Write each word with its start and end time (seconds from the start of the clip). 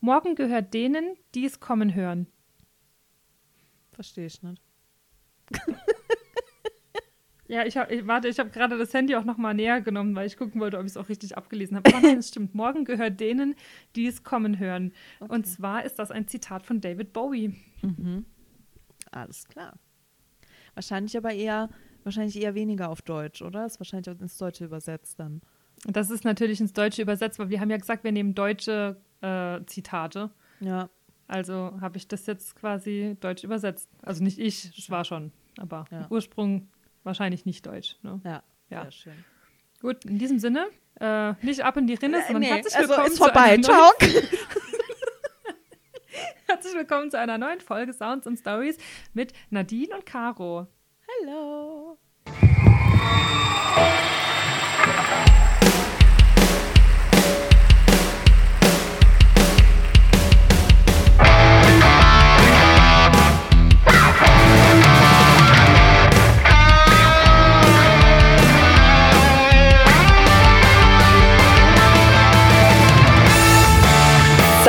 Morgen 0.00 0.34
gehört 0.34 0.74
denen, 0.74 1.16
die 1.34 1.44
es 1.44 1.60
kommen 1.60 1.94
hören. 1.94 2.26
Verstehe 3.92 4.26
ich 4.26 4.42
nicht. 4.42 4.62
Ja, 7.50 7.66
ich 7.66 7.76
habe, 7.76 8.06
warte, 8.06 8.28
ich 8.28 8.38
habe 8.38 8.50
gerade 8.50 8.78
das 8.78 8.94
Handy 8.94 9.16
auch 9.16 9.24
noch 9.24 9.36
mal 9.36 9.52
näher 9.52 9.80
genommen, 9.80 10.14
weil 10.14 10.28
ich 10.28 10.36
gucken 10.36 10.60
wollte, 10.60 10.78
ob 10.78 10.84
ich 10.84 10.92
es 10.92 10.96
auch 10.96 11.08
richtig 11.08 11.36
abgelesen 11.36 11.76
habe. 11.76 11.92
Aber 11.92 12.00
nein, 12.00 12.18
es 12.18 12.28
stimmt. 12.28 12.54
Morgen 12.54 12.84
gehört 12.84 13.18
denen, 13.18 13.56
die 13.96 14.06
es 14.06 14.22
kommen 14.22 14.60
hören. 14.60 14.92
Okay. 15.18 15.34
Und 15.34 15.48
zwar 15.48 15.84
ist 15.84 15.98
das 15.98 16.12
ein 16.12 16.28
Zitat 16.28 16.64
von 16.64 16.80
David 16.80 17.12
Bowie. 17.12 17.56
Mhm. 17.82 18.24
Alles 19.10 19.48
klar. 19.48 19.80
Wahrscheinlich 20.74 21.16
aber 21.16 21.32
eher, 21.32 21.70
wahrscheinlich 22.04 22.40
eher 22.40 22.54
weniger 22.54 22.88
auf 22.88 23.02
Deutsch, 23.02 23.42
oder? 23.42 23.66
Ist 23.66 23.80
wahrscheinlich 23.80 24.16
auch 24.16 24.20
ins 24.20 24.38
Deutsche 24.38 24.64
übersetzt 24.64 25.18
dann. 25.18 25.40
Das 25.86 26.08
ist 26.10 26.24
natürlich 26.24 26.60
ins 26.60 26.72
Deutsche 26.72 27.02
übersetzt, 27.02 27.40
weil 27.40 27.48
wir 27.48 27.60
haben 27.60 27.70
ja 27.70 27.78
gesagt, 27.78 28.04
wir 28.04 28.12
nehmen 28.12 28.36
deutsche 28.36 28.96
äh, 29.22 29.60
Zitate. 29.66 30.30
Ja. 30.60 30.88
Also 31.28 31.78
habe 31.80 31.96
ich 31.96 32.08
das 32.08 32.26
jetzt 32.26 32.56
quasi 32.56 33.16
deutsch 33.20 33.44
übersetzt. 33.44 33.88
Also 34.02 34.24
nicht 34.24 34.38
ich, 34.38 34.76
es 34.76 34.90
war 34.90 35.04
schon, 35.04 35.32
aber 35.58 35.84
ja. 35.90 36.06
Ursprung 36.10 36.68
wahrscheinlich 37.04 37.46
nicht 37.46 37.66
deutsch. 37.66 37.96
Ne? 38.02 38.20
Ja, 38.24 38.42
ja, 38.68 38.82
sehr 38.82 38.90
schön. 38.90 39.24
Gut, 39.80 40.04
in 40.04 40.18
diesem 40.18 40.38
Sinne, 40.38 40.66
äh, 41.00 41.34
nicht 41.42 41.62
ab 41.64 41.76
in 41.76 41.86
die 41.86 41.94
Rinne, 41.94 42.22
sondern 42.22 42.42
nee, 42.42 42.48
herzlich 42.48 42.76
also 42.76 42.88
willkommen. 42.88 43.12
ist 43.12 43.18
vorbei, 43.18 43.56
ciao. 43.58 43.92
herzlich 46.46 46.74
willkommen 46.74 47.10
zu 47.10 47.18
einer 47.18 47.38
neuen 47.38 47.60
Folge 47.60 47.92
Sounds 47.92 48.26
und 48.26 48.36
Stories 48.36 48.76
mit 49.14 49.32
Nadine 49.50 49.94
und 49.94 50.04
Caro. 50.04 50.66
Hallo. 51.22 51.79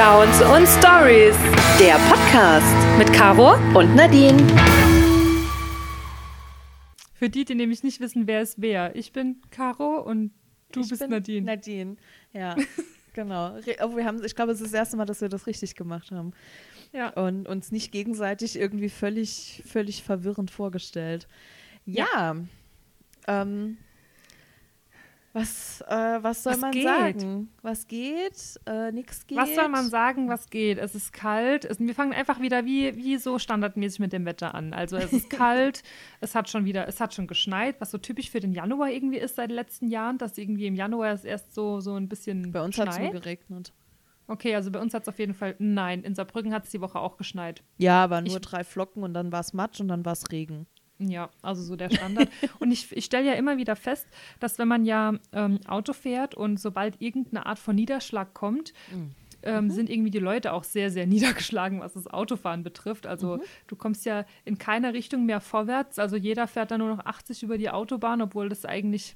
Sounds 0.02 0.42
und 0.42 0.68
Stories. 0.68 1.36
Der 1.80 1.94
Podcast 2.10 2.98
mit 2.98 3.14
Caro 3.14 3.54
und 3.78 3.94
Nadine. 3.94 4.36
Für 7.14 7.30
die, 7.30 7.46
die 7.46 7.54
nämlich 7.54 7.84
nicht 7.84 8.00
wissen, 8.00 8.26
wer 8.26 8.42
es 8.42 8.60
wer. 8.60 8.96
Ich 8.96 9.12
bin 9.12 9.44
Caro 9.52 10.02
und 10.02 10.32
du 10.72 10.80
ich 10.80 10.90
bist 10.90 11.02
bin 11.02 11.12
Nadine. 11.12 11.46
Nadine, 11.46 11.98
ja. 12.34 12.56
genau. 13.14 13.60
Oh, 13.84 13.96
wir 13.96 14.04
haben, 14.04 14.26
ich 14.26 14.34
glaube, 14.34 14.54
es 14.54 14.60
ist 14.60 14.74
das 14.74 14.80
erste 14.80 14.98
Mal, 14.98 15.06
dass 15.06 15.22
wir 15.22 15.30
das 15.30 15.46
richtig 15.46 15.76
gemacht 15.76 16.10
haben. 16.10 16.34
Ja. 16.94 17.10
Und 17.10 17.48
uns 17.48 17.72
nicht 17.72 17.92
gegenseitig 17.92 18.58
irgendwie 18.58 18.90
völlig, 18.90 19.62
völlig 19.68 20.02
verwirrend 20.02 20.50
vorgestellt. 20.50 21.28
Ja. 21.86 22.08
ja. 22.16 22.36
Ähm, 23.28 23.78
was, 25.34 25.82
äh, 25.88 26.20
was 26.22 26.44
soll 26.44 26.54
was 26.54 26.60
man 26.60 26.72
geht? 26.72 26.84
sagen? 26.84 27.50
Was 27.62 27.88
geht? 27.88 28.60
Äh, 28.66 28.92
nix 28.92 29.26
geht. 29.26 29.38
Was 29.38 29.56
soll 29.56 29.70
man 29.70 29.88
sagen, 29.88 30.28
was 30.28 30.50
geht? 30.50 30.78
Es 30.78 30.94
ist 30.94 31.14
kalt. 31.14 31.64
Es, 31.64 31.80
wir 31.80 31.96
fangen 31.96 32.14
einfach 32.14 32.42
wieder 32.42 32.66
wie, 32.66 32.96
wie 32.98 33.18
so 33.18 33.40
standardmäßig 33.40 34.00
mit 34.00 34.14
dem 34.14 34.26
Wetter 34.26 34.54
an. 34.54 34.74
Also 34.74 34.98
es 34.98 35.14
ist 35.14 35.30
kalt, 35.30 35.84
es 36.20 36.36
hat 36.36 36.50
schon 36.50 36.66
wieder, 36.66 36.88
es 36.88 37.00
hat 37.00 37.14
schon 37.14 37.28
geschneit, 37.28 37.80
was 37.80 37.92
so 37.92 37.98
typisch 37.98 38.30
für 38.30 38.42
den 38.42 38.52
Januar 38.52 38.90
irgendwie 38.90 39.20
ist 39.20 39.36
seit 39.36 39.50
den 39.50 39.56
letzten 39.56 39.88
Jahren, 39.88 40.18
dass 40.18 40.38
irgendwie 40.38 40.68
im 40.68 40.76
Januar 40.76 41.14
es 41.14 41.24
erst 41.24 41.54
so, 41.54 41.80
so 41.80 41.96
ein 41.96 42.09
bisschen 42.09 42.52
Bei 42.52 42.62
uns 42.62 42.78
hat 42.78 42.90
es 42.90 43.00
nur 43.00 43.12
geregnet. 43.12 43.74
Okay, 44.28 44.56
also 44.56 44.72
bei 44.72 44.80
uns 44.80 44.94
hat 44.94 45.04
es 45.04 45.09
auf 45.09 45.20
jeden 45.20 45.34
Fall, 45.34 45.56
nein, 45.59 46.04
in 46.04 46.16
Saarbrücken 46.16 46.54
hat 46.54 46.66
es 46.66 46.72
die 46.72 46.80
Woche 46.80 47.00
auch 47.00 47.18
geschneit. 47.18 47.64
Ja, 47.78 48.04
aber 48.04 48.22
nur 48.22 48.36
ich, 48.36 48.42
drei 48.42 48.64
Flocken 48.64 49.04
und 49.04 49.14
dann 49.14 49.32
war 49.32 49.42
es 49.42 49.54
Matsch 49.54 49.82
und 49.82 49.90
dann 49.90 50.06
war 50.06 50.14
es 50.14 50.32
Regen. 50.32 50.68
Ja, 51.10 51.30
also 51.42 51.64
so 51.64 51.76
der 51.76 51.90
Standard. 51.90 52.30
und 52.60 52.72
ich, 52.72 52.96
ich 52.96 53.06
stelle 53.06 53.28
ja 53.28 53.34
immer 53.34 53.58
wieder 53.58 53.75
fest, 53.75 54.08
dass 54.40 54.59
wenn 54.59 54.68
man 54.68 54.86
ja 54.86 55.14
ähm, 55.34 55.59
Auto 55.68 55.94
fährt 55.94 56.36
und 56.36 56.59
sobald 56.59 57.02
irgendeine 57.02 57.46
Art 57.46 57.59
von 57.59 57.75
Niederschlag 57.75 58.34
kommt, 58.34 58.74
mhm. 58.92 59.12
Ähm, 59.44 59.66
mhm. 59.66 59.72
sind 59.72 59.90
irgendwie 59.90 60.12
die 60.12 60.20
Leute 60.20 60.53
auch 60.53 60.64
sehr, 60.64 60.92
sehr 60.92 61.08
niedergeschlagen, 61.08 61.80
was 61.80 61.94
das 61.94 62.06
Autofahren 62.06 62.62
betrifft. 62.62 63.08
Also 63.08 63.38
mhm. 63.38 63.42
du 63.66 63.75
kommst 63.75 64.06
ja 64.06 64.25
in 64.46 64.59
keiner 64.59 64.94
Richtung 64.94 65.25
mehr 65.25 65.42
vorwärts. 65.42 65.98
Also 65.98 66.16
jeder 66.16 66.48
fährt 66.48 66.70
dann 66.70 66.80
nur 66.80 66.90
noch 66.90 67.04
80 67.04 67.42
über 67.42 67.58
die 67.58 67.72
Autobahn, 67.72 68.22
obwohl 68.22 68.50
das 68.50 68.66
eigentlich, 68.66 69.16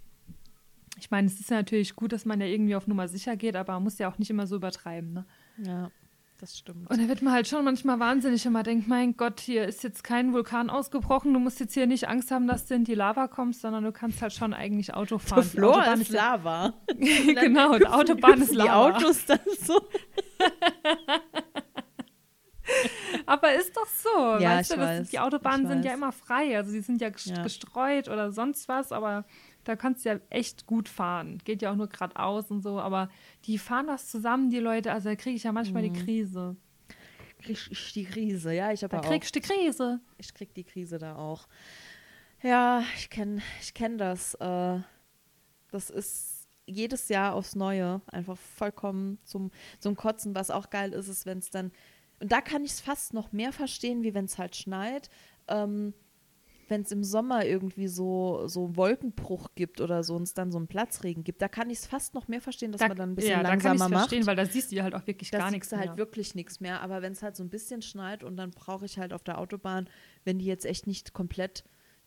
ich 0.97 1.11
meine, 1.11 1.27
es 1.27 1.39
ist 1.39 1.51
ja 1.51 1.57
natürlich 1.57 1.95
gut, 1.95 2.11
dass 2.11 2.25
man 2.25 2.41
ja 2.41 2.47
irgendwie 2.47 2.75
auf 2.75 2.87
Nummer 2.87 3.07
sicher 3.07 3.35
geht, 3.35 3.55
aber 3.55 3.73
man 3.73 3.83
muss 3.83 3.99
ja 3.99 4.09
auch 4.09 4.17
nicht 4.17 4.31
immer 4.31 4.47
so 4.47 4.55
übertreiben. 4.55 5.13
Ne? 5.13 5.25
Ja 5.57 5.91
das 6.45 6.59
stimmt. 6.59 6.89
Und 6.89 7.01
da 7.01 7.07
wird 7.07 7.23
man 7.23 7.33
halt 7.33 7.47
schon 7.47 7.65
manchmal 7.65 7.99
wahnsinnig, 7.99 8.45
wenn 8.45 8.51
man 8.51 8.63
denkt, 8.63 8.87
mein 8.87 9.17
Gott, 9.17 9.39
hier 9.39 9.65
ist 9.65 9.83
jetzt 9.83 10.03
kein 10.03 10.31
Vulkan 10.31 10.69
ausgebrochen, 10.69 11.33
du 11.33 11.39
musst 11.39 11.59
jetzt 11.59 11.73
hier 11.73 11.87
nicht 11.87 12.07
Angst 12.07 12.29
haben, 12.29 12.47
dass 12.47 12.67
du 12.67 12.75
in 12.75 12.83
die 12.83 12.93
Lava 12.93 13.27
kommst, 13.27 13.61
sondern 13.61 13.83
du 13.83 13.91
kannst 13.91 14.21
halt 14.21 14.31
schon 14.31 14.53
eigentlich 14.53 14.93
Auto 14.93 15.17
fahren. 15.17 15.41
Der 15.41 15.49
Flor 15.49 15.83
ist, 15.93 16.01
ist 16.01 16.09
Lava. 16.09 16.73
genau, 16.87 17.79
die 17.79 17.87
Autobahn 17.87 18.41
ist 18.41 18.53
Lava. 18.53 18.89
Die 18.91 18.95
Autos 18.95 19.25
dann 19.25 19.39
so. 19.59 19.81
Aber 23.25 23.53
ist 23.53 23.75
doch 23.75 23.87
so, 23.87 24.37
ja, 24.39 24.57
weißt 24.57 24.73
du, 24.73 24.77
weiß, 24.77 25.09
die 25.09 25.19
Autobahnen 25.19 25.67
sind 25.67 25.85
ja 25.85 25.93
immer 25.93 26.11
frei, 26.11 26.57
also 26.57 26.71
sie 26.71 26.81
sind 26.81 27.01
ja 27.01 27.09
gestreut 27.09 28.07
ja. 28.07 28.13
oder 28.13 28.31
sonst 28.31 28.67
was, 28.67 28.91
aber 28.91 29.25
da 29.65 29.75
kannst 29.75 30.05
du 30.05 30.09
ja 30.09 30.19
echt 30.29 30.65
gut 30.65 30.87
fahren. 30.87 31.39
Geht 31.43 31.61
ja 31.61 31.71
auch 31.71 31.75
nur 31.75 31.89
geradeaus 31.89 32.49
und 32.51 32.61
so, 32.61 32.79
aber 32.79 33.09
die 33.45 33.57
fahren 33.57 33.87
das 33.87 34.09
zusammen, 34.09 34.49
die 34.49 34.59
Leute. 34.59 34.91
Also 34.91 35.09
da 35.09 35.15
kriege 35.15 35.35
ich 35.35 35.43
ja 35.43 35.51
manchmal 35.51 35.83
mhm. 35.83 35.93
die 35.93 36.03
Krise. 36.03 36.55
Krieg 37.39 37.57
ich 37.69 37.93
die 37.93 38.05
Krise, 38.05 38.53
ja, 38.53 38.71
ich 38.71 38.83
habe 38.83 38.95
Da 38.95 39.01
kriegst 39.01 39.35
du 39.35 39.39
die 39.39 39.47
Krise. 39.47 39.99
Ich 40.17 40.33
krieg 40.33 40.53
die 40.53 40.63
Krise 40.63 40.97
da 40.97 41.15
auch. 41.15 41.47
Ja, 42.41 42.83
ich 42.95 43.09
kenne 43.09 43.41
ich 43.61 43.73
kenn 43.73 43.97
das. 43.97 44.35
Äh, 44.35 44.79
das 45.71 45.89
ist 45.89 46.47
jedes 46.67 47.09
Jahr 47.09 47.33
aufs 47.33 47.55
Neue 47.55 48.01
einfach 48.07 48.37
vollkommen 48.37 49.19
zum, 49.23 49.51
zum 49.79 49.95
Kotzen. 49.95 50.35
Was 50.35 50.51
auch 50.51 50.69
geil 50.69 50.93
ist, 50.93 51.07
ist, 51.07 51.25
wenn 51.25 51.39
es 51.39 51.49
dann. 51.49 51.71
Und 52.19 52.31
da 52.31 52.41
kann 52.41 52.63
ich 52.63 52.71
es 52.71 52.81
fast 52.81 53.13
noch 53.13 53.31
mehr 53.31 53.51
verstehen, 53.51 54.03
wie 54.03 54.13
wenn 54.13 54.25
es 54.25 54.37
halt 54.37 54.55
schneit. 54.55 55.09
Ähm, 55.47 55.93
wenn 56.67 56.81
es 56.81 56.91
im 56.91 57.03
Sommer 57.03 57.45
irgendwie 57.45 57.87
so, 57.87 58.47
so 58.47 58.75
Wolkenbruch 58.75 59.49
gibt 59.55 59.81
oder 59.81 60.03
so 60.03 60.15
und 60.15 60.23
es 60.23 60.33
dann 60.33 60.51
so 60.51 60.57
einen 60.57 60.67
Platzregen 60.67 61.23
gibt, 61.23 61.41
da 61.41 61.47
kann 61.47 61.69
ich 61.69 61.79
es 61.79 61.85
fast 61.85 62.13
noch 62.13 62.27
mehr 62.27 62.41
verstehen, 62.41 62.71
dass 62.71 62.79
da, 62.79 62.87
man 62.87 62.97
dann 62.97 63.11
ein 63.11 63.15
bisschen 63.15 63.31
ja, 63.31 63.41
langsamer 63.41 63.75
da 63.75 63.83
kann 63.83 63.91
macht. 63.91 63.99
verstehen, 64.01 64.25
weil 64.25 64.35
da 64.35 64.45
siehst 64.45 64.71
du 64.71 64.81
halt 64.81 64.95
auch 64.95 65.05
wirklich 65.05 65.31
da 65.31 65.37
gar 65.39 65.51
nichts 65.51 65.71
mehr. 65.71 65.79
halt 65.79 65.97
wirklich 65.97 66.35
nichts 66.35 66.59
mehr. 66.59 66.81
Aber 66.81 67.01
wenn 67.01 67.13
es 67.13 67.21
halt 67.21 67.35
so 67.35 67.43
ein 67.43 67.49
bisschen 67.49 67.81
schneit 67.81 68.23
und 68.23 68.37
dann 68.37 68.51
brauche 68.51 68.85
ich 68.85 68.97
halt 68.97 69.13
auf 69.13 69.23
der 69.23 69.37
Autobahn, 69.37 69.89
wenn 70.23 70.39
die 70.39 70.45
jetzt 70.45 70.65
echt 70.65 70.87
nicht 70.87 71.13
komplett 71.13 71.63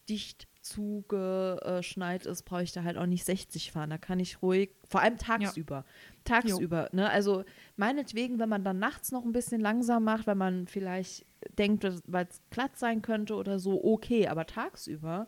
dicht 0.08 0.48
zugeschneit 0.68 2.26
ist, 2.26 2.42
brauche 2.42 2.62
ich 2.62 2.72
da 2.72 2.82
halt 2.84 2.98
auch 2.98 3.06
nicht 3.06 3.24
60 3.24 3.72
fahren. 3.72 3.90
Da 3.90 3.98
kann 3.98 4.20
ich 4.20 4.42
ruhig, 4.42 4.70
vor 4.88 5.00
allem 5.00 5.18
tagsüber. 5.18 5.76
Ja. 5.76 5.84
Tagsüber, 6.24 6.88
ne? 6.92 7.08
Also 7.10 7.44
meinetwegen, 7.76 8.38
wenn 8.38 8.48
man 8.48 8.64
dann 8.64 8.78
nachts 8.78 9.12
noch 9.12 9.24
ein 9.24 9.32
bisschen 9.32 9.60
langsam 9.60 10.04
macht, 10.04 10.26
weil 10.26 10.34
man 10.34 10.66
vielleicht 10.66 11.24
denkt, 11.58 11.86
weil 12.06 12.26
es 12.30 12.40
glatt 12.50 12.76
sein 12.76 13.02
könnte 13.02 13.34
oder 13.34 13.58
so, 13.58 13.82
okay, 13.82 14.28
aber 14.28 14.46
tagsüber. 14.46 15.26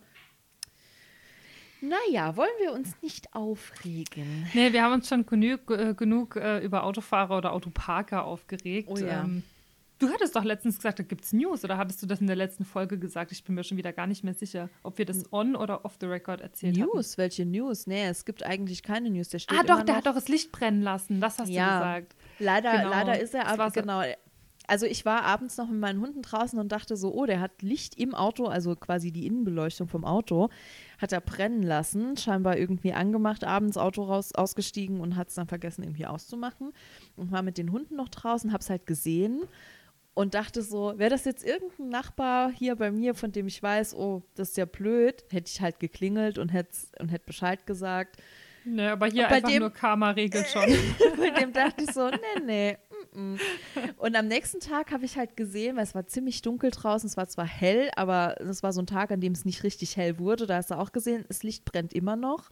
Naja, 1.81 2.37
wollen 2.37 2.51
wir 2.61 2.73
uns 2.73 2.95
nicht 3.01 3.35
aufregen? 3.35 4.47
Nee, 4.53 4.73
wir 4.73 4.83
haben 4.83 4.93
uns 4.93 5.09
schon 5.09 5.25
genug, 5.25 5.71
äh, 5.71 5.95
genug 5.95 6.37
äh, 6.37 6.59
über 6.59 6.85
Autofahrer 6.85 7.39
oder 7.39 7.53
Autoparker 7.53 8.25
aufgeregt. 8.25 8.89
Oh 8.91 8.99
ja. 8.99 9.25
Ähm, 9.25 9.43
Du 10.01 10.09
hattest 10.09 10.35
doch 10.35 10.45
letztens 10.45 10.77
gesagt, 10.77 10.99
da 10.99 11.03
gibt 11.03 11.27
es 11.27 11.35
News 11.35 11.63
oder 11.63 11.77
hattest 11.77 12.03
du 12.03 12.07
das 12.07 12.23
in 12.23 12.27
der 12.27 12.35
letzten 12.35 12.65
Folge 12.65 12.99
gesagt? 12.99 13.33
Ich 13.33 13.45
bin 13.45 13.55
mir 13.55 13.65
schon 13.65 13.77
wieder 13.77 13.93
gar 13.93 14.07
nicht 14.07 14.25
mehr 14.25 14.33
sicher, 14.33 14.71
ob 14.83 14.97
wir 14.97 15.05
das 15.05 15.31
on 15.31 15.55
oder 15.55 15.85
off 15.85 15.99
the 16.01 16.07
record 16.07 16.41
erzählt 16.41 16.79
haben. 16.81 16.87
News? 16.87 17.13
Hatten. 17.13 17.19
Welche 17.19 17.45
News? 17.45 17.87
Nee, 17.87 18.07
es 18.07 18.25
gibt 18.25 18.43
eigentlich 18.43 18.83
keine 18.83 19.11
News. 19.11 19.29
Der 19.29 19.41
steht 19.41 19.59
ah, 19.59 19.63
doch, 19.63 19.83
der 19.83 19.97
hat 19.97 20.07
doch 20.07 20.15
das 20.15 20.29
Licht 20.29 20.53
brennen 20.53 20.81
lassen. 20.81 21.21
Das 21.21 21.39
hast 21.39 21.51
ja, 21.51 21.67
du 21.67 21.85
gesagt. 21.85 22.17
Leider, 22.39 22.73
genau. 22.79 22.89
leider 22.89 23.21
ist 23.21 23.35
er 23.35 23.47
aber, 23.47 23.71
genau. 23.71 24.03
Also 24.67 24.87
ich 24.87 25.05
war 25.05 25.25
abends 25.25 25.59
noch 25.59 25.69
mit 25.69 25.81
meinen 25.81 26.01
Hunden 26.01 26.23
draußen 26.23 26.59
und 26.59 26.73
dachte 26.73 26.97
so, 26.97 27.13
oh, 27.13 27.27
der 27.27 27.41
hat 27.41 27.61
Licht 27.61 27.99
im 27.99 28.15
Auto, 28.15 28.47
also 28.47 28.77
quasi 28.77 29.11
die 29.13 29.27
Innenbeleuchtung 29.27 29.89
vom 29.89 30.07
Auto, 30.07 30.49
hat 30.99 31.13
er 31.13 31.21
brennen 31.21 31.63
lassen, 31.63 32.17
scheinbar 32.17 32.57
irgendwie 32.57 32.95
angemacht, 32.95 33.45
abends 33.45 33.77
Auto 33.77 34.05
raus, 34.05 34.33
ausgestiegen 34.35 35.01
und 35.01 35.17
hat 35.17 35.29
es 35.29 35.35
dann 35.35 35.49
vergessen 35.49 35.83
irgendwie 35.83 36.07
auszumachen 36.07 36.73
und 37.17 37.33
war 37.33 37.43
mit 37.43 37.59
den 37.59 37.73
Hunden 37.73 37.97
noch 37.97 38.09
draußen, 38.09 38.53
hab's 38.53 38.71
halt 38.71 38.87
gesehen 38.87 39.43
und 40.15 40.35
dachte 40.35 40.63
so, 40.63 40.95
wäre 40.97 41.11
das 41.11 41.25
jetzt 41.25 41.45
irgendein 41.45 41.89
Nachbar 41.89 42.51
hier 42.51 42.77
bei 42.77 42.91
mir, 42.91 43.15
von 43.15 43.33
dem 43.33 43.47
ich 43.47 43.63
weiß, 43.63 43.95
oh, 43.95 44.23
das 44.35 44.51
ist 44.51 44.57
ja 44.57 44.65
blöd, 44.65 45.25
hätte 45.31 45.51
ich 45.53 45.61
halt 45.61 45.81
geklingelt 45.81 46.39
und 46.39 46.51
hätte 46.51 46.77
und 46.99 47.09
hätte 47.09 47.27
Bescheid 47.27 47.67
gesagt. 47.67 48.17
Ne, 48.65 48.93
aber 48.93 49.07
hier 49.07 49.29
einfach 49.29 49.49
dem, 49.49 49.61
nur 49.61 49.71
Karma 49.71 50.11
regelt 50.11 50.47
schon. 50.53 50.67
bei 51.17 51.31
dem 51.31 51.53
dachte 51.53 51.85
ich 51.85 51.93
so, 51.93 52.11
nee, 52.11 52.43
nee, 52.45 52.77
mm. 53.19 53.37
und 53.97 54.17
am 54.17 54.27
nächsten 54.27 54.61
Tag 54.61 54.93
habe 54.93 55.07
ich 55.07 55.17
halt 55.17 55.37
gesehen, 55.37 55.77
weil 55.77 55.85
es 55.85 55.95
war 55.95 56.07
ziemlich 56.07 56.43
dunkel 56.43 56.71
draußen, 56.71 57.09
es 57.09 57.17
war 57.17 57.27
zwar 57.29 57.47
hell, 57.47 57.91
aber 57.97 58.39
es 58.41 58.63
war 58.63 58.75
so 58.75 58.83
ein 58.83 58.87
Tag, 58.87 59.13
an 59.13 59.21
dem 59.21 59.33
es 59.33 59.47
nicht 59.47 59.63
richtig 59.65 59.97
hell 59.97 60.19
wurde. 60.19 60.47
Da 60.47 60.57
hast 60.57 60.71
du 60.71 60.75
auch 60.75 60.93
gesehen, 60.93 61.25
das 61.29 61.43
Licht 61.43 61.65
brennt 61.65 61.95
immer 61.95 62.17
noch. 62.17 62.51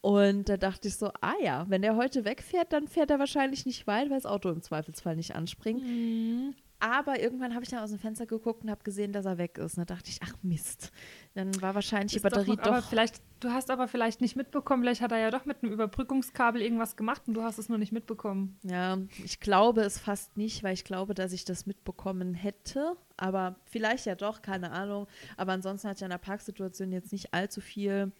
Und 0.00 0.48
da 0.48 0.56
dachte 0.56 0.88
ich 0.88 0.96
so, 0.96 1.10
ah 1.20 1.34
ja, 1.42 1.66
wenn 1.68 1.82
der 1.82 1.96
heute 1.96 2.24
wegfährt, 2.24 2.72
dann 2.72 2.88
fährt 2.88 3.10
er 3.10 3.18
wahrscheinlich 3.18 3.66
nicht 3.66 3.86
weit, 3.86 4.08
weil 4.08 4.16
das 4.16 4.26
Auto 4.26 4.48
im 4.48 4.62
Zweifelsfall 4.62 5.16
nicht 5.16 5.34
anspringt. 5.34 5.82
Mhm. 5.82 6.54
Aber 6.84 7.20
irgendwann 7.20 7.54
habe 7.54 7.62
ich 7.62 7.70
dann 7.70 7.78
aus 7.78 7.90
dem 7.90 8.00
Fenster 8.00 8.26
geguckt 8.26 8.64
und 8.64 8.70
habe 8.70 8.82
gesehen, 8.82 9.12
dass 9.12 9.24
er 9.24 9.38
weg 9.38 9.56
ist. 9.56 9.78
Und 9.78 9.88
da 9.88 9.94
dachte 9.94 10.10
ich, 10.10 10.18
ach 10.20 10.34
Mist. 10.42 10.90
Dann 11.34 11.62
war 11.62 11.76
wahrscheinlich 11.76 12.10
die 12.10 12.16
Ist 12.16 12.22
Batterie 12.24 12.56
noch- 12.56 12.56
doch. 12.56 12.66
Aber 12.72 12.82
vielleicht, 12.82 13.22
du 13.38 13.50
hast 13.50 13.70
aber 13.70 13.86
vielleicht 13.86 14.20
nicht 14.20 14.34
mitbekommen, 14.34 14.82
vielleicht 14.82 15.00
hat 15.00 15.12
er 15.12 15.18
ja 15.18 15.30
doch 15.30 15.44
mit 15.44 15.62
einem 15.62 15.72
Überbrückungskabel 15.72 16.60
irgendwas 16.60 16.96
gemacht 16.96 17.22
und 17.28 17.34
du 17.34 17.42
hast 17.44 17.58
es 17.58 17.68
nur 17.68 17.78
nicht 17.78 17.92
mitbekommen. 17.92 18.58
Ja, 18.64 18.98
ich 19.24 19.38
glaube 19.38 19.82
es 19.82 20.00
fast 20.00 20.36
nicht, 20.36 20.64
weil 20.64 20.74
ich 20.74 20.82
glaube, 20.84 21.14
dass 21.14 21.32
ich 21.32 21.44
das 21.44 21.66
mitbekommen 21.66 22.34
hätte. 22.34 22.96
Aber 23.16 23.54
vielleicht 23.66 24.06
ja 24.06 24.16
doch, 24.16 24.42
keine 24.42 24.72
Ahnung. 24.72 25.06
Aber 25.36 25.52
ansonsten 25.52 25.88
hat 25.88 26.00
ja 26.00 26.06
in 26.06 26.10
der 26.10 26.18
Parksituation 26.18 26.90
jetzt 26.90 27.12
nicht 27.12 27.32
allzu 27.32 27.60
viel, 27.60 28.10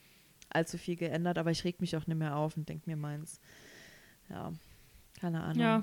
allzu 0.50 0.79
viel 0.79 0.94
geändert. 0.94 1.37
Aber 1.37 1.50
ich 1.50 1.64
reg 1.64 1.81
mich 1.81 1.97
auch 1.97 2.06
nicht 2.06 2.17
mehr 2.17 2.37
auf 2.37 2.56
und 2.56 2.69
denke 2.69 2.88
mir 2.88 2.97
meins. 2.97 3.41
Ja, 4.31 4.53
keine 5.20 5.43
Ahnung. 5.43 5.61
Ja, 5.61 5.82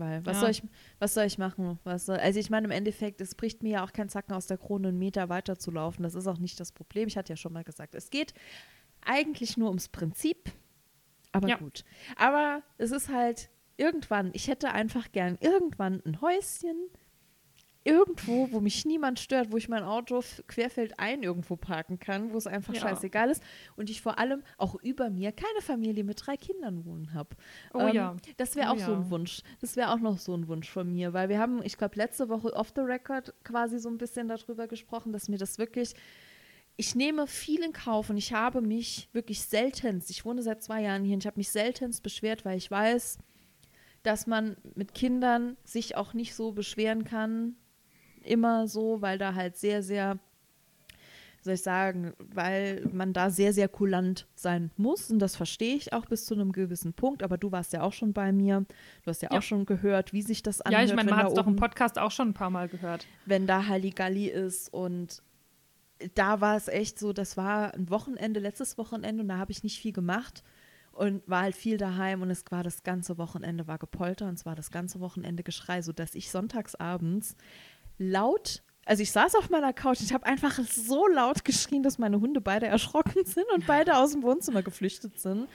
Weil 0.00 0.24
was 0.26 0.36
Ja. 0.38 0.40
soll 0.40 0.50
ich, 0.50 0.62
was 0.98 1.14
soll 1.14 1.24
ich 1.24 1.38
machen? 1.38 1.78
Was 1.84 2.06
soll, 2.06 2.16
also 2.18 2.40
ich 2.40 2.50
meine, 2.50 2.66
im 2.66 2.70
Endeffekt, 2.72 3.20
es 3.20 3.34
bricht 3.34 3.62
mir 3.62 3.70
ja 3.70 3.84
auch 3.84 3.92
kein 3.92 4.08
Zacken 4.08 4.32
aus 4.34 4.46
der 4.46 4.58
Krone, 4.58 4.88
einen 4.88 4.98
Meter 4.98 5.28
weiter 5.28 5.58
zu 5.58 5.70
laufen. 5.70 6.02
Das 6.02 6.14
ist 6.14 6.26
auch 6.26 6.38
nicht 6.38 6.58
das 6.58 6.72
Problem. 6.72 7.06
Ich 7.08 7.16
hatte 7.16 7.32
ja 7.32 7.36
schon 7.36 7.52
mal 7.52 7.62
gesagt, 7.64 7.94
es 7.94 8.10
geht 8.10 8.34
eigentlich 9.04 9.56
nur 9.56 9.68
ums 9.68 9.88
Prinzip. 9.88 10.50
Aber 11.32 11.48
Ja. 11.48 11.56
gut. 11.58 11.84
Aber 12.16 12.62
es 12.78 12.90
ist 12.90 13.08
halt 13.08 13.50
irgendwann, 13.76 14.30
ich 14.34 14.48
hätte 14.48 14.72
einfach 14.72 15.12
gern 15.12 15.38
irgendwann 15.40 16.02
ein 16.04 16.20
Häuschen, 16.20 16.88
irgendwo, 17.90 18.52
wo 18.52 18.60
mich 18.60 18.84
niemand 18.84 19.18
stört, 19.18 19.50
wo 19.52 19.56
ich 19.56 19.68
mein 19.68 19.82
Auto 19.82 20.22
querfeldein 20.46 21.22
irgendwo 21.22 21.56
parken 21.56 21.98
kann, 21.98 22.32
wo 22.32 22.38
es 22.38 22.46
einfach 22.46 22.72
Ja. 22.74 22.80
scheißegal 22.80 23.28
ist 23.30 23.42
und 23.76 23.90
ich 23.90 24.00
vor 24.00 24.18
allem 24.18 24.42
auch 24.58 24.76
über 24.76 25.10
mir 25.10 25.32
keine 25.32 25.60
Familie 25.60 26.04
mit 26.04 26.24
drei 26.24 26.36
Kindern 26.36 26.84
wohnen 26.84 27.12
habe. 27.12 27.36
Oh 27.74 27.88
ja. 27.88 28.16
Das 28.36 28.54
wäre 28.56 28.68
Oh 28.70 28.74
auch 28.74 28.78
so 28.78 28.94
ein. 28.94 29.10
Wunsch. 29.10 29.42
Das 29.60 29.76
wäre 29.76 29.90
auch 29.92 29.98
noch 29.98 30.18
so 30.18 30.34
ein 30.34 30.46
Wunsch 30.48 30.70
von 30.70 30.90
mir, 30.92 31.12
weil 31.12 31.28
wir 31.28 31.38
haben, 31.38 31.62
ich 31.64 31.76
glaube, 31.76 31.96
letzte 31.96 32.28
Woche 32.28 32.52
off 32.54 32.72
the 32.74 32.82
record 32.82 33.34
quasi 33.44 33.78
so 33.78 33.88
ein 33.88 33.98
bisschen 33.98 34.28
darüber 34.28 34.68
gesprochen, 34.68 35.12
dass 35.12 35.28
mir 35.28 35.38
das 35.38 35.58
wirklich 35.58 35.94
ich 36.76 36.94
nehme 36.94 37.26
viel 37.26 37.62
in 37.62 37.74
Kauf 37.74 38.08
und 38.08 38.16
ich 38.16 38.32
habe 38.32 38.62
mich 38.62 39.10
wirklich 39.12 39.42
seltenst, 39.42 40.08
ich 40.10 40.24
wohne 40.24 40.42
seit 40.42 40.62
zwei 40.62 40.80
Jahren 40.80 41.04
hier 41.04 41.12
und 41.14 41.22
ich 41.22 41.26
habe 41.26 41.38
mich 41.38 41.50
seltenst 41.50 42.02
beschwert, 42.02 42.46
weil 42.46 42.56
ich 42.56 42.70
weiß, 42.70 43.18
dass 44.02 44.26
man 44.26 44.56
mit 44.76 44.94
Kindern 44.94 45.58
sich 45.62 45.96
auch 45.96 46.14
nicht 46.14 46.34
so 46.34 46.52
beschweren 46.52 47.04
kann, 47.04 47.56
immer 48.30 48.68
so, 48.68 49.00
weil 49.02 49.18
da 49.18 49.34
halt 49.34 49.56
sehr, 49.56 49.82
sehr, 49.82 50.18
wie 51.38 51.44
soll 51.44 51.54
ich 51.54 51.62
sagen, 51.62 52.12
weil 52.18 52.86
man 52.92 53.12
da 53.12 53.30
sehr, 53.30 53.52
sehr 53.52 53.68
kulant 53.68 54.26
sein 54.34 54.70
muss. 54.76 55.10
Und 55.10 55.18
das 55.20 55.36
verstehe 55.36 55.74
ich 55.74 55.92
auch 55.92 56.06
bis 56.06 56.26
zu 56.26 56.34
einem 56.34 56.52
gewissen 56.52 56.92
Punkt, 56.92 57.22
aber 57.22 57.38
du 57.38 57.50
warst 57.50 57.72
ja 57.72 57.82
auch 57.82 57.92
schon 57.92 58.12
bei 58.12 58.30
mir, 58.32 58.66
du 59.02 59.06
hast 59.10 59.22
ja, 59.22 59.30
Ja. 59.32 59.38
auch 59.38 59.42
schon 59.42 59.64
gehört, 59.66 60.12
wie 60.12 60.22
sich 60.22 60.42
das 60.42 60.58
ja 60.58 60.64
anhört, 60.66 60.90
ich 60.90 60.94
meine, 60.94 61.10
man 61.10 61.18
hat 61.20 61.28
es 61.28 61.34
doch 61.34 61.46
im 61.46 61.56
Podcast 61.56 61.98
auch 61.98 62.10
schon 62.10 62.28
ein 62.28 62.34
paar 62.34 62.50
Mal 62.50 62.68
gehört. 62.68 63.06
wenn 63.26 63.46
da 63.46 63.66
Halligalli 63.66 64.26
ist. 64.28 64.72
Und 64.72 65.22
da 66.14 66.40
war 66.40 66.56
es 66.56 66.68
echt 66.68 66.98
so, 66.98 67.12
das 67.12 67.36
war 67.36 67.74
ein 67.74 67.90
Wochenende, 67.90 68.40
letztes 68.40 68.76
Wochenende. 68.78 69.22
Und 69.22 69.28
da 69.28 69.38
habe 69.38 69.52
ich 69.52 69.62
nicht 69.62 69.78
viel 69.80 69.92
gemacht 69.92 70.42
und 70.92 71.22
war 71.26 71.42
halt 71.42 71.54
viel 71.56 71.76
daheim. 71.78 72.20
Und 72.20 72.30
es 72.30 72.44
war 72.50 72.62
das 72.62 72.82
ganze 72.82 73.16
Wochenende 73.16 73.66
war 73.66 73.78
Gepolter 73.78 74.28
und 74.28 74.34
es 74.34 74.44
war 74.44 74.54
das 74.54 74.70
ganze 74.70 75.00
Wochenende 75.00 75.42
Geschrei, 75.42 75.80
sodass 75.80 76.14
ich 76.14 76.30
sonntagsabends 76.30 77.36
laut, 78.00 78.62
also 78.84 79.02
ich 79.02 79.12
saß 79.12 79.36
auf 79.36 79.50
meiner 79.50 79.72
Couch, 79.72 80.00
ich 80.00 80.12
habe 80.12 80.26
einfach 80.26 80.58
so 80.64 81.06
laut 81.06 81.44
geschrien, 81.44 81.82
dass 81.84 81.98
meine 81.98 82.20
Hunde 82.20 82.40
beide 82.40 82.66
erschrocken 82.66 83.24
sind 83.24 83.46
und 83.54 83.66
beide 83.66 83.96
aus 83.96 84.12
dem 84.12 84.22
Wohnzimmer 84.22 84.62
geflüchtet 84.62 85.20
sind, 85.20 85.48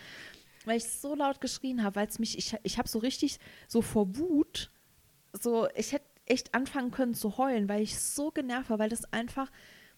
weil 0.63 0.77
ich 0.77 0.85
so 0.85 1.15
laut 1.15 1.41
geschrien 1.41 1.83
habe, 1.83 1.97
weil 1.97 2.07
es 2.07 2.19
mich, 2.19 2.37
ich, 2.37 2.55
ich 2.63 2.77
habe 2.77 2.87
so 2.87 2.99
richtig 2.99 3.39
so 3.67 3.81
vor 3.81 4.15
Wut 4.17 4.71
so, 5.33 5.67
ich 5.75 5.91
hätte 5.91 6.05
echt 6.25 6.53
anfangen 6.55 6.91
können 6.91 7.13
zu 7.13 7.37
heulen, 7.37 7.67
weil 7.67 7.81
ich 7.81 7.99
so 7.99 8.31
genervt 8.31 8.69
war, 8.69 8.79
weil 8.79 8.89
das 8.89 9.11
einfach, 9.11 9.51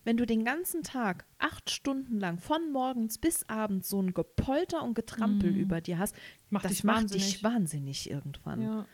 wenn 0.04 0.18
du 0.18 0.26
den 0.26 0.44
ganzen 0.44 0.84
Tag 0.84 1.26
acht 1.38 1.70
Stunden 1.70 2.20
lang 2.20 2.40
von 2.40 2.72
morgens 2.72 3.18
bis 3.18 3.48
abends 3.48 3.90
so 3.90 4.02
ein 4.02 4.14
Gepolter 4.14 4.84
und 4.84 4.96
Getrampel 4.96 5.56
über 5.56 5.80
dir 5.80 6.00
hast, 6.00 6.16
Macht 6.50 6.66
das 6.66 6.72
dich 6.72 6.84
macht 6.84 6.98
wahnsinnig. 6.98 7.34
dich 7.34 7.44
wahnsinnig 7.44 8.10
irgendwann. 8.10 8.62
Ja. 8.62 8.86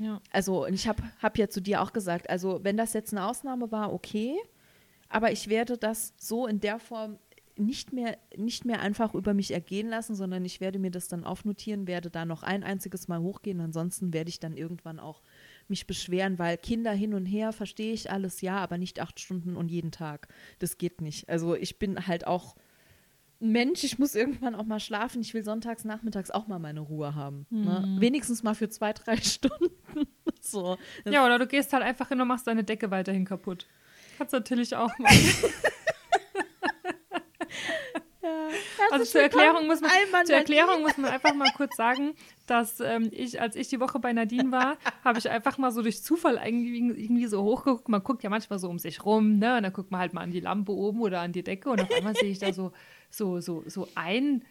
Ja. 0.00 0.20
Also, 0.32 0.66
ich 0.66 0.88
habe 0.88 1.02
hab 1.20 1.36
ja 1.36 1.48
zu 1.48 1.60
dir 1.60 1.82
auch 1.82 1.92
gesagt, 1.92 2.30
also 2.30 2.60
wenn 2.62 2.76
das 2.76 2.94
jetzt 2.94 3.12
eine 3.12 3.26
Ausnahme 3.26 3.70
war, 3.70 3.92
okay, 3.92 4.34
aber 5.10 5.30
ich 5.30 5.48
werde 5.48 5.76
das 5.76 6.14
so 6.16 6.46
in 6.46 6.60
der 6.60 6.78
Form 6.78 7.18
nicht 7.56 7.92
mehr, 7.92 8.16
nicht 8.34 8.64
mehr 8.64 8.80
einfach 8.80 9.14
über 9.14 9.34
mich 9.34 9.52
ergehen 9.52 9.88
lassen, 9.88 10.14
sondern 10.14 10.44
ich 10.46 10.62
werde 10.62 10.78
mir 10.78 10.90
das 10.90 11.08
dann 11.08 11.24
aufnotieren, 11.24 11.86
werde 11.86 12.08
da 12.08 12.24
noch 12.24 12.42
ein 12.42 12.64
einziges 12.64 13.08
Mal 13.08 13.20
hochgehen, 13.20 13.60
ansonsten 13.60 14.14
werde 14.14 14.30
ich 14.30 14.40
dann 14.40 14.56
irgendwann 14.56 14.98
auch 14.98 15.20
mich 15.68 15.86
beschweren, 15.86 16.38
weil 16.38 16.56
Kinder 16.56 16.92
hin 16.92 17.12
und 17.12 17.26
her 17.26 17.52
verstehe 17.52 17.92
ich 17.92 18.10
alles, 18.10 18.40
ja, 18.40 18.56
aber 18.56 18.78
nicht 18.78 19.00
acht 19.00 19.20
Stunden 19.20 19.56
und 19.56 19.70
jeden 19.70 19.90
Tag. 19.90 20.28
Das 20.58 20.78
geht 20.78 21.02
nicht. 21.02 21.28
Also 21.28 21.54
ich 21.54 21.78
bin 21.78 22.06
halt 22.06 22.26
auch 22.26 22.56
Mensch, 23.40 23.84
ich 23.84 23.98
muss 23.98 24.14
irgendwann 24.14 24.54
auch 24.54 24.66
mal 24.66 24.80
schlafen. 24.80 25.22
Ich 25.22 25.32
will 25.32 25.42
sonntags, 25.42 25.84
nachmittags 25.84 26.30
auch 26.30 26.46
mal 26.46 26.58
meine 26.58 26.80
Ruhe 26.80 27.14
haben. 27.14 27.46
Ne? 27.48 27.96
Wenigstens 27.98 28.42
mal 28.42 28.54
für 28.54 28.68
zwei, 28.68 28.92
drei 28.92 29.16
Stunden. 29.22 29.70
so. 30.40 30.76
Ja, 31.06 31.24
oder 31.24 31.38
du 31.38 31.46
gehst 31.46 31.72
halt 31.72 31.82
einfach 31.82 32.08
hin 32.08 32.20
und 32.20 32.28
machst 32.28 32.46
deine 32.46 32.64
Decke 32.64 32.90
weiterhin 32.90 33.24
kaputt. 33.24 33.66
Kannst 34.18 34.34
natürlich 34.34 34.76
auch 34.76 34.96
machen. 34.98 35.18
Also 38.90 39.04
zur 39.04 39.20
Erklärung, 39.22 39.66
muss 39.66 39.80
man, 39.80 39.90
zur 40.24 40.36
Erklärung 40.36 40.82
muss 40.82 40.96
man 40.96 41.10
einfach 41.10 41.34
mal 41.34 41.50
kurz 41.56 41.76
sagen, 41.76 42.14
dass 42.46 42.80
ähm, 42.80 43.08
ich, 43.12 43.40
als 43.40 43.54
ich 43.56 43.68
die 43.68 43.80
Woche 43.80 43.98
bei 43.98 44.12
Nadine 44.12 44.50
war, 44.50 44.76
habe 45.04 45.18
ich 45.18 45.30
einfach 45.30 45.58
mal 45.58 45.70
so 45.70 45.82
durch 45.82 46.02
Zufall 46.02 46.40
irgendwie, 46.44 46.78
irgendwie 47.04 47.26
so 47.26 47.42
hochgeguckt. 47.42 47.88
Man 47.88 48.02
guckt 48.02 48.22
ja 48.22 48.30
manchmal 48.30 48.58
so 48.58 48.68
um 48.68 48.78
sich 48.78 49.04
rum, 49.04 49.38
ne? 49.38 49.56
Und 49.56 49.62
dann 49.62 49.72
guckt 49.72 49.90
man 49.90 50.00
halt 50.00 50.12
mal 50.12 50.22
an 50.22 50.30
die 50.30 50.40
Lampe 50.40 50.72
oben 50.72 51.00
oder 51.00 51.20
an 51.20 51.32
die 51.32 51.44
Decke 51.44 51.70
und 51.70 51.80
auf 51.80 51.92
einmal 51.92 52.14
sehe 52.14 52.30
ich 52.30 52.38
da 52.38 52.52
so, 52.52 52.72
so, 53.10 53.40
so, 53.40 53.64
so 53.66 53.88
ein, 53.94 54.44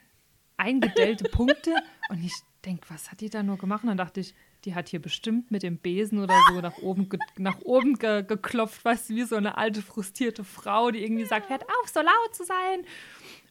eingedellte 0.57 1.25
Punkte 1.29 1.73
und 2.09 2.23
ich 2.23 2.33
denke, 2.65 2.85
was 2.89 3.11
hat 3.11 3.21
die 3.21 3.29
da 3.29 3.41
nur 3.43 3.57
gemacht? 3.57 3.83
Und 3.83 3.89
dann 3.89 3.97
dachte 3.97 4.19
ich, 4.19 4.35
die 4.65 4.75
hat 4.75 4.89
hier 4.89 5.01
bestimmt 5.01 5.51
mit 5.51 5.63
dem 5.63 5.77
Besen 5.77 6.19
oder 6.19 6.37
so 6.49 6.59
nach 6.59 6.77
oben, 6.79 7.07
nach 7.37 7.59
oben 7.61 7.97
ge 7.97 8.23
geklopft, 8.23 8.83
weißt 8.83 9.09
du, 9.09 9.15
wie 9.15 9.23
so 9.23 9.37
eine 9.37 9.57
alte, 9.57 9.81
frustrierte 9.81 10.43
Frau, 10.43 10.91
die 10.91 11.01
irgendwie 11.03 11.25
sagt, 11.25 11.49
hört 11.49 11.63
auf, 11.63 11.89
so 11.89 12.01
laut 12.01 12.35
zu 12.35 12.43
sein. 12.43 12.85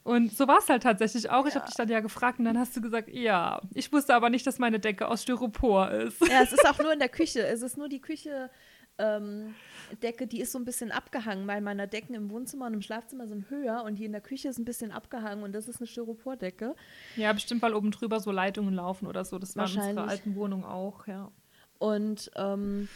Und 0.05 0.34
so 0.34 0.46
war 0.46 0.58
es 0.58 0.69
halt 0.69 0.82
tatsächlich 0.82 1.28
auch. 1.28 1.46
Ich 1.46 1.54
habe 1.54 1.66
dich 1.66 1.75
dann 1.75 1.88
ja 1.88 2.00
gefragt 2.00 2.38
und 2.38 2.44
dann 2.44 2.58
hast 2.58 2.76
du 2.76 2.81
gesagt, 2.81 3.08
ja. 3.08 3.61
Ich 3.75 3.93
wusste 3.93 4.14
aber 4.14 4.31
nicht, 4.31 4.46
dass 4.46 4.58
meine 4.58 4.78
Decke 4.78 5.08
aus 5.08 5.22
Styropor 5.22 5.90
ist. 5.90 6.20
Ja, 6.28 6.43
es 6.43 6.52
ist 6.52 6.66
auch 6.66 6.78
nur 6.78 6.93
in 6.93 6.99
der 6.99 7.11
Küche. 7.11 7.46
Es 7.46 7.62
ist 7.62 7.76
nur 7.76 7.88
die 7.88 8.00
Küche. 8.00 8.50
Ähm, 8.98 9.54
Decke, 10.02 10.26
die 10.26 10.40
ist 10.40 10.52
so 10.52 10.58
ein 10.58 10.64
bisschen 10.64 10.90
abgehangen, 10.90 11.46
weil 11.46 11.61
meine 11.61 11.87
Decken 11.87 12.14
im 12.14 12.30
Wohnzimmer 12.30 12.66
und 12.66 12.75
im 12.75 12.82
Schlafzimmer 12.82 13.26
sind 13.26 13.49
höher 13.49 13.84
und 13.84 13.96
die 13.96 14.04
in 14.04 14.12
der 14.12 14.20
Küche 14.20 14.49
ist 14.49 14.58
ein 14.58 14.64
bisschen 14.64 14.90
abgehangen 14.90 15.44
und 15.44 15.52
das 15.52 15.68
ist 15.68 15.80
eine 15.80 15.87
Styropordecke. 15.87 16.75
Ja, 17.16 17.32
bestimmt, 17.32 17.62
weil 17.62 17.75
oben 17.75 17.90
drüber 17.90 18.20
so 18.20 18.32
Leitungen 18.32 18.75
laufen 18.75 19.06
oder 19.06 19.25
so. 19.25 19.38
Das 19.38 19.56
war 19.56 19.70
in 19.70 19.78
unserer 19.78 20.08
alten 20.08 20.34
Wohnung 20.34 20.64
auch, 20.64 21.06
ja. 21.06 21.30
Und 21.78 22.30
ähm, 22.34 22.88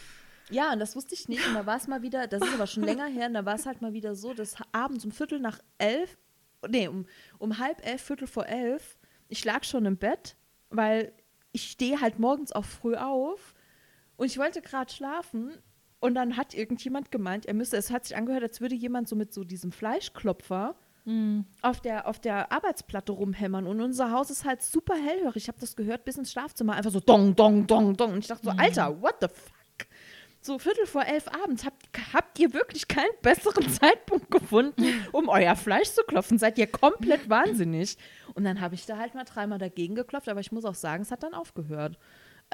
ja, 0.49 0.73
und 0.73 0.79
das 0.79 0.95
wusste 0.95 1.15
ich 1.15 1.29
nicht. 1.29 1.47
Und 1.47 1.53
da 1.53 1.65
war 1.65 1.77
es 1.77 1.87
mal 1.87 2.01
wieder, 2.01 2.27
das 2.27 2.41
ist 2.41 2.53
aber 2.53 2.67
schon 2.67 2.83
länger 2.83 3.05
her, 3.07 3.27
und 3.27 3.33
da 3.33 3.45
war 3.45 3.55
es 3.55 3.65
halt 3.65 3.81
mal 3.81 3.93
wieder 3.93 4.15
so, 4.15 4.33
dass 4.33 4.55
abends 4.71 5.05
um 5.05 5.11
Viertel 5.11 5.39
nach 5.39 5.59
elf, 5.77 6.17
nee, 6.69 6.87
um, 6.87 7.05
um 7.39 7.57
halb 7.57 7.85
elf, 7.85 8.01
Viertel 8.01 8.27
vor 8.27 8.45
elf, 8.45 8.97
ich 9.29 9.43
lag 9.45 9.63
schon 9.63 9.85
im 9.85 9.97
Bett, 9.97 10.35
weil 10.69 11.13
ich 11.53 11.71
stehe 11.71 12.01
halt 12.01 12.19
morgens 12.19 12.51
auch 12.51 12.65
früh 12.65 12.95
auf 12.95 13.53
und 14.17 14.25
ich 14.25 14.37
wollte 14.37 14.61
gerade 14.61 14.91
schlafen. 14.91 15.57
Und 16.03 16.15
dann 16.15 16.35
hat 16.35 16.53
irgendjemand 16.53 17.11
gemeint, 17.11 17.45
er 17.45 17.53
müsse, 17.53 17.77
es 17.77 17.89
hat 17.89 18.03
sich 18.03 18.17
angehört, 18.17 18.43
als 18.43 18.59
würde 18.59 18.75
jemand 18.75 19.07
so 19.07 19.15
mit 19.15 19.33
so 19.33 19.45
diesem 19.45 19.71
Fleischklopfer 19.71 20.75
auf, 21.61 21.79
der, 21.79 22.09
auf 22.09 22.19
der 22.19 22.51
Arbeitsplatte 22.51 23.13
rumhämmern. 23.13 23.65
Und 23.65 23.79
unser 23.79 24.11
Haus 24.11 24.29
ist 24.29 24.43
halt 24.43 24.61
super 24.61 24.95
hellhörig. 24.95 25.37
Ich 25.37 25.47
habe 25.47 25.61
das 25.61 25.77
gehört 25.77 26.03
bis 26.03 26.17
ins 26.17 26.33
Schlafzimmer. 26.33 26.73
Einfach 26.73 26.91
so 26.91 26.99
dong, 26.99 27.33
dong, 27.37 27.67
dong, 27.67 27.95
dong. 27.95 28.11
Und 28.11 28.19
ich 28.19 28.27
dachte 28.27 28.43
so, 28.43 28.49
Alter, 28.51 29.01
what 29.01 29.15
the 29.21 29.27
fuck? 29.29 29.87
So 30.41 30.59
Viertel 30.59 30.87
vor 30.87 31.05
elf 31.05 31.29
abends. 31.29 31.63
Habt, 31.63 31.87
habt 32.13 32.37
ihr 32.37 32.53
wirklich 32.53 32.89
keinen 32.89 33.15
besseren 33.21 33.69
Zeitpunkt 33.81 34.29
gefunden, 34.29 34.83
um 35.13 35.29
euer 35.29 35.55
Fleisch 35.55 35.89
zu 35.91 36.03
klopfen? 36.03 36.37
Seid 36.37 36.57
ihr 36.57 36.67
komplett 36.67 37.29
wahnsinnig? 37.29 37.97
Und 38.33 38.43
dann 38.43 38.59
habe 38.59 38.75
ich 38.75 38.85
da 38.85 38.97
halt 38.97 39.15
mal 39.15 39.23
dreimal 39.23 39.57
dagegen 39.57 39.95
geklopft. 39.95 40.27
Aber 40.27 40.41
ich 40.41 40.51
muss 40.51 40.65
auch 40.65 40.75
sagen, 40.75 41.03
es 41.03 41.11
hat 41.11 41.23
dann 41.23 41.33
aufgehört. 41.33 41.97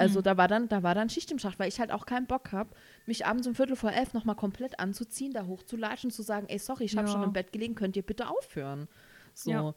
Also 0.00 0.20
da 0.22 0.36
war 0.36 0.48
dann, 0.48 0.68
da 0.68 0.82
war 0.82 0.94
dann 0.94 1.08
Schicht 1.10 1.30
im 1.30 1.38
Schacht, 1.38 1.58
weil 1.58 1.68
ich 1.68 1.78
halt 1.80 1.92
auch 1.92 2.06
keinen 2.06 2.26
Bock 2.26 2.52
habe, 2.52 2.70
mich 3.06 3.26
abends 3.26 3.46
um 3.46 3.54
Viertel 3.54 3.76
vor 3.76 3.92
elf 3.92 4.12
nochmal 4.14 4.36
komplett 4.36 4.78
anzuziehen, 4.80 5.32
da 5.32 5.46
hochzulatschen, 5.46 6.10
zu 6.10 6.22
sagen, 6.22 6.46
ey, 6.48 6.58
sorry, 6.58 6.84
ich 6.84 6.96
habe 6.96 7.06
Ja. 7.06 7.12
schon 7.12 7.22
im 7.22 7.32
Bett 7.32 7.52
gelegen, 7.52 7.74
könnt 7.74 7.96
ihr 7.96 8.02
bitte 8.02 8.28
aufhören? 8.28 8.88
So, 9.34 9.50
Ja. 9.50 9.62
ja. 9.62 9.74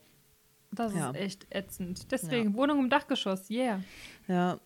Das 0.72 0.94
Ja. 0.96 1.12
ist 1.12 1.18
echt 1.18 1.48
ätzend. 1.52 2.12
Deswegen 2.12 2.56
Wohnung 2.56 2.80
im 2.80 2.90
Dachgeschoss, 2.90 3.50
yeah. 3.52 3.80
ja. 4.28 4.60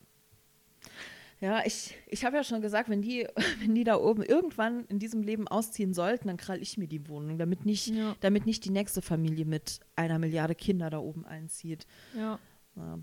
Ja, 1.40 1.62
ich, 1.66 1.96
ich 2.08 2.26
habe 2.26 2.36
ja 2.36 2.44
schon 2.44 2.62
gesagt, 2.62 2.90
wenn 2.90 3.02
die, 3.04 3.28
wenn 3.62 3.76
die 3.76 3.84
da 3.84 3.98
oben 3.98 4.24
irgendwann 4.24 4.86
in 4.86 4.98
diesem 5.00 5.22
Leben 5.22 5.48
ausziehen 5.48 5.94
sollten, 5.94 6.28
dann 6.30 6.38
krall 6.38 6.62
ich 6.62 6.78
mir 6.78 6.88
die 6.88 7.08
Wohnung, 7.08 7.38
damit 7.38 7.64
nicht, 7.66 7.88
Ja. 7.88 8.16
damit 8.22 8.46
nicht 8.48 8.66
die 8.66 8.72
nächste 8.72 9.02
Familie 9.04 9.46
mit 9.46 9.80
einer 9.96 10.18
Milliarde 10.18 10.56
Kinder 10.56 10.90
da 10.90 10.98
oben 11.00 11.26
einzieht. 11.26 11.86
Ja. 12.16 12.40
Ja. 12.76 13.00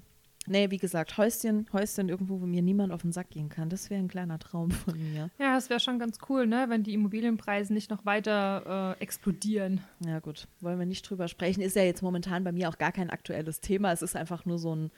Nee, 0.46 0.70
wie 0.70 0.76
gesagt, 0.76 1.16
Häuschen, 1.16 1.66
Häuschen 1.72 2.08
irgendwo, 2.08 2.40
wo 2.40 2.46
mir 2.46 2.62
niemand 2.62 2.92
auf 2.92 3.02
den 3.02 3.12
Sack 3.12 3.30
gehen 3.30 3.48
kann. 3.48 3.70
Das 3.70 3.88
wäre 3.90 4.00
ein 4.00 4.08
kleiner 4.08 4.38
Traum 4.38 4.70
von 4.70 4.98
mir. 4.98 5.30
Ja, 5.38 5.54
das 5.54 5.70
wäre 5.70 5.80
schon 5.80 5.98
ganz 5.98 6.18
cool, 6.28 6.46
ne, 6.46 6.66
wenn 6.68 6.82
die 6.82 6.92
Immobilienpreise 6.94 7.72
nicht 7.72 7.90
noch 7.90 8.04
weiter 8.04 8.96
äh, 8.98 9.02
explodieren. 9.02 9.80
Ja, 10.00 10.18
gut, 10.20 10.46
wollen 10.60 10.78
wir 10.78 10.86
nicht 10.86 11.08
drüber 11.08 11.28
sprechen. 11.28 11.62
Ist 11.62 11.76
ja 11.76 11.82
jetzt 11.82 12.02
momentan 12.02 12.44
bei 12.44 12.52
mir 12.52 12.68
auch 12.68 12.78
gar 12.78 12.92
kein 12.92 13.10
aktuelles 13.10 13.60
Thema. 13.60 13.92
Es 13.92 14.02
ist 14.02 14.16
einfach 14.16 14.44
nur 14.44 14.58
so 14.58 14.74
ein, 14.74 14.90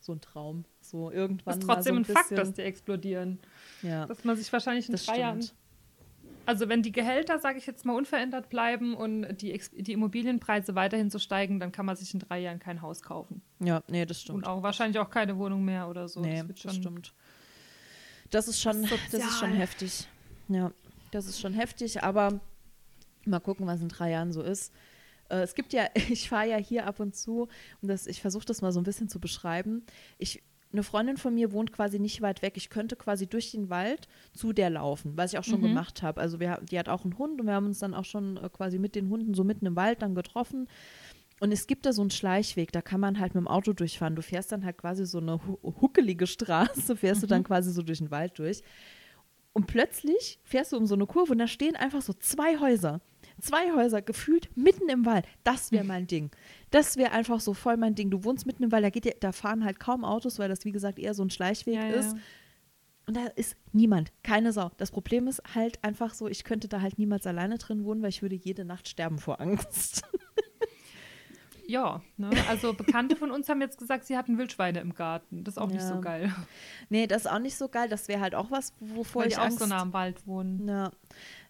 so 0.00 0.12
ein 0.12 0.20
Traum. 0.20 0.64
So 0.80 1.10
irgendwann. 1.10 1.58
Ist 1.58 1.66
trotzdem 1.66 1.94
so 1.96 2.00
ein 2.00 2.04
ein 2.04 2.14
Fakt, 2.16 2.32
dass 2.32 2.52
die 2.52 2.62
explodieren. 2.62 3.38
Ja, 3.82 4.06
Dass 4.06 4.24
man 4.24 4.36
sich 4.36 4.52
wahrscheinlich 4.52 4.88
in 4.88 4.92
das 4.92 5.04
drei 5.06 5.20
Jahren. 5.20 5.44
Also 6.46 6.68
wenn 6.68 6.82
die 6.82 6.92
Gehälter, 6.92 7.38
sage 7.38 7.58
ich 7.58 7.66
jetzt 7.66 7.84
mal, 7.84 7.94
unverändert 7.96 8.48
bleiben 8.48 8.94
und 8.94 9.36
die, 9.42 9.52
Ex 9.52 9.70
die 9.72 9.92
Immobilienpreise 9.92 10.74
weiterhin 10.74 11.10
so 11.10 11.18
steigen, 11.18 11.60
dann 11.60 11.72
kann 11.72 11.84
man 11.86 11.96
sich 11.96 12.14
in 12.14 12.20
drei 12.20 12.38
Jahren 12.40 12.58
kein 12.60 12.80
Haus 12.82 13.02
kaufen. 13.02 13.42
Ja, 13.60 13.82
nee, 13.88 14.06
das 14.06 14.18
Und 14.18 14.22
stimmt. 14.22 14.46
auch 14.46 14.62
wahrscheinlich 14.62 14.98
auch 14.98 15.10
keine 15.10 15.36
Wohnung 15.36 15.64
mehr 15.64 15.88
oder 15.88 16.08
so. 16.08 16.20
nee, 16.20 16.42
das 16.46 16.62
das 16.62 16.76
stimmt. 16.76 17.12
Das 18.30 18.48
ist 18.48 18.60
schon, 18.60 18.82
Das 18.82 18.98
das 19.12 19.24
ist 19.24 19.38
schon 19.38 19.52
heftig. 19.52 20.08
Ja, 20.48 20.72
das 21.10 21.26
ist 21.26 21.40
schon 21.40 21.52
heftig, 21.52 22.02
aber 22.02 22.40
mal 23.24 23.40
gucken, 23.40 23.66
was 23.66 23.80
in 23.80 23.88
drei 23.88 24.10
Jahren 24.10 24.32
so 24.32 24.42
ist. 24.42 24.72
Äh, 25.28 25.38
es 25.42 25.54
gibt 25.54 25.72
ja, 25.72 25.88
ich 25.94 26.28
fahre 26.28 26.48
ja 26.48 26.56
hier 26.56 26.86
ab 26.86 27.00
und 27.00 27.14
zu 27.16 27.48
und 27.82 27.88
das, 27.88 28.06
ich 28.06 28.20
versuche 28.20 28.44
das 28.44 28.62
mal 28.62 28.72
so 28.72 28.80
ein 28.80 28.84
bisschen 28.84 29.08
zu 29.08 29.18
beschreiben. 29.20 29.84
Ich, 30.18 30.42
eine 30.76 30.82
Freundin 30.82 31.16
von 31.16 31.34
mir 31.34 31.52
wohnt 31.52 31.72
quasi 31.72 31.98
nicht 31.98 32.22
weit 32.22 32.42
weg. 32.42 32.54
Ich 32.56 32.70
könnte 32.70 32.96
quasi 32.96 33.26
durch 33.26 33.50
den 33.50 33.70
Wald 33.70 34.08
zu 34.32 34.52
der 34.52 34.70
laufen, 34.70 35.16
was 35.16 35.32
ich 35.32 35.38
auch 35.38 35.44
schon 35.44 35.60
Mhm. 35.60 35.68
gemacht 35.68 36.02
habe. 36.02 36.20
Also 36.20 36.38
wir, 36.38 36.60
die 36.70 36.78
hat 36.78 36.88
auch 36.88 37.04
einen 37.04 37.18
Hund 37.18 37.40
und 37.40 37.46
wir 37.46 37.54
haben 37.54 37.66
uns 37.66 37.78
dann 37.78 37.94
auch 37.94 38.04
schon 38.04 38.36
äh, 38.36 38.48
quasi 38.50 38.78
mit 38.78 38.94
den 38.94 39.08
Hunden 39.08 39.34
so 39.34 39.42
mitten 39.44 39.66
im 39.66 39.76
Wald 39.76 40.02
dann 40.02 40.14
getroffen. 40.14 40.68
Und 41.40 41.52
es 41.52 41.66
gibt 41.66 41.84
da 41.84 41.92
so 41.92 42.00
einen 42.00 42.10
Schleichweg, 42.10 42.72
da 42.72 42.80
kann 42.80 43.00
man 43.00 43.18
halt 43.20 43.34
mit 43.34 43.42
dem 43.42 43.48
Auto 43.48 43.72
durchfahren. 43.74 44.16
Du 44.16 44.22
fährst 44.22 44.52
dann 44.52 44.64
halt 44.64 44.78
quasi 44.78 45.04
so 45.04 45.18
eine 45.18 45.38
hu 45.46 45.58
huckelige 45.82 46.26
Straße, 46.26 46.96
fährst 46.96 47.22
du 47.22 47.26
dann 47.26 47.44
quasi 47.44 47.72
so 47.72 47.82
durch 47.82 47.98
den 47.98 48.10
Wald 48.10 48.38
durch. 48.38 48.62
Und 49.52 49.66
plötzlich 49.66 50.38
fährst 50.44 50.72
du 50.72 50.76
um 50.76 50.86
so 50.86 50.94
eine 50.94 51.06
Kurve 51.06 51.32
und 51.32 51.38
da 51.38 51.46
stehen 51.46 51.76
einfach 51.76 52.02
so 52.02 52.12
zwei 52.12 52.58
Häuser. 52.58 53.00
Zwei 53.40 53.72
Häuser 53.74 54.00
gefühlt 54.02 54.48
mitten 54.56 54.88
im 54.88 55.04
Wald. 55.04 55.26
Das 55.44 55.70
wäre 55.72 55.84
mein 55.84 56.06
Ding. 56.06 56.30
Das 56.70 56.96
wäre 56.96 57.12
einfach 57.12 57.40
so 57.40 57.52
voll 57.54 57.76
mein 57.76 57.94
Ding. 57.94 58.10
Du 58.10 58.24
wohnst 58.24 58.46
mitten 58.46 58.62
im 58.62 58.72
Wald, 58.72 58.84
da, 58.84 58.90
geht, 58.90 59.04
ja- 59.04 59.12
da 59.20 59.32
fahren 59.32 59.64
halt 59.64 59.78
kaum 59.78 60.04
Autos, 60.04 60.38
weil 60.38 60.48
das 60.48 60.64
wie 60.64 60.72
gesagt 60.72 60.98
eher 60.98 61.12
so 61.14 61.22
ein 61.22 61.30
Schleichweg 61.30 61.74
Ja, 61.74 61.88
ist. 61.88 62.14
ja. 62.14 62.18
Und 63.08 63.16
da 63.16 63.26
ist 63.36 63.54
niemand, 63.72 64.12
keine 64.24 64.52
Sau. 64.52 64.72
Das 64.78 64.90
Problem 64.90 65.28
ist 65.28 65.40
halt 65.54 65.84
einfach 65.84 66.12
so, 66.14 66.26
ich 66.26 66.42
könnte 66.42 66.66
da 66.66 66.80
halt 66.80 66.98
niemals 66.98 67.24
alleine 67.26 67.56
drin 67.58 67.84
wohnen, 67.84 68.02
weil 68.02 68.08
ich 68.08 68.20
würde 68.22 68.34
jede 68.34 68.64
Nacht 68.64 68.88
sterben 68.88 69.18
vor 69.18 69.40
Angst. 69.40 70.02
Ja, 71.68 72.00
ne? 72.16 72.30
also 72.48 72.74
Bekannte 72.74 73.16
von 73.16 73.32
uns 73.32 73.48
haben 73.48 73.60
jetzt 73.60 73.76
gesagt, 73.78 74.04
sie 74.04 74.16
hatten 74.16 74.38
Wildschweine 74.38 74.78
im 74.78 74.94
Garten. 74.94 75.42
Das 75.42 75.54
ist 75.54 75.58
auch 75.58 75.66
nicht 75.66 75.80
Ja. 75.82 75.88
so 75.94 76.00
geil, 76.00 76.32
nee, 76.90 77.08
das 77.08 77.24
ist 77.24 77.26
auch 77.30 77.40
nicht 77.40 77.56
so 77.56 77.68
geil. 77.68 77.88
Das 77.88 78.06
wäre 78.06 78.20
halt 78.20 78.36
auch 78.36 78.52
was, 78.52 78.72
wovor 78.78 79.22
weil 79.22 79.28
ich 79.30 79.34
die 79.34 79.40
auch 79.40 79.46
Angst 79.46 79.58
so 79.58 79.66
nah 79.66 79.80
am 79.80 79.92
Wald 79.92 80.24
wohnen. 80.28 80.68
Ja, 80.68 80.92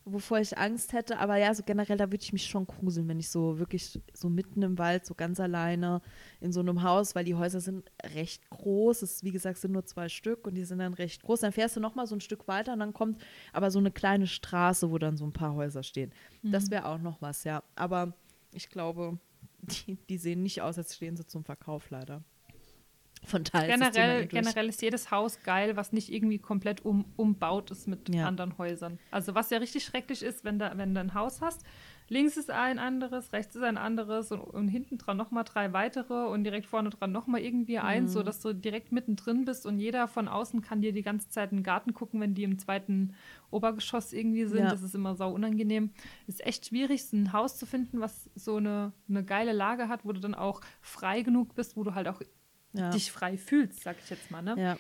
wovor 0.07 0.39
ich 0.39 0.57
Angst 0.57 0.93
hätte. 0.93 1.19
Aber 1.19 1.37
ja, 1.37 1.53
so 1.53 1.63
generell, 1.65 1.97
da 1.99 2.07
würde 2.07 2.23
ich 2.23 2.33
mich 2.33 2.47
schon 2.47 2.67
gruseln, 2.67 3.09
wenn 3.09 3.19
ich 3.19 3.29
so 3.29 3.59
wirklich 3.59 4.01
so 4.15 4.31
mitten 4.31 4.63
im 4.63 4.79
Wald, 4.79 5.05
so 5.05 5.15
ganz 5.15 5.41
alleine 5.41 6.01
in 6.41 6.53
so 6.53 6.61
einem 6.61 6.83
Haus, 6.83 7.15
weil 7.15 7.25
die 7.25 7.35
Häuser 7.35 7.61
sind 7.61 7.91
recht 8.15 8.49
groß. 8.51 9.03
Es, 9.03 9.25
wie 9.25 9.33
gesagt, 9.33 9.59
sind 9.59 9.73
nur 9.73 9.85
zwei 9.85 10.09
Stück 10.09 10.47
und 10.47 10.55
die 10.55 10.65
sind 10.65 10.79
dann 10.79 10.95
recht 10.95 11.23
groß. 11.23 11.41
Dann 11.41 11.53
fährst 11.53 11.77
du 11.77 11.81
noch 11.81 11.97
mal 11.97 12.07
so 12.07 12.15
ein 12.15 12.21
Stück 12.21 12.47
weiter 12.49 12.73
und 12.73 12.79
dann 12.79 12.95
kommt 12.95 13.21
aber 13.53 13.71
so 13.71 13.81
eine 13.81 13.91
kleine 13.91 14.27
Straße, 14.29 14.91
wo 14.91 14.99
dann 14.99 15.17
so 15.17 15.27
ein 15.27 15.33
paar 15.33 15.55
Häuser 15.55 15.83
stehen. 15.83 16.13
Das 16.43 16.71
wäre 16.71 16.87
auch 16.87 16.99
noch 16.99 17.21
was, 17.21 17.45
ja. 17.45 17.63
Aber 17.75 18.15
ich 18.53 18.69
glaube, 18.71 19.19
die, 19.63 19.99
die 20.09 20.19
sehen 20.19 20.43
nicht 20.43 20.63
aus, 20.63 20.79
als 20.79 20.95
stehen 20.95 21.17
sie 21.17 21.27
zum 21.27 21.45
Verkauf, 21.45 21.91
leider. 21.91 22.23
Von 23.25 23.43
Thema 23.43 23.67
Generell, 23.67 24.27
generell 24.27 24.69
ist 24.69 24.83
jedes 24.83 25.11
Haus 25.11 25.41
geil, 25.43 25.77
was 25.77 25.93
nicht 25.93 26.13
irgendwie 26.13 26.39
komplett 26.39 26.85
um, 26.85 27.05
umbaut 27.17 27.73
ist 27.73 27.89
mit 27.89 28.15
Ja. 28.15 28.27
anderen 28.29 28.57
Häusern. 28.57 28.99
Also 29.11 29.35
was 29.35 29.51
ja 29.51 29.59
richtig 29.59 29.85
schrecklich 29.85 30.23
ist, 30.23 30.45
wenn, 30.45 30.61
da, 30.61 30.77
wenn 30.79 30.95
du 30.95 31.01
ein 31.01 31.13
Haus 31.13 31.41
hast, 31.43 31.65
links 32.09 32.37
ist 32.37 32.53
ein 32.53 32.79
anderes, 32.79 33.33
rechts 33.33 33.57
ist 33.57 33.65
ein 33.65 33.79
anderes 33.79 34.31
und, 34.31 34.39
und 34.43 34.69
hinten 34.69 34.97
dran 34.99 35.17
nochmal 35.17 35.43
drei 35.43 35.73
weitere 35.73 36.27
und 36.29 36.45
direkt 36.45 36.67
vorne 36.67 36.91
dran 36.91 37.11
nochmal 37.11 37.41
irgendwie 37.41 37.81
eins, 37.81 38.11
Mhm. 38.11 38.15
so 38.15 38.23
dass 38.23 38.39
du 38.41 38.53
direkt 38.53 38.93
mittendrin 38.93 39.45
bist 39.45 39.67
und 39.67 39.81
jeder 39.81 40.07
von 40.07 40.29
außen 40.29 40.61
kann 40.63 40.81
dir 40.81 40.93
die 40.93 41.03
ganze 41.03 41.29
Zeit 41.29 41.51
in 41.51 41.59
den 41.59 41.65
Garten 41.65 41.95
gucken, 41.95 42.21
wenn 42.21 42.35
die 42.35 42.45
im 42.45 42.61
zweiten 42.61 43.13
Obergeschoss 43.51 44.13
irgendwie 44.13 44.45
sind. 44.45 44.59
Ja. 44.65 44.71
Das 44.71 44.83
ist 44.83 44.95
immer 44.95 45.17
sau 45.17 45.33
unangenehm. 45.33 45.91
Ist 46.29 46.47
echt 46.47 46.67
schwierig, 46.67 47.05
so 47.07 47.17
ein 47.17 47.33
Haus 47.33 47.57
zu 47.57 47.67
finden, 47.67 47.99
was 48.01 48.31
so 48.37 48.57
eine, 48.59 48.93
eine 49.09 49.25
geile 49.25 49.53
Lage 49.53 49.89
hat, 49.89 50.05
wo 50.05 50.13
du 50.13 50.21
dann 50.21 50.37
auch 50.37 50.61
frei 50.81 51.23
genug 51.23 51.57
bist, 51.57 51.77
wo 51.77 51.83
du 51.83 51.97
halt 51.97 52.07
auch 52.07 52.21
Ja. 52.73 52.91
dich 52.91 53.11
frei 53.13 53.39
fühlst, 53.39 53.83
sag 53.83 53.97
ich 54.03 54.11
jetzt 54.11 54.31
mal, 54.31 54.43
ne? 54.43 54.55
Ja. 54.59 54.79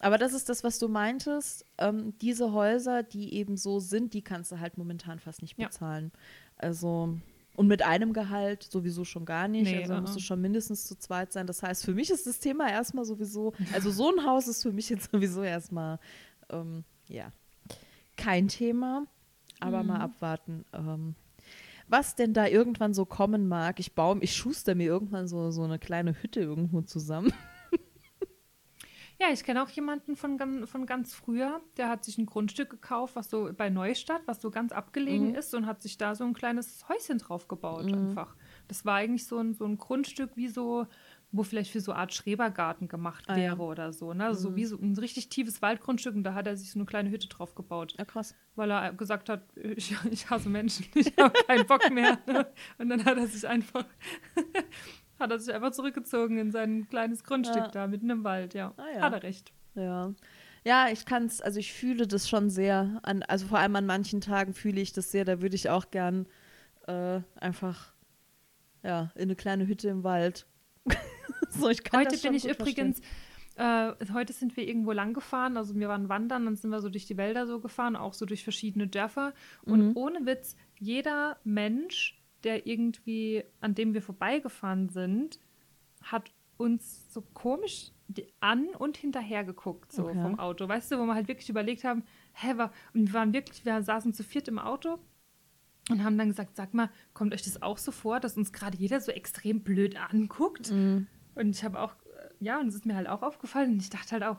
Aber 0.00 0.16
das 0.16 0.32
ist 0.32 0.48
das, 0.48 0.62
was 0.62 0.78
du 0.78 0.88
meintest. 0.88 1.64
Ähm, 1.78 2.16
diese 2.20 2.52
Häuser, 2.52 3.02
die 3.02 3.34
eben 3.34 3.56
so 3.56 3.80
sind, 3.80 4.14
die 4.14 4.22
kannst 4.22 4.52
du 4.52 4.60
halt 4.60 4.78
momentan 4.78 5.18
fast 5.18 5.42
nicht 5.42 5.58
Ja. 5.58 5.66
bezahlen. 5.66 6.12
Also, 6.56 7.18
und 7.56 7.66
mit 7.66 7.82
einem 7.82 8.12
Gehalt 8.12 8.62
sowieso 8.62 9.04
schon 9.04 9.24
gar 9.24 9.48
nicht. 9.48 9.64
Nee, 9.64 9.78
also 9.78 9.94
da 9.94 10.00
musst 10.00 10.14
du 10.14 10.20
schon 10.20 10.40
mindestens 10.40 10.84
zu 10.86 10.96
zweit 10.96 11.32
sein. 11.32 11.48
Das 11.48 11.62
heißt, 11.64 11.84
für 11.84 11.94
mich 11.94 12.10
ist 12.10 12.26
das 12.28 12.38
Thema 12.38 12.70
erstmal 12.70 13.04
sowieso, 13.04 13.54
also 13.72 13.90
so 13.90 14.12
ein 14.12 14.24
Haus 14.24 14.46
ist 14.46 14.62
für 14.62 14.70
mich 14.72 14.88
jetzt 14.88 15.10
sowieso 15.12 15.42
erstmal, 15.42 15.98
ähm, 16.50 16.84
ja, 17.08 17.32
kein 18.16 18.46
Thema. 18.48 19.06
Aber 19.60 19.82
Mhm. 19.82 19.86
mal 19.88 20.00
abwarten. 20.00 20.64
Ähm, 20.72 21.16
was 21.88 22.14
denn 22.14 22.34
da 22.34 22.46
irgendwann 22.46 22.94
so 22.94 23.04
kommen 23.06 23.48
mag. 23.48 23.80
Ich 23.80 23.94
baue, 23.94 24.18
ich 24.20 24.34
schuster 24.36 24.74
mir 24.74 24.86
irgendwann 24.86 25.26
so, 25.28 25.50
so 25.50 25.62
eine 25.62 25.78
kleine 25.78 26.14
Hütte 26.22 26.40
irgendwo 26.40 26.82
zusammen. 26.82 27.32
Ja, 29.20 29.32
ich 29.32 29.42
kenne 29.42 29.64
auch 29.64 29.68
jemanden 29.70 30.14
von, 30.14 30.38
von 30.68 30.86
ganz 30.86 31.12
früher, 31.12 31.60
der 31.76 31.88
hat 31.88 32.04
sich 32.04 32.18
ein 32.18 32.26
Grundstück 32.26 32.70
gekauft, 32.70 33.16
was 33.16 33.28
so 33.28 33.50
bei 33.52 33.68
Neustadt, 33.68 34.22
was 34.26 34.40
so 34.40 34.48
ganz 34.48 34.70
abgelegen 34.70 35.30
Mhm. 35.30 35.34
ist 35.34 35.52
und 35.56 35.66
hat 35.66 35.82
sich 35.82 35.98
da 35.98 36.14
so 36.14 36.22
ein 36.22 36.34
kleines 36.34 36.88
Häuschen 36.88 37.18
drauf 37.18 37.48
gebaut 37.48 37.92
einfach. 37.92 38.36
Das 38.68 38.84
war 38.84 38.94
eigentlich 38.94 39.26
so 39.26 39.38
ein, 39.38 39.54
so 39.54 39.64
ein 39.64 39.76
Grundstück 39.76 40.36
wie 40.36 40.46
so, 40.46 40.86
wo 41.30 41.42
vielleicht 41.42 41.70
für 41.70 41.80
so 41.80 41.92
eine 41.92 42.00
Art 42.00 42.14
Schrebergarten 42.14 42.88
gemacht 42.88 43.24
Ah, 43.28 43.36
wäre 43.36 43.56
ja. 43.56 43.62
oder 43.62 43.92
so. 43.92 44.14
Ne? 44.14 44.24
Also 44.24 44.48
so 44.48 44.56
wie 44.56 44.64
so 44.64 44.76
ein 44.78 44.96
richtig 44.96 45.28
tiefes 45.28 45.60
Waldgrundstück 45.60 46.14
und 46.14 46.24
da 46.24 46.32
hat 46.34 46.46
er 46.46 46.56
sich 46.56 46.70
so 46.70 46.78
eine 46.78 46.86
kleine 46.86 47.10
Hütte 47.10 47.28
drauf 47.28 47.54
gebaut. 47.54 47.94
Ja, 47.98 48.04
krass. 48.06 48.34
weil 48.56 48.70
er 48.70 48.92
gesagt 48.94 49.28
hat, 49.28 49.42
ich, 49.56 49.94
ich 50.10 50.30
hasse 50.30 50.48
Menschen, 50.48 50.86
ich 50.94 51.12
habe 51.18 51.32
keinen 51.46 51.66
Bock 51.66 51.90
mehr. 51.90 52.18
Und 52.78 52.88
dann 52.88 53.04
hat 53.04 53.18
er 53.18 53.26
sich 53.26 53.46
einfach, 53.46 53.84
hat 55.18 55.30
er 55.30 55.38
sich 55.38 55.54
einfach 55.54 55.72
zurückgezogen 55.72 56.38
in 56.38 56.50
sein 56.50 56.88
kleines 56.88 57.22
Grundstück 57.24 57.56
Ja. 57.58 57.68
da 57.68 57.86
mitten 57.86 58.08
im 58.08 58.24
Wald, 58.24 58.54
ja. 58.54 58.72
Ah, 58.78 58.84
ja. 58.94 59.00
Hat 59.02 59.12
er 59.12 59.22
recht. 59.22 59.52
Ja. 59.74 60.14
Ja, 60.64 60.88
ich 60.90 61.04
kann 61.06 61.26
es, 61.26 61.40
also 61.40 61.60
ich 61.60 61.72
fühle 61.72 62.06
das 62.06 62.28
schon 62.28 62.50
sehr, 62.50 63.00
an, 63.02 63.22
also 63.22 63.46
vor 63.46 63.58
allem 63.58 63.76
an 63.76 63.86
manchen 63.86 64.20
Tagen 64.20 64.54
fühle 64.54 64.80
ich 64.80 64.92
das 64.92 65.10
sehr, 65.12 65.24
da 65.24 65.40
würde 65.40 65.54
ich 65.56 65.70
auch 65.70 65.90
gern 65.90 66.26
äh, 66.86 67.20
einfach, 67.36 67.92
ja, 68.82 69.10
in 69.14 69.22
eine 69.22 69.36
kleine 69.36 69.66
Hütte 69.66 69.88
im 69.88 70.04
Wald. 70.04 70.46
so, 71.58 71.68
ich 71.68 71.82
kann 71.84 72.00
Heute 72.00 72.10
das 72.12 72.22
bin 72.22 72.34
ich 72.34 72.44
übrigens, 72.48 73.00
äh, 73.56 73.92
heute 74.12 74.32
sind 74.32 74.56
wir 74.56 74.66
irgendwo 74.66 74.92
lang 74.92 75.14
gefahren, 75.14 75.56
also 75.56 75.74
wir 75.74 75.88
waren 75.88 76.08
wandern, 76.08 76.44
dann 76.44 76.56
sind 76.56 76.70
wir 76.70 76.80
so 76.80 76.88
durch 76.88 77.06
die 77.06 77.16
Wälder 77.16 77.46
so 77.46 77.60
gefahren, 77.60 77.96
auch 77.96 78.14
so 78.14 78.24
durch 78.26 78.44
verschiedene 78.44 78.86
Dörfer. 78.86 79.34
Und 79.62 79.88
Mhm. 79.88 79.96
ohne 79.96 80.26
Witz, 80.26 80.56
jeder 80.78 81.38
Mensch, 81.44 82.22
der 82.44 82.66
irgendwie, 82.66 83.42
an 83.60 83.74
dem 83.74 83.94
wir 83.94 84.02
vorbeigefahren 84.02 84.88
sind, 84.88 85.40
hat 86.02 86.30
uns 86.56 87.12
so 87.12 87.20
komisch 87.34 87.90
an 88.40 88.68
und 88.78 88.96
hinterher 88.96 89.44
geguckt, 89.44 89.92
so 89.92 90.04
Okay. 90.04 90.20
vom 90.22 90.38
Auto. 90.38 90.66
Weißt 90.68 90.90
du, 90.92 90.98
wo 90.98 91.04
wir 91.04 91.14
halt 91.14 91.28
wirklich 91.28 91.48
überlegt 91.48 91.84
haben, 91.84 92.04
hä, 92.32 92.56
wa- 92.56 92.72
und 92.94 93.08
wir 93.08 93.14
waren 93.14 93.32
wirklich, 93.32 93.64
wir 93.64 93.82
saßen 93.82 94.14
zu 94.14 94.22
viert 94.22 94.48
im 94.48 94.58
Auto 94.58 94.98
und 95.90 96.02
haben 96.04 96.16
dann 96.16 96.28
gesagt, 96.28 96.56
sag 96.56 96.74
mal, 96.74 96.90
kommt 97.12 97.34
euch 97.34 97.42
das 97.42 97.60
auch 97.60 97.76
so 97.78 97.92
vor, 97.92 98.18
dass 98.20 98.36
uns 98.36 98.52
gerade 98.52 98.76
jeder 98.78 99.00
so 99.00 99.10
extrem 99.12 99.60
blöd 99.62 99.96
anguckt? 99.96 100.70
Mhm. 100.70 101.06
Und 101.38 101.50
ich 101.50 101.64
habe 101.64 101.80
auch, 101.80 101.92
äh, 101.92 102.28
ja, 102.40 102.60
und 102.60 102.68
es 102.68 102.74
ist 102.74 102.86
mir 102.86 102.96
halt 102.96 103.08
auch 103.08 103.22
aufgefallen. 103.22 103.72
Und 103.72 103.82
ich 103.82 103.90
dachte 103.90 104.12
halt 104.12 104.24
auch, 104.24 104.38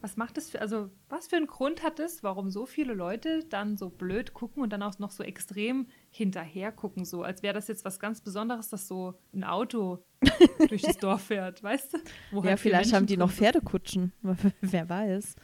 was 0.00 0.16
macht 0.16 0.36
das 0.36 0.50
für, 0.50 0.60
also 0.60 0.90
was 1.08 1.28
für 1.28 1.36
einen 1.36 1.46
Grund 1.46 1.82
hat 1.82 2.00
es, 2.00 2.22
warum 2.22 2.50
so 2.50 2.64
viele 2.66 2.94
Leute 2.94 3.44
dann 3.44 3.76
so 3.76 3.90
blöd 3.90 4.32
gucken 4.32 4.62
und 4.62 4.72
dann 4.72 4.82
auch 4.82 4.98
noch 4.98 5.10
so 5.10 5.22
extrem 5.22 5.88
hinterher 6.10 6.72
gucken, 6.72 7.04
so 7.04 7.22
als 7.22 7.42
wäre 7.42 7.52
das 7.54 7.68
jetzt 7.68 7.84
was 7.84 8.00
ganz 8.00 8.20
Besonderes, 8.22 8.70
dass 8.70 8.88
so 8.88 9.14
ein 9.34 9.44
Auto 9.44 10.02
durch 10.68 10.82
das 10.82 10.96
Dorf 10.96 11.24
fährt, 11.24 11.62
weißt 11.62 11.94
du? 11.94 11.98
Wo 12.30 12.40
Ja, 12.42 12.50
halt 12.50 12.60
vielleicht 12.60 12.92
haben 12.94 13.06
die 13.06 13.16
noch 13.16 13.30
Pferdekutschen. 13.30 14.12
Wer 14.62 14.88
weiß. 14.88 15.36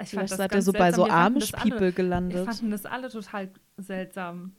Ich 0.00 0.10
Vielleicht 0.10 0.30
das 0.32 0.38
seid 0.38 0.54
ihr 0.54 0.62
so 0.62 0.72
bei 0.72 0.92
so 0.92 1.06
Amish-People 1.06 1.80
Wir 1.80 1.92
gelandet. 1.92 2.44
fanden 2.44 2.70
das 2.70 2.86
alle 2.86 3.08
total 3.08 3.50
seltsam. 3.78 4.54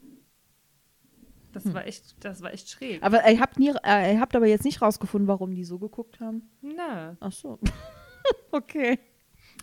Das 1.52 1.74
war 1.74 1.86
echt, 1.86 2.24
das 2.24 2.42
war 2.42 2.54
echt 2.54 2.70
schräg. 2.70 3.02
Aber 3.04 3.28
ihr 3.30 3.40
habt, 3.40 3.60
nie, 3.60 3.74
äh, 3.84 4.14
ihr 4.14 4.20
habt 4.20 4.36
aber 4.36 4.48
jetzt 4.48 4.66
nicht 4.66 4.82
rausgefunden, 4.82 5.28
warum 5.28 5.54
die 5.56 5.64
so 5.64 5.80
geguckt 5.80 6.20
haben. 6.20 6.50
Nö. 6.62 7.16
Ach 7.20 7.32
so. 7.32 7.60
okay. 8.52 9.00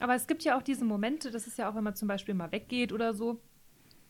Aber 0.00 0.14
es 0.14 0.26
gibt 0.26 0.44
ja 0.44 0.58
auch 0.58 0.62
diese 0.62 0.84
Momente, 0.84 1.30
das 1.30 1.46
ist 1.46 1.58
ja 1.58 1.70
auch, 1.70 1.74
wenn 1.74 1.84
man 1.84 1.94
zum 1.94 2.08
Beispiel 2.08 2.34
mal 2.34 2.52
weggeht 2.52 2.92
oder 2.92 3.14
so, 3.14 3.40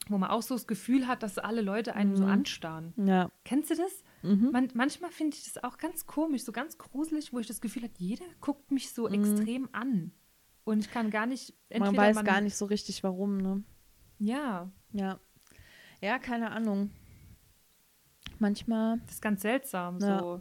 wo 0.08 0.18
man 0.18 0.30
auch 0.30 0.42
so 0.42 0.54
das 0.54 0.66
Gefühl 0.66 1.06
hat, 1.06 1.22
dass 1.22 1.38
alle 1.38 1.60
Leute 1.60 1.94
einen 1.94 2.16
so 2.16 2.24
anstarren. 2.24 2.92
Ja. 2.96 3.30
Kennst 3.44 3.70
du 3.70 3.74
das? 3.74 4.02
Man, 4.22 4.68
manchmal 4.74 5.10
finde 5.12 5.36
ich 5.36 5.44
das 5.44 5.62
auch 5.62 5.78
ganz 5.78 6.06
komisch, 6.06 6.42
so 6.42 6.50
ganz 6.50 6.78
gruselig, 6.78 7.32
wo 7.32 7.38
ich 7.38 7.46
das 7.46 7.60
Gefühl 7.60 7.84
habe, 7.84 7.92
jeder 7.98 8.24
guckt 8.40 8.72
mich 8.72 8.92
so 8.92 9.08
extrem 9.08 9.68
an. 9.72 10.12
Und 10.64 10.80
ich 10.80 10.90
kann 10.90 11.10
gar 11.10 11.26
nicht. 11.26 11.54
Man 11.78 11.96
weiß 11.96 12.24
gar 12.24 12.40
nicht 12.40 12.56
so 12.56 12.64
richtig, 12.64 13.04
warum, 13.04 13.36
ne? 13.36 13.62
Ja, 14.18 14.70
Ja. 14.92 15.20
Ja, 16.00 16.18
keine 16.18 16.50
Ahnung. 16.50 16.90
Manchmal, 18.38 18.98
das 19.06 19.16
ist 19.16 19.22
ganz 19.22 19.42
seltsam. 19.42 19.98
Ja. 20.00 20.18
So. 20.20 20.40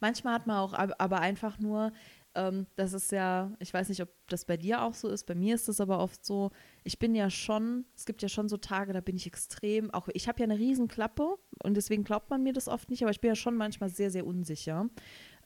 manchmal 0.00 0.34
hat 0.34 0.46
man 0.46 0.56
auch 0.58 0.72
ab- 0.72 0.94
aber 0.98 1.20
einfach 1.20 1.58
nur, 1.58 1.92
ähm, 2.34 2.66
das 2.76 2.92
ist 2.92 3.12
ja, 3.12 3.52
ich 3.60 3.72
weiß 3.72 3.88
nicht, 3.88 4.02
ob 4.02 4.08
das 4.28 4.44
bei 4.44 4.56
dir 4.56 4.82
auch 4.82 4.94
so 4.94 5.08
ist, 5.08 5.24
bei 5.24 5.34
mir 5.34 5.54
ist 5.54 5.68
es 5.68 5.80
aber 5.80 6.00
oft 6.00 6.24
so, 6.24 6.50
ich 6.84 6.98
bin 6.98 7.14
ja 7.14 7.30
schon, 7.30 7.84
es 7.96 8.04
gibt 8.04 8.22
ja 8.22 8.28
schon 8.28 8.48
so 8.48 8.56
Tage, 8.56 8.92
da 8.92 9.00
bin 9.00 9.16
ich 9.16 9.26
extrem, 9.26 9.90
auch 9.92 10.08
ich 10.12 10.28
habe 10.28 10.40
ja 10.40 10.44
eine 10.44 10.58
Riesenklappe 10.58 11.36
und 11.62 11.76
deswegen 11.76 12.04
glaubt 12.04 12.28
man 12.30 12.42
mir 12.42 12.52
das 12.52 12.68
oft 12.68 12.90
nicht, 12.90 13.02
aber 13.02 13.10
ich 13.10 13.20
bin 13.20 13.28
ja 13.28 13.36
schon 13.36 13.56
manchmal 13.56 13.88
sehr, 13.88 14.10
sehr 14.10 14.26
unsicher. 14.26 14.88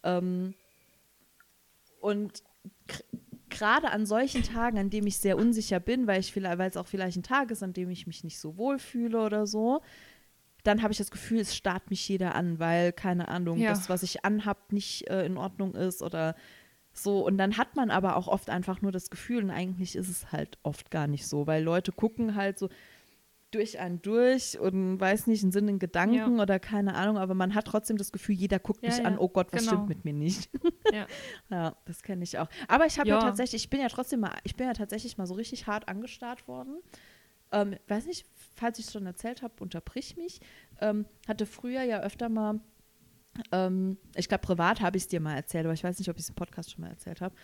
Ähm, 0.02 0.54
und 2.00 2.42
gerade 3.50 3.90
an 3.90 4.07
solchen 4.07 4.42
Tagen, 4.42 4.78
an 4.78 4.90
denen 4.90 5.07
ich 5.07 5.19
sehr 5.19 5.37
unsicher 5.37 5.80
bin, 5.80 6.07
weil 6.07 6.21
ich 6.21 6.33
vielleicht, 6.33 6.59
weil 6.59 6.71
es 6.71 6.76
auch 6.76 6.87
vielleicht 6.87 7.19
ein 7.19 7.23
Tag 7.23 7.50
ist, 7.50 7.62
an 7.62 7.73
dem 7.73 7.90
ich 7.90 8.07
mich 8.07 8.25
nicht 8.25 8.38
so 8.38 8.57
wohl 8.57 8.78
fühle 8.78 9.21
oder 9.21 9.47
so, 9.47 9.83
dann 10.64 10.83
habe 10.83 10.93
ich 10.93 10.99
das 10.99 11.11
Gefühl, 11.11 11.40
es 11.40 11.57
starrt 11.57 11.90
mich 11.90 12.07
jeder 12.09 12.35
an, 12.35 12.59
weil, 12.59 12.93
keine 12.93 13.29
Ahnung, 13.29 13.59
Ja. 13.59 13.71
das, 13.71 13.88
was 13.88 14.02
ich 14.02 14.25
anhab, 14.25 14.73
nicht 14.73 15.09
äh, 15.09 15.25
in 15.26 15.37
Ordnung 15.37 15.75
ist 15.75 16.02
oder 16.02 16.35
so. 16.93 17.25
Und 17.25 17.38
dann 17.38 17.57
hat 17.57 17.76
man 17.76 17.90
aber 17.90 18.17
auch 18.17 18.29
oft 18.29 18.50
einfach 18.50 18.83
nur 18.83 18.93
das 18.93 19.11
Gefühl, 19.11 19.45
und 19.45 19.50
eigentlich 19.50 19.97
ist 19.97 20.09
es 20.09 20.33
halt 20.33 20.59
oft 20.62 20.90
gar 20.90 21.07
nicht 21.07 21.26
so, 21.26 21.47
weil 21.47 21.62
Leute 21.62 21.93
gucken 21.93 22.35
halt 22.35 22.59
so 22.59 22.69
durch 23.52 23.81
einen 23.81 24.00
durch 24.00 24.61
und 24.61 25.00
weiß 25.00 25.26
nicht, 25.26 25.43
einen 25.43 25.50
Sinn 25.50 25.67
in 25.67 25.79
Gedanken 25.81 26.37
Ja. 26.37 26.43
oder 26.43 26.61
keine 26.61 26.95
Ahnung, 26.95 27.19
aber 27.19 27.35
man 27.35 27.57
hat 27.57 27.64
trotzdem 27.64 27.97
das 27.97 28.12
Gefühl, 28.12 28.37
jeder 28.37 28.61
guckt 28.61 28.81
Ja, 28.85 28.90
mich 28.90 29.05
an, 29.05 29.19
oh 29.19 29.29
Gott, 29.29 29.49
was 29.52 29.62
genau. 29.62 29.73
stimmt 29.73 29.88
mit 29.88 30.05
mir 30.05 30.12
nicht. 30.12 30.49
Ja. 30.93 31.07
Das 31.85 32.02
kenne 32.05 32.23
ich 32.23 32.38
auch. 32.38 32.49
Aber 32.69 32.87
ich 32.87 32.99
habe 33.00 33.09
ja. 33.09 33.17
Ja. 33.17 33.21
tatsächlich, 33.23 33.64
ich 33.64 33.71
bin 33.71 33.81
ja 33.81 33.88
trotzdem 33.88 34.21
mal, 34.21 34.37
ich 34.45 34.55
bin 34.55 34.69
ja 34.69 34.73
tatsächlich 34.73 35.19
mal 35.19 35.26
so 35.26 35.35
richtig 35.35 35.67
hart 35.67 35.88
angestarrt 35.88 36.47
worden. 36.47 36.76
Ähm, 37.50 37.75
weiß 37.88 38.07
nicht, 38.07 38.25
falls 38.54 38.78
ich 38.78 38.87
es 38.87 38.92
schon 38.92 39.07
erzählt 39.07 39.42
habe, 39.42 39.54
unterbrich 39.61 40.16
mich. 40.16 40.40
Ähm, 40.80 41.07
hatte 41.28 41.47
früher 41.47 41.83
ja 41.83 42.00
öfter 42.00 42.28
mal, 42.28 42.61
ähm, 43.52 43.97
ich 44.16 44.28
glaube, 44.28 44.42
privat 44.42 44.80
habe 44.80 44.97
ich 44.97 45.04
es 45.04 45.09
dir 45.09 45.21
mal 45.21 45.37
erzählt, 45.37 45.64
aber 45.64 45.75
ich 45.75 45.85
weiß 45.85 45.99
nicht, 45.99 46.09
ob 46.09 46.16
ich 46.16 46.23
es 46.23 46.28
im 46.28 46.35
Podcast 46.35 46.71
schon 46.71 46.83
mal 46.83 46.90
erzählt 46.90 47.21
habe. 47.21 47.35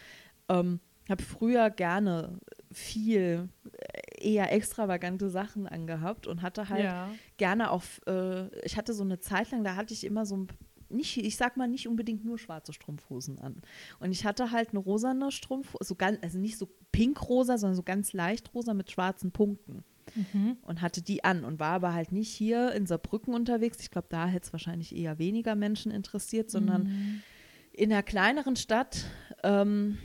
Ähm, 0.49 0.81
habe 1.09 1.23
früher 1.23 1.71
gerne 1.71 2.41
viel 2.73 3.49
äh, 3.73 4.33
eher 4.33 4.53
extravagante 4.53 5.31
Sachen 5.31 5.67
angehabt 5.67 6.27
und 6.27 6.43
hatte 6.43 6.69
halt 6.69 6.85
ja. 6.85 7.11
gerne 7.37 7.71
auf, 7.71 8.01
äh, 8.07 8.49
ich 8.65 8.77
hatte 8.77 8.93
so 8.93 9.05
eine 9.05 9.21
Zeit 9.21 9.51
lang, 9.51 9.63
da 9.63 9.77
hatte 9.77 9.95
ich 9.95 10.05
immer 10.05 10.27
so 10.27 10.37
ein, 10.37 10.49
nicht, 10.89 11.17
ich 11.17 11.37
sag 11.37 11.57
mal 11.57 11.69
nicht 11.69 11.89
unbedingt 11.89 12.25
nur 12.25 12.39
schwarze 12.39 12.73
Strumpfhosen 12.73 13.39
an. 13.39 13.63
Und 13.99 14.13
ich 14.13 14.25
hatte 14.25 14.51
halt 14.51 14.71
eine 14.71 14.79
rosane 14.79 15.31
Strumpfhose, 15.31 15.85
so 15.85 15.95
ganz, 15.95 16.19
also 16.23 16.39
nicht 16.39 16.59
so 16.59 16.69
pinkrosa, 16.93 17.59
sondern 17.59 17.77
so 17.77 17.83
ganz 17.83 18.13
leicht 18.13 18.55
rosa 18.55 18.75
mit 18.75 18.91
schwarzen 18.91 19.33
Punkten. 19.33 19.85
Mhm. 20.33 20.57
Und 20.63 20.81
hatte 20.83 21.03
die 21.03 21.23
an 21.25 21.45
und 21.45 21.61
war 21.61 21.73
aber 21.75 21.93
halt 21.95 22.11
nicht 22.11 22.31
hier 22.31 22.73
in 22.73 22.87
Saarbrücken 22.87 23.35
unterwegs. 23.35 23.79
Ich 23.81 23.91
glaube, 23.91 24.09
da 24.11 24.27
hätte 24.27 24.47
es 24.47 24.53
wahrscheinlich 24.53 24.97
eher 24.97 25.19
weniger 25.19 25.55
Menschen 25.55 25.93
interessiert, 25.93 26.51
sondern 26.51 26.85
Mhm. 26.85 27.23
in 27.73 27.93
einer 27.93 28.03
kleineren 28.03 28.57
Stadt, 28.57 29.05
ähm, 29.43 29.99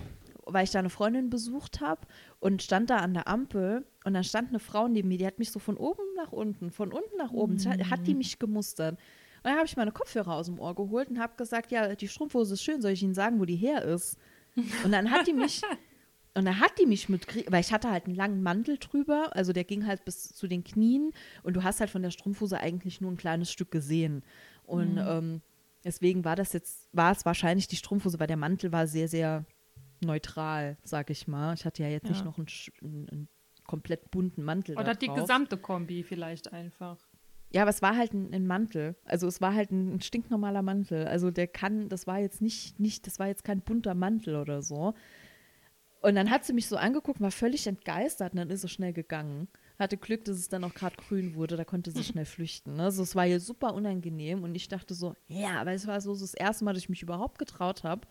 weil 0.46 0.66
ich 0.66 0.72
da 0.72 0.80
eine 0.80 0.90
Freundin 0.90 1.30
besucht 1.30 1.80
habe 1.82 2.02
und 2.40 2.62
stand 2.62 2.90
da 2.90 2.98
an 2.98 3.14
der 3.14 3.28
Ampel 3.28 3.86
und 4.04 4.14
dann 4.14 4.24
stand 4.24 4.50
eine 4.50 4.60
Frau 4.60 4.88
neben 4.88 5.08
mir, 5.08 5.18
die 5.18 5.26
hat 5.26 5.40
mich 5.40 5.52
so 5.52 5.60
von 5.60 5.78
oben 5.78 6.04
nach 6.18 6.32
unten, 6.32 6.72
von 6.72 6.92
unten 6.92 7.16
nach 7.18 7.32
oben, 7.32 7.54
Mhm. 7.56 7.90
hat 7.90 8.06
die 8.08 8.16
mich 8.16 8.38
gemustert. 8.40 8.94
Und 8.96 9.46
dann 9.46 9.56
habe 9.56 9.66
ich 9.66 9.78
meine 9.78 9.92
Kopfhörer 9.92 10.36
aus 10.36 10.48
dem 10.48 10.60
Ohr 10.60 10.76
geholt 10.76 11.10
und 11.10 11.20
habe 11.20 11.34
gesagt, 11.38 11.72
ja, 11.72 11.96
die 11.96 12.08
Strumpfhose 12.08 12.56
ist 12.56 12.64
schön, 12.64 12.82
soll 12.82 12.92
ich 12.92 13.02
Ihnen 13.04 13.14
sagen, 13.14 13.40
wo 13.40 13.46
die 13.46 13.56
her 13.56 13.84
ist? 13.86 14.18
Und 14.84 14.92
dann 14.92 15.10
hat 15.10 15.26
die 15.28 15.34
mich, 15.34 15.62
und 16.34 16.46
dann 16.46 16.60
hat 16.60 16.72
die 16.80 16.86
mich 16.86 17.10
mit, 17.10 17.28
Grie- 17.28 17.46
weil 17.50 17.62
ich 17.62 17.74
hatte 17.74 17.90
halt 17.92 18.06
einen 18.06 18.16
langen 18.16 18.42
Mantel 18.42 18.78
drüber, 18.78 19.36
also 19.36 19.52
der 19.54 19.64
ging 19.66 19.86
halt 19.86 20.06
bis 20.06 20.30
zu 20.34 20.48
den 20.48 20.64
Knien 20.64 21.12
und 21.44 21.56
du 21.56 21.64
hast 21.64 21.80
halt 21.80 21.90
von 21.90 22.02
der 22.02 22.12
Strumpfhose 22.12 22.58
eigentlich 22.60 23.02
nur 23.02 23.12
ein 23.12 23.18
kleines 23.18 23.52
Stück 23.52 23.72
gesehen. 23.72 24.24
Und 24.64 24.98
ähm, 24.98 25.42
deswegen 25.84 26.24
war 26.24 26.36
das 26.36 26.54
jetzt, 26.54 26.88
war 26.94 27.12
es 27.12 27.26
wahrscheinlich 27.26 27.68
die 27.68 27.76
Strumpfhose, 27.76 28.20
weil 28.20 28.28
der 28.28 28.38
Mantel 28.38 28.72
war 28.72 28.88
sehr, 28.88 29.08
sehr 29.10 29.46
neutral, 30.00 30.78
sag 30.84 31.10
ich 31.10 31.28
mal. 31.28 31.54
Ich 31.54 31.66
hatte 31.66 31.84
ja 31.84 31.90
jetzt 31.90 32.08
nicht 32.08 32.20
Ja. 32.20 32.26
noch 32.26 32.38
einen, 32.38 32.48
einen, 32.82 33.28
komplett 33.68 34.12
bunten 34.12 34.44
Mantel. 34.44 34.76
da 34.76 34.82
Oder 34.82 34.96
die 34.96 35.08
gesamte 35.08 35.56
Kombi 35.56 36.04
vielleicht 36.04 36.52
einfach. 36.52 36.98
Ja, 37.54 37.62
aber 37.62 37.70
es 37.70 37.82
war 37.82 37.96
halt 37.96 38.14
ein, 38.14 38.34
ein 38.34 38.48
Mantel. 38.48 38.96
Also 39.06 39.28
es 39.28 39.40
war 39.40 39.54
halt 39.54 39.72
ein, 39.72 39.96
ein 39.96 40.02
stinknormaler 40.02 40.62
Mantel. 40.62 41.08
Also 41.08 41.32
der 41.32 41.48
kann, 41.48 41.88
das 41.88 42.08
war 42.08 42.20
jetzt 42.20 42.42
nicht, 42.42 42.80
nicht, 42.80 43.06
das 43.08 43.20
war 43.20 43.28
jetzt 43.28 43.44
kein 43.44 43.62
bunter 43.62 43.94
Mantel 43.94 44.36
oder 44.38 44.62
so. 44.62 44.94
Und 46.02 46.16
dann 46.16 46.30
hat 46.32 46.46
sie 46.46 46.54
mich 46.54 46.68
so 46.68 46.78
angeguckt, 46.78 47.22
war 47.22 47.32
völlig 47.32 47.68
entgeistert 47.68 48.34
und 48.34 48.38
dann 48.40 48.50
ist 48.50 48.62
sie 48.62 48.70
schnell 48.70 48.92
gegangen. 48.94 49.48
Hatte 49.78 49.98
Glück, 49.98 50.26
dass 50.26 50.38
es 50.38 50.50
dann 50.50 50.64
auch 50.64 50.74
gerade 50.74 50.96
grün 50.96 51.36
wurde, 51.36 51.56
da 51.58 51.64
konnte 51.64 51.92
sie 51.92 52.04
schnell 52.04 52.26
flüchten. 52.26 52.76
Ne? 52.78 52.84
Also 52.86 53.04
es 53.04 53.16
war 53.16 53.28
ihr 53.28 53.40
super 53.40 53.74
unangenehm 53.74 54.44
und 54.44 54.56
ich 54.56 54.68
dachte 54.68 54.94
so, 54.96 55.16
ja, 55.28 55.62
aber 55.62 55.74
es 55.74 55.86
war 55.88 56.02
so 56.02 56.16
das 56.18 56.34
erste 56.34 56.66
Mal, 56.66 56.74
dass 56.74 56.84
ich 56.84 56.90
mich 56.90 57.04
überhaupt 57.04 57.38
getraut 57.38 57.84
habe, 57.84 58.08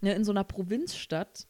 ne, 0.00 0.12
in 0.14 0.24
so 0.24 0.32
einer 0.32 0.44
Provinzstadt, 0.44 1.46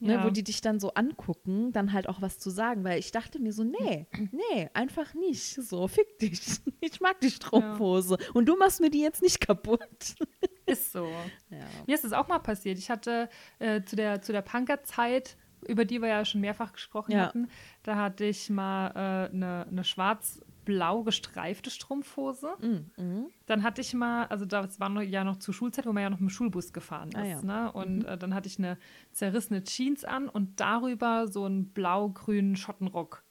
ne, 0.00 0.14
Ja. 0.14 0.24
wo 0.24 0.30
die 0.30 0.42
dich 0.44 0.60
dann 0.62 0.80
so 0.80 0.92
angucken, 0.94 1.72
dann 1.72 1.92
halt 1.92 2.08
auch 2.08 2.20
was 2.20 2.38
zu 2.40 2.50
sagen, 2.50 2.82
weil 2.84 2.98
ich 2.98 3.12
dachte 3.12 3.38
mir 3.38 3.52
so, 3.52 3.62
nee, 3.64 4.06
nee, 4.32 4.68
einfach 4.74 5.14
nicht. 5.14 5.54
So, 5.54 5.86
fick 5.88 6.18
dich. 6.18 6.40
Ich 6.80 7.00
mag 7.00 7.20
die 7.20 7.30
Strumpfhose. 7.30 8.18
Und 8.34 8.46
du 8.46 8.56
machst 8.56 8.80
mir 8.80 8.88
die 8.90 9.00
jetzt 9.00 9.20
nicht 9.20 9.40
kaputt. 9.40 10.14
Ist 10.68 10.92
so. 10.92 11.06
Ja. 11.50 11.58
Mir 11.86 11.94
ist 11.94 12.04
es 12.04 12.12
auch 12.12 12.28
mal 12.28 12.38
passiert. 12.38 12.78
Ich 12.78 12.90
hatte 12.90 13.28
äh, 13.58 13.82
zu 13.82 13.96
der, 13.96 14.22
zu 14.22 14.32
der 14.32 14.42
Punker-Zeit, 14.42 15.36
über 15.66 15.84
die 15.84 16.00
wir 16.00 16.08
ja 16.08 16.24
schon 16.24 16.40
mehrfach 16.40 16.72
gesprochen 16.72 17.12
Ja. 17.12 17.26
hatten, 17.26 17.48
da 17.82 17.96
hatte 17.96 18.24
ich 18.24 18.48
mal 18.50 18.88
äh, 18.90 19.34
eine, 19.34 19.66
eine 19.68 19.82
schwarz-blau 19.84 21.02
gestreifte 21.02 21.70
Strumpfhose. 21.70 22.50
Mhm. 22.60 23.26
Dann 23.46 23.62
hatte 23.62 23.80
ich 23.80 23.94
mal, 23.94 24.26
also 24.26 24.44
das 24.44 24.78
war 24.78 24.88
noch, 24.88 25.02
ja 25.02 25.24
noch 25.24 25.36
zur 25.38 25.54
Schulzeit, 25.54 25.86
wo 25.86 25.92
man 25.92 26.02
ja 26.02 26.10
noch 26.10 26.20
mit 26.20 26.28
dem 26.28 26.32
Schulbus 26.32 26.72
gefahren 26.72 27.08
ist. 27.08 27.16
Ah 27.16 27.24
ja. 27.24 27.42
ne? 27.42 27.72
Und 27.72 28.04
äh, 28.04 28.16
dann 28.18 28.34
hatte 28.34 28.48
ich 28.48 28.58
eine 28.58 28.78
zerrissene 29.12 29.64
Jeans 29.64 30.04
an 30.04 30.28
und 30.28 30.60
darüber 30.60 31.26
so 31.26 31.44
einen 31.44 31.70
blau-grünen 31.70 32.54
Schottenrock. 32.56 33.24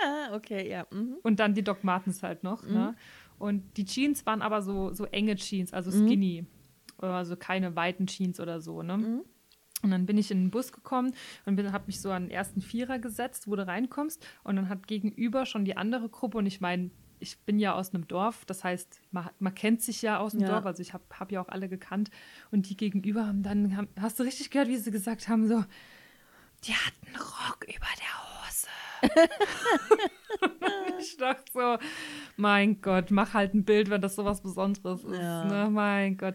Ah, 0.00 0.32
okay, 0.34 0.68
ja. 0.68 0.86
Mhm. 0.90 1.16
Und 1.22 1.38
dann 1.40 1.54
die 1.54 1.62
Doc 1.62 1.84
Martens 1.84 2.22
halt 2.22 2.42
noch. 2.42 2.64
Ne? 2.64 2.96
Und 3.38 3.76
die 3.76 3.84
Jeans 3.84 4.24
waren 4.26 4.42
aber 4.42 4.62
so, 4.62 4.92
so 4.92 5.04
enge 5.06 5.36
Jeans, 5.36 5.72
also 5.72 5.90
skinny. 5.90 6.46
Also 6.98 7.36
keine 7.36 7.76
weiten 7.76 8.06
Jeans 8.06 8.40
oder 8.40 8.60
so. 8.60 8.82
Ne? 8.82 9.22
Und 9.82 9.90
dann 9.90 10.06
bin 10.06 10.16
ich 10.16 10.30
in 10.30 10.44
den 10.44 10.50
Bus 10.50 10.72
gekommen 10.72 11.12
und 11.44 11.72
habe 11.72 11.84
mich 11.86 12.00
so 12.00 12.10
an 12.10 12.24
den 12.24 12.30
ersten 12.30 12.62
Vierer 12.62 12.98
gesetzt, 12.98 13.48
wo 13.48 13.56
du 13.56 13.66
reinkommst. 13.66 14.26
Und 14.42 14.56
dann 14.56 14.68
hat 14.68 14.86
gegenüber 14.86 15.44
schon 15.44 15.64
die 15.64 15.76
andere 15.76 16.08
Gruppe. 16.08 16.38
Und 16.38 16.46
ich 16.46 16.60
meine, 16.60 16.90
ich 17.18 17.38
bin 17.40 17.58
ja 17.58 17.74
aus 17.74 17.94
einem 17.94 18.08
Dorf, 18.08 18.44
das 18.46 18.64
heißt, 18.64 19.00
man, 19.10 19.28
man 19.38 19.54
kennt 19.54 19.82
sich 19.82 20.02
ja 20.02 20.18
aus 20.18 20.32
dem 20.32 20.40
Ja. 20.40 20.48
Dorf. 20.48 20.66
Also 20.66 20.82
ich 20.82 20.92
habe 20.92 21.04
hab 21.12 21.30
ja 21.30 21.40
auch 21.40 21.48
alle 21.48 21.68
gekannt. 21.68 22.10
Und 22.50 22.68
die 22.68 22.76
gegenüber 22.76 23.26
haben 23.26 23.42
dann, 23.42 23.76
haben, 23.76 23.88
hast 24.00 24.18
du 24.18 24.22
richtig 24.22 24.50
gehört, 24.50 24.68
wie 24.68 24.76
sie 24.76 24.90
gesagt 24.90 25.28
haben, 25.28 25.46
so, 25.46 25.64
die 26.64 26.72
hat 26.72 26.94
einen 27.06 27.16
Rock 27.16 27.64
über 27.64 27.86
der 28.00 28.14
Hose. 28.24 28.66
ich 31.00 31.16
dachte 31.16 31.52
so, 31.52 31.78
mein 32.36 32.80
Gott, 32.80 33.10
mach 33.10 33.34
halt 33.34 33.54
ein 33.54 33.64
Bild, 33.64 33.90
wenn 33.90 34.00
das 34.00 34.16
so 34.16 34.24
was 34.24 34.40
Besonderes 34.42 35.04
ist. 35.04 35.18
Ja. 35.18 35.44
Ne? 35.44 35.70
Mein 35.70 36.16
Gott. 36.16 36.34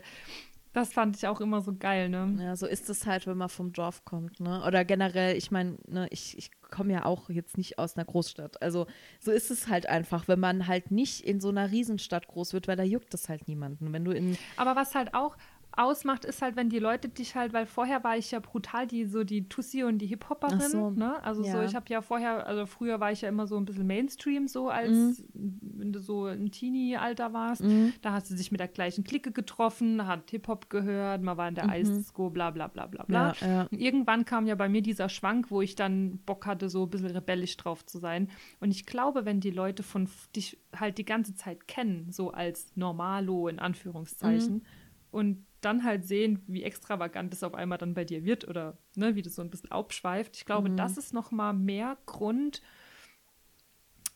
Das 0.73 0.93
fand 0.93 1.17
ich 1.17 1.27
auch 1.27 1.41
immer 1.41 1.59
so 1.59 1.75
geil, 1.75 2.07
ne? 2.07 2.37
Ja, 2.39 2.55
so 2.55 2.65
ist 2.65 2.89
es 2.89 3.05
halt, 3.05 3.27
wenn 3.27 3.37
man 3.37 3.49
vom 3.49 3.73
Dorf 3.73 4.05
kommt, 4.05 4.39
ne? 4.39 4.63
Oder 4.65 4.85
generell, 4.85 5.35
ich 5.35 5.51
meine, 5.51 5.77
ne, 5.85 6.07
ich, 6.11 6.37
ich 6.37 6.49
komme 6.69 6.93
ja 6.93 7.03
auch 7.03 7.29
jetzt 7.29 7.57
nicht 7.57 7.77
aus 7.77 7.97
einer 7.97 8.05
Großstadt. 8.05 8.61
Also 8.61 8.87
so 9.19 9.31
ist 9.31 9.51
es 9.51 9.67
halt 9.67 9.87
einfach, 9.87 10.29
wenn 10.29 10.39
man 10.39 10.67
halt 10.67 10.89
nicht 10.89 11.25
in 11.25 11.41
so 11.41 11.49
einer 11.49 11.71
Riesenstadt 11.71 12.27
groß 12.27 12.53
wird, 12.53 12.69
weil 12.69 12.77
da 12.77 12.83
juckt 12.83 13.13
es 13.13 13.27
halt 13.27 13.49
niemanden. 13.49 13.91
Wenn 13.91 14.05
du 14.05 14.11
in 14.11 14.37
Aber 14.55 14.77
was 14.77 14.95
halt 14.95 15.13
auch 15.13 15.35
ausmacht, 15.77 16.25
ist 16.25 16.41
halt, 16.41 16.55
wenn 16.55 16.69
die 16.69 16.79
Leute 16.79 17.09
dich 17.09 17.35
halt, 17.35 17.53
weil 17.53 17.65
vorher 17.65 18.03
war 18.03 18.17
ich 18.17 18.31
ja 18.31 18.39
brutal 18.39 18.87
die 18.87 19.05
so 19.05 19.23
die 19.23 19.47
Tussi 19.47 19.83
und 19.83 19.99
die 19.99 20.07
Hip-Hopperin, 20.07 20.59
so. 20.59 20.89
ne? 20.89 21.23
Also 21.23 21.43
so, 21.43 21.47
Ja. 21.49 21.63
ich 21.63 21.75
habe 21.75 21.85
ja 21.89 22.01
vorher, 22.01 22.45
also 22.45 22.65
früher 22.65 22.99
war 22.99 23.11
ich 23.11 23.21
ja 23.21 23.29
immer 23.29 23.47
so 23.47 23.57
ein 23.57 23.65
bisschen 23.65 23.87
Mainstream 23.87 24.47
so, 24.47 24.69
als 24.69 25.23
wenn 25.33 25.93
du 25.93 25.99
so 25.99 26.27
im 26.27 26.51
Teenie-Alter 26.51 27.33
warst. 27.33 27.63
Da 28.01 28.11
hast 28.11 28.29
du 28.29 28.35
sich 28.35 28.51
mit 28.51 28.59
der 28.59 28.67
gleichen 28.67 29.03
Clique 29.03 29.31
getroffen, 29.31 30.07
hat 30.07 30.31
Hip-Hop 30.31 30.69
gehört, 30.69 31.21
man 31.21 31.37
war 31.37 31.47
in 31.47 31.55
der 31.55 31.69
Eisdisco, 31.69 32.29
bla 32.29 32.51
bla 32.51 32.67
bla 32.67 32.87
bla 32.87 33.03
bla. 33.03 33.33
Ja, 33.39 33.47
ja. 33.47 33.61
Und 33.71 33.79
irgendwann 33.79 34.25
kam 34.25 34.47
ja 34.47 34.55
bei 34.55 34.67
mir 34.67 34.81
dieser 34.81 35.09
Schwank, 35.09 35.51
wo 35.51 35.61
ich 35.61 35.75
dann 35.75 36.19
Bock 36.25 36.45
hatte, 36.45 36.69
so 36.69 36.83
ein 36.83 36.89
bisschen 36.89 37.11
rebellisch 37.11 37.55
drauf 37.57 37.85
zu 37.85 37.97
sein. 37.99 38.29
Und 38.59 38.71
ich 38.71 38.85
glaube, 38.85 39.25
wenn 39.25 39.39
die 39.39 39.51
Leute 39.51 39.83
von 39.83 40.09
dich 40.35 40.57
halt 40.75 40.97
die 40.97 41.05
ganze 41.05 41.33
Zeit 41.35 41.67
kennen, 41.67 42.11
so 42.11 42.31
als 42.31 42.71
Normalo 42.75 43.47
in 43.47 43.59
Anführungszeichen, 43.59 44.65
und 45.11 45.45
dann 45.61 45.83
halt 45.83 46.05
sehen, 46.05 46.43
wie 46.47 46.63
extravagant 46.63 47.33
es 47.33 47.43
auf 47.43 47.53
einmal 47.53 47.77
dann 47.77 47.93
bei 47.93 48.03
dir 48.05 48.23
wird 48.23 48.47
oder 48.47 48.77
ne, 48.95 49.15
wie 49.15 49.21
das 49.21 49.35
so 49.35 49.41
ein 49.41 49.49
bisschen 49.49 49.71
abschweift. 49.71 50.35
Ich 50.37 50.45
glaube, 50.45 50.69
Mhm. 50.69 50.77
das 50.77 50.97
ist 50.97 51.13
noch 51.13 51.31
mal 51.31 51.53
mehr 51.53 51.97
Grund, 52.05 52.61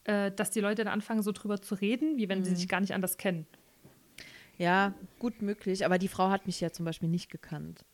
äh, 0.03 0.31
dass 0.31 0.51
die 0.51 0.59
Leute 0.61 0.83
dann 0.83 0.93
anfangen, 0.93 1.21
so 1.23 1.31
drüber 1.31 1.61
zu 1.61 1.75
reden, 1.75 2.17
wie 2.17 2.29
wenn 2.29 2.39
Mhm. 2.39 2.45
sie 2.45 2.55
sich 2.55 2.67
gar 2.67 2.81
nicht 2.81 2.93
anders 2.93 3.17
kennen. 3.17 3.47
Ja, 4.57 4.93
gut 5.19 5.41
möglich. 5.41 5.85
Aber 5.85 5.97
die 5.97 6.07
Frau 6.07 6.29
hat 6.29 6.45
mich 6.45 6.61
ja 6.61 6.71
zum 6.71 6.85
Beispiel 6.85 7.09
nicht 7.09 7.29
gekannt. 7.29 7.85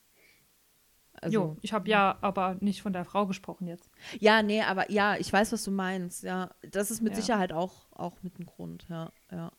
Also, 1.13 1.33
jo, 1.33 1.57
ich 1.61 1.73
habe 1.73 1.89
ja 1.89 2.17
aber 2.21 2.55
nicht 2.61 2.81
von 2.81 2.93
der 2.93 3.05
Frau 3.05 3.27
gesprochen 3.27 3.67
jetzt. 3.67 3.89
Ja, 4.19 4.41
nee, 4.41 4.61
aber 4.61 4.89
ja, 4.91 5.17
ich 5.17 5.31
weiß, 5.31 5.51
was 5.51 5.63
du 5.63 5.71
meinst. 5.71 6.23
Ja, 6.23 6.51
das 6.71 6.89
ist 6.89 7.01
mit 7.01 7.13
Ja. 7.13 7.21
Sicherheit 7.21 7.51
auch, 7.53 7.91
auch 7.91 8.21
mit 8.23 8.39
ein 8.39 8.45
Grund. 8.45 8.85
Ja, 8.89 9.11
ja. 9.31 9.51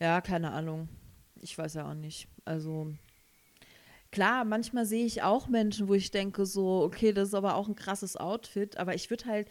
Ja, 0.00 0.20
keine 0.20 0.50
Ahnung. 0.52 0.88
Ich 1.44 1.58
weiß 1.58 1.74
ja 1.74 1.90
auch 1.90 1.94
nicht. 1.94 2.26
Also, 2.46 2.94
klar, 4.10 4.46
manchmal 4.46 4.86
sehe 4.86 5.04
ich 5.04 5.22
auch 5.22 5.46
Menschen, 5.46 5.88
wo 5.88 5.94
ich 5.94 6.10
denke, 6.10 6.46
so, 6.46 6.82
okay, 6.82 7.12
das 7.12 7.28
ist 7.28 7.34
aber 7.34 7.56
auch 7.56 7.68
ein 7.68 7.76
krasses 7.76 8.16
Outfit, 8.16 8.78
aber 8.78 8.94
ich 8.94 9.10
würde 9.10 9.26
halt 9.26 9.48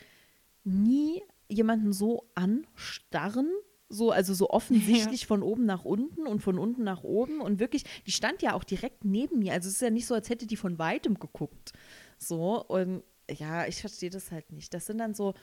nie 0.63 1.21
jemanden 1.47 1.93
so 1.93 2.27
anstarren. 2.33 3.51
So, 3.89 4.09
also 4.09 4.33
so 4.33 4.49
offensichtlich 4.49 5.27
von 5.27 5.43
oben 5.43 5.67
nach 5.67 5.85
unten 5.85 6.25
und 6.25 6.39
von 6.39 6.57
unten 6.57 6.83
nach 6.83 7.03
oben. 7.03 7.41
Und 7.41 7.59
wirklich, 7.59 7.83
die 8.07 8.11
stand 8.11 8.41
ja 8.41 8.53
auch 8.53 8.63
direkt 8.63 9.05
neben 9.05 9.37
mir. 9.37 9.53
Also 9.53 9.67
es 9.67 9.75
ist 9.75 9.81
ja 9.81 9.91
nicht 9.91 10.07
so, 10.07 10.15
als 10.15 10.29
hätte 10.29 10.47
die 10.47 10.57
von 10.57 10.79
weitem 10.79 11.19
geguckt. 11.19 11.73
So, 12.17 12.63
und 12.65 13.03
ja, 13.29 13.67
ich 13.67 13.81
verstehe 13.81 14.09
das 14.09 14.31
halt 14.31 14.51
nicht. 14.51 14.73
Das 14.73 14.87
sind 14.87 14.97
dann 14.97 15.13
so, 15.13 15.35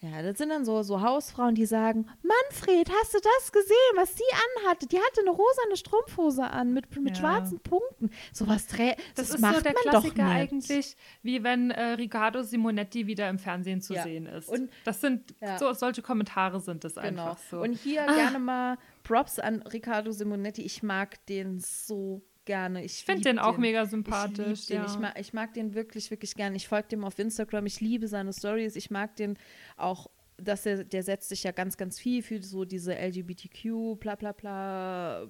ja, 0.00 0.22
das 0.22 0.38
sind 0.38 0.50
dann 0.50 0.64
so, 0.64 0.82
so 0.82 1.00
Hausfrauen, 1.02 1.54
die 1.56 1.66
sagen, 1.66 2.06
Manfred, 2.22 2.88
hast 3.00 3.14
du 3.14 3.18
das 3.20 3.50
gesehen, 3.50 3.74
was 3.96 4.14
die 4.14 4.22
anhatte? 4.60 4.86
Die 4.86 4.96
hatte 4.98 5.20
eine 5.22 5.30
rosane 5.30 5.76
Strumpfhose 5.76 6.44
an 6.44 6.72
mit, 6.72 6.94
mit 7.00 7.16
Ja. 7.16 7.20
schwarzen 7.22 7.58
Punkten. 7.60 8.10
Sowas 8.32 8.66
trä 8.68 8.94
Das, 9.16 9.26
das, 9.26 9.30
ist 9.36 9.40
macht 9.40 9.56
so 9.56 9.60
der 9.62 9.72
man 9.72 9.82
Klassiker 9.82 10.26
eigentlich, 10.26 10.96
wie 11.22 11.42
wenn 11.42 11.72
äh, 11.72 11.82
Riccardo 11.94 12.42
Simonetti 12.42 13.06
wieder 13.08 13.28
im 13.28 13.38
Fernsehen 13.40 13.80
zu 13.80 13.94
Ja. 13.94 14.04
sehen 14.04 14.26
ist. 14.26 14.48
Und- 14.48 14.70
das 14.84 15.00
sind 15.00 15.34
Ja. 15.40 15.58
so 15.58 15.72
solche 15.72 16.02
Kommentare 16.02 16.60
sind 16.60 16.84
das 16.84 16.94
Genau. 16.94 17.04
einfach 17.30 17.38
so. 17.50 17.58
Und 17.60 17.72
hier 17.74 18.04
gerne 18.06 18.38
mal 18.38 18.78
Props 19.02 19.38
an 19.38 19.62
Riccardo 19.62 20.12
Simonetti. 20.12 20.62
Ich 20.62 20.82
mag 20.82 21.24
den 21.26 21.58
so 21.60 22.22
gerne. 22.48 22.82
Ich, 22.84 22.94
ich 22.94 23.04
finde 23.04 23.18
lieb 23.20 23.24
den 23.26 23.38
auch 23.38 23.58
mega 23.58 23.84
Ich, 23.84 23.90
sympathisch. 23.90 24.66
den. 24.66 24.78
ja. 24.78 24.86
ich, 24.86 24.98
mag, 24.98 25.20
ich 25.20 25.32
mag 25.32 25.54
den 25.54 25.74
wirklich, 25.74 26.10
wirklich 26.10 26.34
gerne. 26.34 26.56
Ich 26.56 26.66
folge 26.66 26.88
dem 26.88 27.04
auf 27.04 27.18
Instagram. 27.18 27.66
Ich 27.66 27.80
liebe 27.80 28.08
seine 28.08 28.32
Stories. 28.32 28.74
Ich 28.74 28.90
mag 28.90 29.14
den 29.14 29.38
auch, 29.76 30.10
dass 30.38 30.66
er, 30.66 30.82
der 30.82 31.02
setzt 31.02 31.28
sich 31.28 31.44
ja 31.44 31.52
ganz, 31.52 31.76
ganz 31.76 32.00
viel 32.00 32.22
für 32.22 32.42
so 32.42 32.64
diese 32.64 32.94
LGBTQ, 32.94 34.00
bla 34.00 34.16
bla 34.16 34.32
bla. 34.32 35.28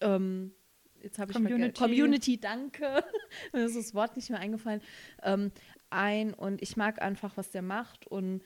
Ähm, 0.00 0.52
jetzt 1.00 1.18
habe 1.18 1.30
ich 1.30 1.36
Community. 1.36 1.72
Community. 1.72 1.80
Community, 1.80 2.40
danke. 2.40 3.04
Mir 3.52 3.64
ist 3.64 3.76
das 3.76 3.94
Wort 3.94 4.16
nicht 4.16 4.28
mehr 4.28 4.40
eingefallen. 4.40 4.82
Ähm, 5.22 5.52
ein 5.90 6.34
und 6.34 6.60
ich 6.60 6.76
mag 6.76 7.00
einfach, 7.00 7.36
was 7.36 7.50
der 7.50 7.62
macht. 7.62 8.06
Und 8.08 8.42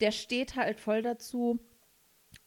der 0.00 0.12
steht 0.12 0.54
halt 0.54 0.78
voll 0.78 1.02
dazu, 1.02 1.58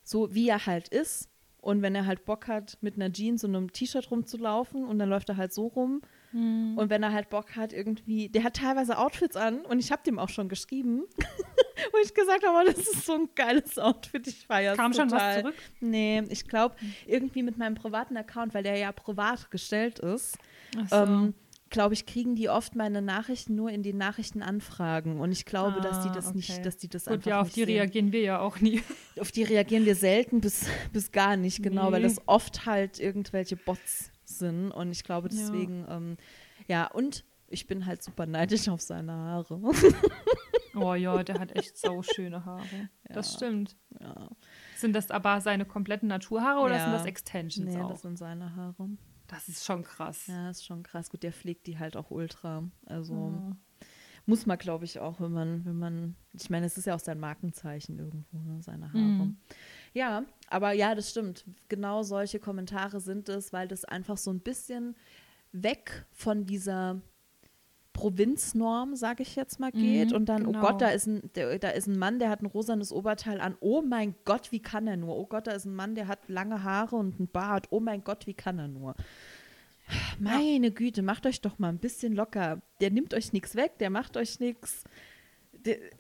so 0.02 0.34
wie 0.34 0.48
er 0.48 0.66
halt 0.66 0.88
ist. 0.88 1.30
Und 1.66 1.82
wenn 1.82 1.96
er 1.96 2.06
halt 2.06 2.26
Bock 2.26 2.48
hat, 2.48 2.78
mit 2.82 2.94
einer 2.94 3.12
Jeans 3.12 3.44
und 3.44 3.56
einem 3.56 3.74
T-Shirt 3.74 4.12
rumzulaufen 4.12 4.86
und 4.86 5.00
dann 5.00 5.10
läuft 5.10 5.30
er 5.30 5.38
halt 5.38 5.52
so 5.52 5.66
rum. 5.66 6.04
Mhm. 6.32 6.78
Und 6.78 6.92
wenn 6.92 7.02
er 7.02 7.12
halt 7.12 7.32
Bock 7.32 7.56
hat, 7.56 7.74
irgendwie, 7.74 8.30
der 8.30 8.44
hat 8.44 8.58
teilweise 8.58 9.00
Outfits 9.00 9.36
an 9.36 9.66
und 9.66 9.80
ich 9.80 9.92
habe 9.92 10.04
dem 10.04 10.20
auch 10.20 10.30
schon 10.30 10.48
geschrieben, 10.48 11.06
wo 11.92 11.98
ich 12.04 12.14
gesagt 12.14 12.46
habe, 12.46 12.56
oh, 12.56 12.72
das 12.72 12.88
ist 12.88 13.08
so 13.08 13.14
ein 13.14 13.30
geiles 13.34 13.80
Outfit, 13.80 14.28
ich 14.28 14.46
feiere 14.46 14.76
Kam 14.76 14.94
schon 14.94 15.10
was 15.10 15.14
total. 15.14 15.42
zurück? 15.42 15.56
Nee, 15.80 16.22
ich 16.30 16.48
glaube, 16.48 16.76
irgendwie 17.08 17.42
mit 17.42 17.58
meinem 17.58 17.74
privaten 17.74 18.16
Account, 18.16 18.54
weil 18.54 18.62
der 18.62 18.78
ja 18.78 18.92
privat 18.92 19.50
gestellt 19.50 19.98
ist, 19.98 20.38
Ach 20.78 20.88
so. 20.88 20.96
ähm, 20.98 21.34
glaube 21.70 21.94
ich, 21.94 22.06
kriegen 22.06 22.36
die 22.36 22.48
oft 22.50 22.76
meine 22.76 23.02
Nachrichten 23.02 23.56
nur 23.56 23.70
in 23.72 23.84
den 23.84 23.98
Nachrichtenanfragen. 23.98 25.20
Und 25.20 25.32
ich 25.32 25.46
glaube, 25.46 25.82
dass 25.82 26.02
die 26.04 26.10
Ah, 26.10 26.14
das 26.14 26.28
okay. 26.28 26.36
nicht, 26.38 26.66
dass 26.66 26.78
die 26.78 26.88
das 26.88 27.06
Gut, 27.06 27.14
einfach 27.16 27.30
ja, 27.32 27.42
auf 27.42 27.50
die 27.50 27.62
sehen. 27.66 27.70
reagieren 27.70 28.12
wir 28.12 28.22
ja 28.22 28.40
auch 28.40 28.60
nie. 28.60 28.82
Auf 29.20 29.32
die 29.32 29.44
reagieren 29.44 29.86
wir 29.86 29.96
selten 29.96 30.42
bis, 30.42 30.68
bis 30.94 31.12
gar 31.12 31.38
nicht, 31.38 31.64
genau, 31.64 31.92
weil 31.92 32.02
Nee. 32.02 32.08
das 32.08 32.22
oft 32.28 32.66
halt 32.66 33.00
irgendwelche 33.00 33.56
Bots 33.56 34.12
sind. 34.26 34.72
Und 34.72 34.92
ich 34.92 35.04
glaube 35.04 35.30
Ja. 35.30 35.36
deswegen, 35.38 35.86
ähm, 35.90 36.18
ja, 36.68 36.88
und 36.88 37.24
ich 37.48 37.66
bin 37.68 37.86
halt 37.86 38.04
super 38.04 38.26
neidisch 38.26 38.68
auf 38.70 38.82
seine 38.82 39.12
Haare. 39.14 39.60
Oh 40.78 40.94
ja, 40.94 41.24
der 41.24 41.40
hat 41.40 41.56
echt 41.56 41.78
so 41.78 42.04
schöne 42.04 42.44
Haare. 42.44 42.90
Das 43.06 43.32
Ja. 43.32 43.38
stimmt. 43.38 43.78
ja. 44.02 44.28
Sind 44.76 44.94
das 44.94 45.10
aber 45.10 45.40
seine 45.40 45.64
kompletten 45.64 46.10
Naturhaare 46.10 46.60
oder 46.60 46.76
Ja. 46.76 46.84
sind 46.84 46.92
das 46.92 47.06
Extensions 47.06 47.74
Nee, 47.74 47.82
auch? 47.82 47.92
das 47.92 48.02
sind 48.02 48.18
seine 48.18 48.58
Haare. 48.58 48.90
Das 49.28 49.48
ist 49.48 49.66
schon 49.66 49.84
krass. 49.84 50.28
Ja, 50.28 50.50
ist 50.50 50.66
schon 50.66 50.84
krass. 50.84 51.10
Gut, 51.10 51.24
der 51.24 51.34
pflegt 51.34 51.68
die 51.68 51.80
halt 51.80 51.98
auch 51.98 52.12
ultra. 52.12 52.64
Also 52.86 53.42
Ja. 53.50 53.58
muss 54.26 54.46
man, 54.46 54.58
glaube 54.58 54.86
ich, 54.86 55.00
auch, 55.00 55.20
wenn 55.20 55.32
man, 55.32 55.66
wenn 55.66 55.78
man, 55.78 56.16
ich 56.34 56.50
meine, 56.50 56.66
es 56.66 56.78
ist 56.78 56.86
ja 56.86 56.96
auch 56.96 57.00
sein 57.00 57.20
Markenzeichen 57.20 57.98
irgendwo, 58.00 58.38
ne, 58.40 58.62
seine 58.62 58.92
Haare. 58.94 59.02
Mhm. 59.02 59.38
Ja, 59.94 60.26
aber 60.50 60.74
ja, 60.74 60.94
das 60.96 61.10
stimmt. 61.10 61.46
Genau 61.70 62.04
solche 62.04 62.40
Kommentare 62.40 63.00
sind 63.00 63.30
es, 63.30 63.54
weil 63.54 63.68
das 63.68 63.86
einfach 63.86 64.18
so 64.18 64.32
ein 64.32 64.40
bisschen 64.42 64.96
weg 65.52 66.06
von 66.12 66.46
dieser 66.46 67.02
Provinznorm, 67.96 68.96
sage 68.96 69.24
ich 69.24 69.36
jetzt 69.38 69.60
mal, 69.60 69.72
geht. 69.72 70.10
Mhm, 70.10 70.16
und 70.16 70.26
dann, 70.28 70.44
genau. 70.44 70.60
oh 70.60 70.62
Gott, 70.62 70.82
da 70.82 70.90
ist, 70.90 71.08
ein, 71.08 71.32
der, 71.36 71.58
da 71.60 71.70
ist 71.70 71.88
ein 71.88 71.98
Mann, 71.98 72.20
der 72.20 72.30
hat 72.30 72.42
ein 72.42 72.46
rosanes 72.46 72.92
Oberteil 72.92 73.40
an. 73.40 73.56
Oh 73.62 73.82
mein 73.82 74.16
Gott, 74.26 74.52
wie 74.52 74.60
kann 74.62 74.86
er 74.86 74.98
nur? 74.98 75.16
Oh 75.16 75.26
Gott, 75.26 75.48
da 75.48 75.52
ist 75.54 75.66
ein 75.66 75.74
Mann, 75.76 75.96
der 75.96 76.08
hat 76.10 76.20
lange 76.28 76.64
Haare 76.64 76.98
und 76.98 77.18
einen 77.18 77.30
Bart. 77.30 77.68
Oh 77.70 77.80
mein 77.80 78.04
Gott, 78.04 78.28
wie 78.28 78.34
kann 78.34 78.60
er 78.60 78.68
nur? 78.68 78.96
Meine 80.20 80.72
Güte, 80.72 81.04
macht 81.04 81.26
euch 81.26 81.40
doch 81.40 81.58
mal 81.58 81.70
ein 81.70 81.78
bisschen 81.80 82.14
locker. 82.14 82.62
Der 82.82 82.92
nimmt 82.92 83.14
euch 83.14 83.32
nichts 83.32 83.56
weg, 83.56 83.78
der 83.80 83.90
macht 83.90 84.18
euch 84.18 84.40
nichts. 84.42 84.84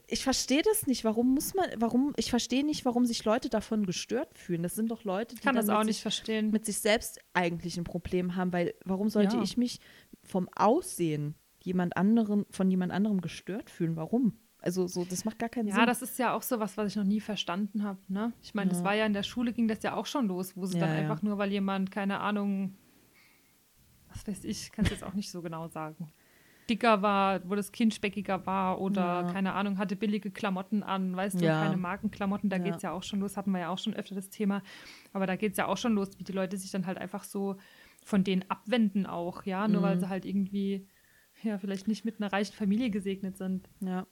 Ich 0.07 0.23
verstehe 0.23 0.61
das 0.63 0.85
nicht. 0.85 1.05
Warum 1.05 1.33
muss 1.33 1.53
man, 1.53 1.65
warum, 1.77 2.13
ich 2.17 2.29
verstehe 2.29 2.65
nicht, 2.65 2.83
warum 2.83 3.05
sich 3.05 3.23
Leute 3.23 3.49
davon 3.49 3.85
gestört 3.85 4.37
fühlen. 4.37 4.63
Das 4.63 4.75
sind 4.75 4.91
doch 4.91 5.05
Leute, 5.05 5.35
die 5.35 5.41
kann 5.41 5.55
das 5.55 5.69
auch 5.69 5.79
mit 5.79 5.87
nicht 5.87 5.95
sich, 5.95 6.01
verstehen. 6.01 6.51
mit 6.51 6.65
sich 6.65 6.79
selbst 6.79 7.19
eigentlich 7.33 7.77
ein 7.77 7.83
Problem 7.85 8.35
haben, 8.35 8.51
weil 8.51 8.73
warum 8.83 9.09
sollte 9.09 9.37
Ja. 9.37 9.43
ich 9.43 9.55
mich 9.55 9.79
vom 10.23 10.49
Aussehen 10.55 11.35
jemand 11.65 11.97
anderen, 11.97 12.45
von 12.49 12.69
jemand 12.69 12.91
anderem 12.91 13.21
gestört 13.21 13.69
fühlen? 13.69 13.95
Warum? 13.95 14.33
Also 14.59 14.87
so, 14.87 15.05
das 15.05 15.25
macht 15.25 15.37
gar 15.39 15.49
keinen 15.49 15.67
Ja, 15.67 15.75
Sinn. 15.75 15.85
das 15.85 16.01
ist 16.01 16.17
ja 16.17 16.33
auch 16.33 16.41
so 16.41 16.59
was, 16.59 16.75
was 16.77 16.87
ich 16.91 16.95
noch 16.95 17.03
nie 17.03 17.19
verstanden 17.19 17.83
habe. 17.83 17.99
Ne? 18.07 18.33
Ich 18.41 18.55
meine, 18.55 18.69
das 18.69 18.79
Ja. 18.79 18.85
war 18.85 18.93
ja 18.95 19.05
in 19.05 19.13
der 19.13 19.23
Schule, 19.23 19.53
ging 19.53 19.67
das 19.67 19.83
ja 19.83 19.93
auch 19.95 20.05
schon 20.07 20.27
los, 20.27 20.55
wo 20.57 20.65
sie 20.65 20.75
Ja, 20.77 20.81
dann 20.87 20.91
ja. 20.91 20.97
einfach 20.97 21.21
nur, 21.21 21.37
weil 21.37 21.51
jemand, 21.51 21.91
keine 21.91 22.19
Ahnung, 22.19 22.75
was 24.09 24.27
weiß 24.27 24.43
ich, 24.45 24.71
kann 24.71 24.85
es 24.85 24.91
jetzt 24.91 25.03
auch 25.03 25.13
nicht 25.13 25.29
so 25.29 25.41
genau 25.41 25.67
sagen, 25.67 26.07
dicker 26.69 27.03
war, 27.03 27.47
wo 27.47 27.53
das 27.53 27.71
Kind 27.71 27.93
speckiger 27.93 28.45
war 28.47 28.81
oder, 28.81 29.01
Ja. 29.03 29.23
keine 29.31 29.53
Ahnung, 29.53 29.77
hatte 29.77 29.95
billige 29.95 30.31
Klamotten 30.31 30.81
an, 30.81 31.15
weißt 31.15 31.39
du, 31.41 31.45
Ja. 31.45 31.59
keine 31.59 31.77
Markenklamotten, 31.77 32.49
da 32.49 32.57
Ja. 32.57 32.63
geht 32.63 32.75
es 32.77 32.81
ja 32.81 32.91
auch 32.91 33.03
schon 33.03 33.19
los, 33.19 33.37
hatten 33.37 33.51
wir 33.51 33.59
ja 33.59 33.69
auch 33.69 33.77
schon 33.77 33.93
öfter 33.93 34.15
das 34.15 34.29
Thema, 34.29 34.63
aber 35.13 35.27
da 35.27 35.35
geht 35.35 35.51
es 35.51 35.57
ja 35.57 35.67
auch 35.67 35.77
schon 35.77 35.93
los, 35.93 36.17
wie 36.17 36.23
die 36.23 36.31
Leute 36.31 36.57
sich 36.57 36.71
dann 36.71 36.87
halt 36.87 36.97
einfach 36.97 37.23
so 37.23 37.57
von 38.03 38.23
denen 38.23 38.45
abwenden 38.49 39.05
auch, 39.05 39.43
ja, 39.43 39.67
nur 39.67 39.81
Mhm. 39.81 39.85
weil 39.85 39.99
sie 39.99 40.09
halt 40.09 40.25
irgendwie, 40.25 40.87
ja, 41.45 41.57
vielleicht 41.57 41.87
nicht 41.87 42.05
mit 42.05 42.19
einer 42.19 42.33
reichen 42.33 42.53
Familie 42.53 42.89
gesegnet 42.89 43.37
sind. 43.37 43.69
Ja. 43.79 44.07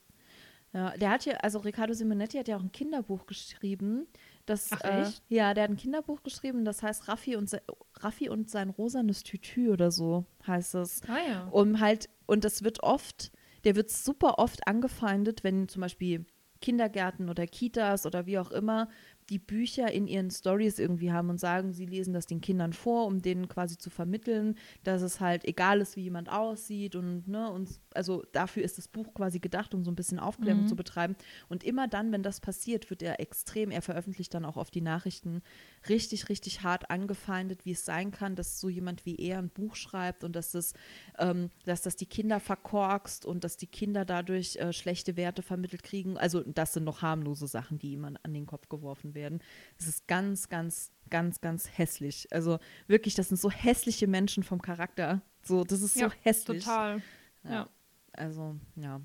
Ja, 0.72 0.90
der 0.96 1.10
hat 1.10 1.24
ja, 1.24 1.34
also 1.34 1.60
Riccardo 1.60 1.94
Simonetti 1.94 2.36
hat 2.36 2.48
ja 2.48 2.56
auch 2.56 2.62
ein 2.62 2.72
Kinderbuch 2.72 3.26
geschrieben. 3.26 4.08
Das, 4.44 4.70
Ach, 4.72 4.80
äh, 4.80 5.02
echt? 5.02 5.22
ja, 5.28 5.54
der 5.54 5.64
hat 5.64 5.70
ein 5.70 5.76
Kinderbuch 5.76 6.24
geschrieben, 6.24 6.64
das 6.64 6.82
heißt 6.82 7.06
Raffi 7.06 7.36
und, 7.36 7.56
Raffi 8.00 8.28
und 8.28 8.50
sein 8.50 8.70
rosanes 8.70 9.22
Tütü 9.22 9.70
oder 9.70 9.92
so 9.92 10.24
heißt 10.44 10.74
es. 10.74 11.00
Ah 11.06 11.28
ja. 11.28 11.48
Um 11.52 11.78
halt, 11.78 12.08
und 12.26 12.42
das 12.42 12.64
wird 12.64 12.82
oft, 12.82 13.30
der 13.62 13.76
wird 13.76 13.88
super 13.90 14.40
oft 14.40 14.66
angefeindet, 14.66 15.44
wenn 15.44 15.68
zum 15.68 15.80
Beispiel 15.80 16.26
Kindergärten 16.60 17.28
oder 17.28 17.46
Kitas 17.46 18.04
oder 18.04 18.26
wie 18.26 18.38
auch 18.38 18.50
immer 18.50 18.88
die 19.30 19.38
Bücher 19.38 19.90
in 19.92 20.06
ihren 20.06 20.30
Stories 20.30 20.78
irgendwie 20.78 21.12
haben 21.12 21.30
und 21.30 21.38
sagen, 21.40 21.72
sie 21.72 21.86
lesen 21.86 22.12
das 22.14 22.26
den 22.26 22.40
Kindern 22.40 22.72
vor, 22.72 23.06
um 23.06 23.22
denen 23.22 23.48
quasi 23.48 23.78
zu 23.78 23.90
vermitteln, 23.90 24.56
dass 24.82 25.02
es 25.02 25.20
halt 25.20 25.44
egal 25.44 25.80
ist, 25.80 25.96
wie 25.96 26.02
jemand 26.02 26.30
aussieht 26.30 26.96
und 26.96 27.26
ne, 27.28 27.50
und 27.50 27.80
also 27.94 28.22
dafür 28.32 28.62
ist 28.64 28.78
das 28.78 28.88
Buch 28.88 29.14
quasi 29.14 29.38
gedacht, 29.38 29.74
um 29.74 29.84
so 29.84 29.90
ein 29.90 29.96
bisschen 29.96 30.18
Aufklärung 30.18 30.62
Mhm. 30.62 30.66
zu 30.66 30.76
betreiben. 30.76 31.16
Und 31.48 31.64
immer 31.64 31.88
dann, 31.88 32.12
wenn 32.12 32.22
das 32.22 32.40
passiert, 32.40 32.90
wird 32.90 33.02
er 33.02 33.20
extrem, 33.20 33.70
er 33.70 33.82
veröffentlicht 33.82 34.34
dann 34.34 34.44
auch 34.44 34.56
auf 34.56 34.70
die 34.70 34.80
Nachrichten 34.80 35.42
richtig, 35.88 36.28
richtig 36.28 36.62
hart 36.62 36.90
angefeindet, 36.90 37.64
wie 37.64 37.72
es 37.72 37.84
sein 37.84 38.10
kann, 38.10 38.36
dass 38.36 38.60
so 38.60 38.68
jemand 38.68 39.04
wie 39.06 39.16
er 39.16 39.38
ein 39.38 39.50
Buch 39.50 39.76
schreibt 39.76 40.24
und 40.24 40.34
dass 40.34 40.52
das, 40.52 40.72
ähm, 41.18 41.50
dass 41.64 41.82
das 41.82 41.96
die 41.96 42.06
Kinder 42.06 42.40
verkorkst 42.40 43.24
und 43.26 43.44
dass 43.44 43.56
die 43.56 43.66
Kinder 43.66 44.04
dadurch 44.04 44.56
äh, 44.56 44.72
schlechte 44.72 45.16
Werte 45.16 45.42
vermittelt 45.42 45.82
kriegen. 45.82 46.16
Also 46.18 46.42
das 46.42 46.72
sind 46.72 46.84
noch 46.84 47.02
harmlose 47.02 47.46
Sachen, 47.46 47.78
die 47.78 47.92
ihm 47.92 48.04
an, 48.04 48.18
an 48.22 48.32
den 48.34 48.46
Kopf 48.46 48.68
geworfen 48.68 49.13
werden. 49.14 49.40
Es 49.78 49.86
ist 49.86 50.06
ganz, 50.06 50.48
ganz, 50.48 50.92
ganz, 51.10 51.40
ganz 51.40 51.68
hässlich. 51.76 52.28
Also 52.30 52.58
wirklich, 52.86 53.14
das 53.14 53.28
sind 53.28 53.38
so 53.38 53.50
hässliche 53.50 54.06
Menschen 54.06 54.42
vom 54.42 54.60
Charakter. 54.60 55.22
So, 55.42 55.64
das 55.64 55.82
ist 55.82 55.94
so 55.94 56.00
ja, 56.00 56.12
hässlich. 56.22 56.64
Total. 56.64 57.02
Ja. 57.44 57.50
ja. 57.50 57.68
Also, 58.12 58.56
ja. 58.76 59.00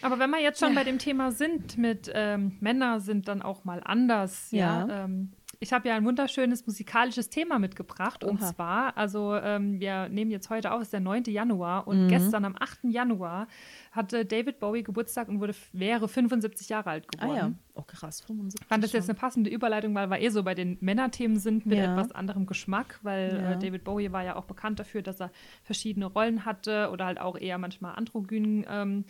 Aber 0.00 0.18
wenn 0.18 0.30
wir 0.30 0.40
jetzt 0.40 0.60
schon 0.60 0.74
bei 0.74 0.84
dem 0.84 0.98
Thema 0.98 1.32
sind, 1.32 1.76
mit 1.76 2.10
ähm, 2.14 2.56
Männer 2.60 3.00
sind 3.00 3.26
dann 3.28 3.42
auch 3.42 3.64
mal 3.64 3.82
anders, 3.84 4.50
ja. 4.52 4.86
Ja. 4.86 5.04
Ähm, 5.04 5.32
Ich 5.60 5.72
habe 5.72 5.88
ja 5.88 5.96
ein 5.96 6.04
wunderschönes 6.04 6.64
musikalisches 6.68 7.30
Thema 7.30 7.58
mitgebracht. 7.58 8.22
Und 8.22 8.40
Oha. 8.40 8.52
zwar, 8.54 8.96
also 8.96 9.34
ähm, 9.34 9.80
wir 9.80 10.08
nehmen 10.08 10.30
jetzt 10.30 10.50
heute 10.50 10.70
auf, 10.70 10.80
es 10.82 10.86
ist 10.86 10.92
der 10.92 11.00
9. 11.00 11.24
Januar. 11.24 11.88
Und 11.88 12.06
gestern 12.06 12.44
am 12.44 12.54
8. 12.56 12.84
Januar 12.84 13.48
hatte 13.90 14.24
David 14.24 14.60
Bowie 14.60 14.84
Geburtstag 14.84 15.28
und 15.28 15.40
wurde, 15.40 15.54
wäre 15.72 16.06
75 16.06 16.68
Jahre 16.68 16.90
alt 16.90 17.06
Ah 17.08 17.16
geworden. 17.24 17.36
ja. 17.36 17.52
Oh 17.74 17.82
krass, 17.82 18.20
75. 18.20 18.68
Fand 18.68 18.84
das 18.84 18.92
jetzt 18.92 19.08
eine 19.10 19.18
passende 19.18 19.50
Überleitung, 19.50 19.94
weil 19.96 20.08
wir 20.08 20.20
eh 20.20 20.28
so 20.28 20.44
bei 20.44 20.54
den 20.54 20.78
Männerthemen 20.80 21.38
sind 21.38 21.66
mit 21.66 21.78
Ja. 21.78 21.92
etwas 21.92 22.12
anderem 22.12 22.46
Geschmack, 22.46 23.00
weil 23.02 23.40
Ja. 23.42 23.52
äh, 23.52 23.58
David 23.58 23.82
Bowie 23.82 24.12
war 24.12 24.22
ja 24.22 24.36
auch 24.36 24.44
bekannt 24.44 24.78
dafür, 24.78 25.02
dass 25.02 25.20
er 25.20 25.32
verschiedene 25.64 26.06
Rollen 26.06 26.44
hatte 26.44 26.90
oder 26.92 27.06
halt 27.06 27.20
auch 27.20 27.36
eher 27.36 27.58
manchmal 27.58 27.96
androgyn 27.96 28.64
ähm, 28.70 29.04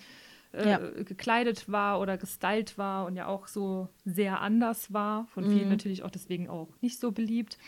äh, 0.52 0.68
Ja. 0.70 0.78
gekleidet 0.78 1.70
war 1.70 2.00
oder 2.00 2.16
gestylt 2.18 2.78
war 2.78 3.06
und 3.06 3.16
ja 3.16 3.26
auch 3.26 3.46
so 3.48 3.88
sehr 4.04 4.40
anders 4.40 4.92
war. 4.92 5.26
Von 5.26 5.44
Mhm. 5.46 5.50
vielen 5.50 5.68
natürlich 5.68 6.02
auch 6.02 6.10
deswegen 6.10 6.48
auch 6.48 6.68
nicht 6.80 6.98
so 7.00 7.12
beliebt. 7.12 7.58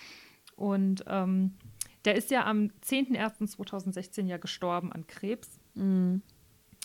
Und 0.56 1.04
ähm, 1.06 1.54
der 2.04 2.14
ist 2.16 2.30
ja 2.30 2.46
am 2.46 2.70
10.01.2016 2.82 4.26
ja 4.26 4.36
gestorben 4.38 4.92
an 4.92 5.06
Krebs. 5.06 5.58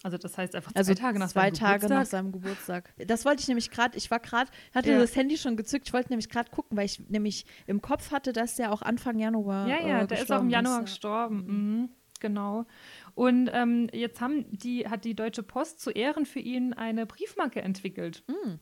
Also 0.04 0.18
das 0.18 0.38
heißt 0.38 0.56
einfach 0.56 0.72
zwei 0.72 0.78
Also 0.80 0.94
Tage 0.94 1.20
nach 1.20 1.30
zwei 1.30 1.50
seinem 1.50 1.54
Tage 1.56 1.80
Geburtstag. 1.88 1.98
nach 2.00 2.06
seinem 2.06 2.32
Geburtstag. 2.32 2.94
Das 3.08 3.26
wollte 3.26 3.42
ich 3.42 3.48
nämlich 3.48 3.72
gerade, 3.72 3.98
ich 3.98 4.12
war 4.12 4.20
gerade, 4.20 4.52
hatte 4.74 4.92
Ja. 4.92 5.00
das 5.00 5.16
Handy 5.16 5.38
schon 5.38 5.58
gezückt, 5.58 5.88
ich 5.88 5.94
wollte 5.94 6.10
nämlich 6.10 6.30
gerade 6.30 6.52
gucken, 6.52 6.78
weil 6.78 6.86
ich 6.86 7.00
nämlich 7.10 7.46
im 7.66 7.82
Kopf 7.82 8.12
hatte, 8.12 8.32
dass 8.34 8.56
der 8.56 8.72
auch 8.72 8.82
Anfang 8.82 9.18
Januar 9.18 9.68
Ja, 9.68 9.80
ja, 9.88 10.02
äh, 10.04 10.08
der 10.08 10.22
ist 10.22 10.32
auch 10.32 10.42
im 10.42 10.50
Januar 10.50 10.76
ja. 10.78 10.82
gestorben. 10.82 11.46
Mhm, 11.48 11.90
genau. 12.26 12.66
Und 13.14 13.50
ähm, 13.54 13.88
jetzt 13.94 14.20
haben 14.20 14.46
die, 14.50 14.88
hat 14.88 15.06
die 15.06 15.16
Deutsche 15.16 15.44
Post 15.44 15.80
zu 15.80 15.92
Ehren 15.92 16.26
für 16.26 16.40
ihn 16.40 16.74
eine 16.74 17.06
Briefmarke 17.06 17.62
entwickelt. 17.62 18.24
Mm. 18.28 18.56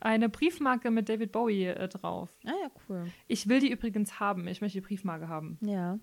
Eine 0.00 0.28
Briefmarke 0.28 0.90
mit 0.90 1.08
David 1.08 1.32
Bowie 1.32 1.66
äh, 1.66 1.88
drauf. 1.88 2.34
Ah 2.44 2.52
ja, 2.62 2.70
cool. 2.88 3.06
Ich 3.28 3.48
will 3.48 3.60
die 3.60 3.70
übrigens 3.70 4.18
haben. 4.20 4.48
Ich 4.48 4.60
möchte 4.60 4.78
die 4.78 4.86
Briefmarke 4.86 5.28
haben. 5.28 5.58
Ja. 5.62 5.98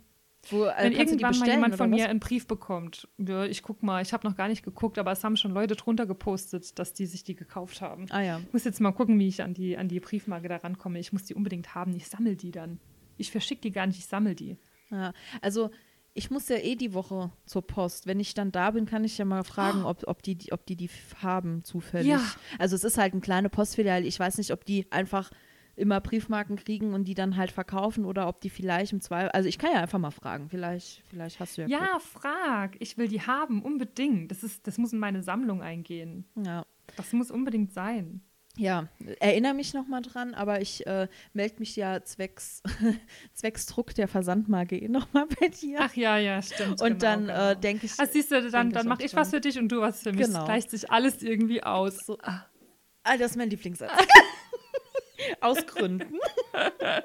Wo, 0.49 0.63
äh, 0.63 0.73
Wenn 0.77 0.93
irgendwann 0.93 1.37
mal 1.37 1.49
jemand 1.49 1.75
von 1.75 1.89
mir 1.89 2.09
einen 2.09 2.19
Brief 2.19 2.47
bekommt, 2.47 3.07
ja, 3.19 3.43
ich 3.45 3.61
guck 3.61 3.83
mal, 3.83 4.01
ich 4.01 4.11
habe 4.11 4.27
noch 4.27 4.35
gar 4.35 4.47
nicht 4.47 4.63
geguckt, 4.63 4.97
aber 4.97 5.11
es 5.11 5.23
haben 5.23 5.35
schon 5.37 5.51
Leute 5.51 5.75
drunter 5.75 6.07
gepostet, 6.07 6.79
dass 6.79 6.93
die 6.93 7.05
sich 7.05 7.23
die 7.23 7.35
gekauft 7.35 7.81
haben. 7.81 8.07
Ah 8.09 8.21
ja. 8.21 8.39
Ich 8.39 8.53
muss 8.53 8.63
jetzt 8.63 8.79
mal 8.79 8.91
gucken, 8.91 9.19
wie 9.19 9.27
ich 9.27 9.43
an 9.43 9.53
die, 9.53 9.77
an 9.77 9.87
die 9.87 9.99
Briefmarke 9.99 10.47
da 10.47 10.55
rankomme. 10.55 10.97
Ich 10.97 11.13
muss 11.13 11.25
die 11.25 11.35
unbedingt 11.35 11.75
haben. 11.75 11.95
Ich 11.95 12.07
sammle 12.07 12.35
die 12.35 12.51
dann. 12.51 12.79
Ich 13.17 13.29
verschicke 13.29 13.61
die 13.61 13.71
gar 13.71 13.85
nicht, 13.85 13.99
ich 13.99 14.07
sammle 14.07 14.33
die. 14.33 14.57
ja. 14.89 15.13
Also 15.41 15.69
ich 16.13 16.29
muss 16.29 16.49
ja 16.49 16.57
eh 16.57 16.75
die 16.75 16.93
Woche 16.93 17.31
zur 17.45 17.65
Post. 17.65 18.05
Wenn 18.07 18.19
ich 18.19 18.33
dann 18.33 18.51
da 18.51 18.71
bin, 18.71 18.85
kann 18.85 19.03
ich 19.03 19.17
ja 19.17 19.25
mal 19.25 19.43
fragen, 19.43 19.83
ob, 19.85 20.03
ob, 20.07 20.21
die, 20.23 20.35
die- 20.35 20.51
ob 20.51 20.65
die 20.65 20.75
die 20.75 20.89
haben 21.21 21.63
zufällig. 21.63 22.07
Ja. 22.09 22.21
Also 22.59 22.75
es 22.75 22.83
ist 22.83 22.97
halt 22.97 23.13
eine 23.13 23.21
kleine 23.21 23.49
Postfiliale. 23.49 24.05
Ich 24.05 24.19
weiß 24.19 24.37
nicht, 24.37 24.51
ob 24.51 24.65
die 24.65 24.91
einfach 24.91 25.31
immer 25.77 26.01
Briefmarken 26.01 26.57
kriegen 26.57 26.93
und 26.93 27.05
die 27.05 27.13
dann 27.13 27.37
halt 27.37 27.51
verkaufen 27.51 28.03
oder 28.05 28.27
ob 28.27 28.41
die 28.41 28.49
vielleicht 28.49 28.91
im 28.91 28.99
Zweifel. 29.01 29.29
Also 29.29 29.47
ich 29.47 29.57
kann 29.57 29.71
ja 29.73 29.79
einfach 29.79 29.99
mal 29.99 30.11
fragen. 30.11 30.49
Vielleicht, 30.49 31.01
vielleicht 31.09 31.39
hast 31.39 31.57
du 31.57 31.61
ja. 31.61 31.67
Ja, 31.69 31.99
frag. 31.99 32.75
Ich 32.79 32.97
will 32.97 33.07
die 33.07 33.21
haben, 33.21 33.63
unbedingt. 33.63 34.31
Das, 34.31 34.43
ist, 34.43 34.67
das 34.67 34.77
muss 34.77 34.91
in 34.93 34.99
meine 34.99 35.23
Sammlung 35.23 35.61
eingehen. 35.61 36.25
Glück. 36.35 36.45
Ja. 36.45 36.65
Das 36.97 37.13
muss 37.13 37.31
unbedingt 37.31 37.71
sein. 37.71 38.21
Ja, 38.57 38.89
erinnere 39.21 39.53
mich 39.53 39.73
nochmal 39.73 40.01
dran, 40.01 40.33
aber 40.33 40.61
ich 40.61 40.85
äh, 40.85 41.07
melde 41.33 41.55
mich 41.59 41.75
ja 41.77 42.03
zwecks, 42.03 42.61
zwecks 43.33 43.65
Druck 43.65 43.95
der 43.95 44.07
Versandmarke 44.09 44.77
eh 44.77 44.89
nochmal 44.89 45.25
bei 45.39 45.47
dir. 45.47 45.79
Ach 45.81 45.93
ja, 45.95 46.17
ja, 46.17 46.41
stimmt. 46.41 46.81
und 46.81 46.87
genau, 46.87 46.99
dann 46.99 47.27
genau. 47.27 47.49
äh, 47.51 47.55
denke 47.55 47.85
ich. 47.85 47.93
Ah, 47.97 48.05
siehst 48.05 48.29
du, 48.31 48.49
dann, 48.51 48.71
dann 48.71 48.87
mache 48.87 49.03
ich 49.03 49.15
was 49.15 49.29
für 49.29 49.39
dich 49.39 49.57
und 49.57 49.69
du 49.69 49.79
was 49.79 50.01
für 50.03 50.11
mich. 50.11 50.25
Genau. 50.25 50.39
Es 50.41 50.45
gleicht 50.45 50.69
sich 50.69 50.91
alles 50.91 51.23
irgendwie 51.23 51.63
aus. 51.63 51.97
So, 52.05 52.17
ah, 52.23 52.45
das 53.03 53.31
ist 53.31 53.37
mein 53.37 53.49
Lieblingssatz. 53.49 53.91
Aus 55.39 55.65
Gründen. 55.65 56.17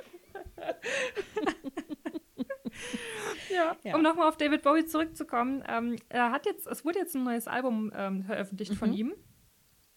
Ja. 3.51 3.77
Ja. 3.85 3.95
Um 3.95 4.03
nochmal 4.03 4.29
auf 4.29 4.37
David 4.37 4.63
Bowie 4.63 4.85
zurückzukommen, 4.85 5.65
ähm, 5.69 5.97
er 6.09 6.31
hat 6.31 6.45
jetzt, 6.47 6.67
es 6.67 6.85
wurde 6.85 6.99
jetzt 6.99 7.15
ein 7.15 7.25
neues 7.25 7.47
Album 7.49 7.91
ähm, 7.97 8.23
veröffentlicht 8.25 8.75
von 8.75 8.91
Mhm. 8.91 8.97
ihm, 8.97 9.15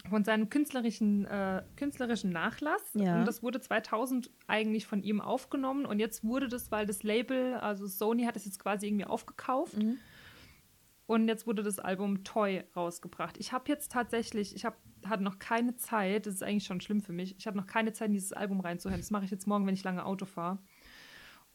von 0.10 0.24
seinem 0.24 0.50
künstlerischen, 0.50 1.26
äh, 1.26 1.63
künstlerischen 1.76 2.32
Nachlass. 2.32 2.82
Ja. 2.93 3.19
Und 3.19 3.26
das 3.26 3.41
wurde 3.41 3.62
2000 3.62 4.30
eigentlich 4.48 4.86
von 4.86 5.04
ihm 5.04 5.22
aufgenommen 5.22 5.86
und 5.86 6.00
jetzt 6.00 6.24
wurde 6.24 6.48
das, 6.48 6.72
weil 6.72 6.86
das 6.86 7.04
Label, 7.04 7.56
also 7.56 7.88
Sony 7.88 8.24
hat 8.24 8.36
es 8.36 8.45
jetzt 8.45 8.60
quasi 8.60 8.88
irgendwie 8.88 9.06
aufgekauft. 9.06 9.78
Mhm. 9.78 9.98
Und 11.06 11.28
jetzt 11.28 11.48
wurde 11.48 11.63
das 11.63 11.80
Album 11.80 12.24
Toy 12.24 12.63
rausgebracht. 12.76 13.38
Ich 13.39 13.52
habe 13.52 13.63
jetzt 13.67 13.91
tatsächlich, 13.91 14.56
ich 14.56 14.63
hab, 14.63 14.78
hatte 15.04 15.24
noch 15.24 15.39
keine 15.39 15.76
Zeit, 15.76 16.28
das 16.28 16.36
ist 16.36 16.43
eigentlich 16.43 16.65
schon 16.65 16.82
schlimm 16.82 17.02
für 17.02 17.13
mich, 17.13 17.36
ich 17.36 17.48
hatte 17.48 17.58
noch 17.58 17.65
keine 17.65 17.93
Zeit, 17.93 18.10
in 18.10 18.13
dieses 18.13 18.32
Album 18.32 18.60
reinzuhören. 18.60 19.02
Das 19.02 19.10
mache 19.10 19.26
ich 19.26 19.32
jetzt 19.32 19.48
morgen, 19.48 19.65
wenn 19.65 19.74
ich 19.74 19.84
lange 19.84 20.06
Auto 20.06 20.26
fahre. 20.26 20.60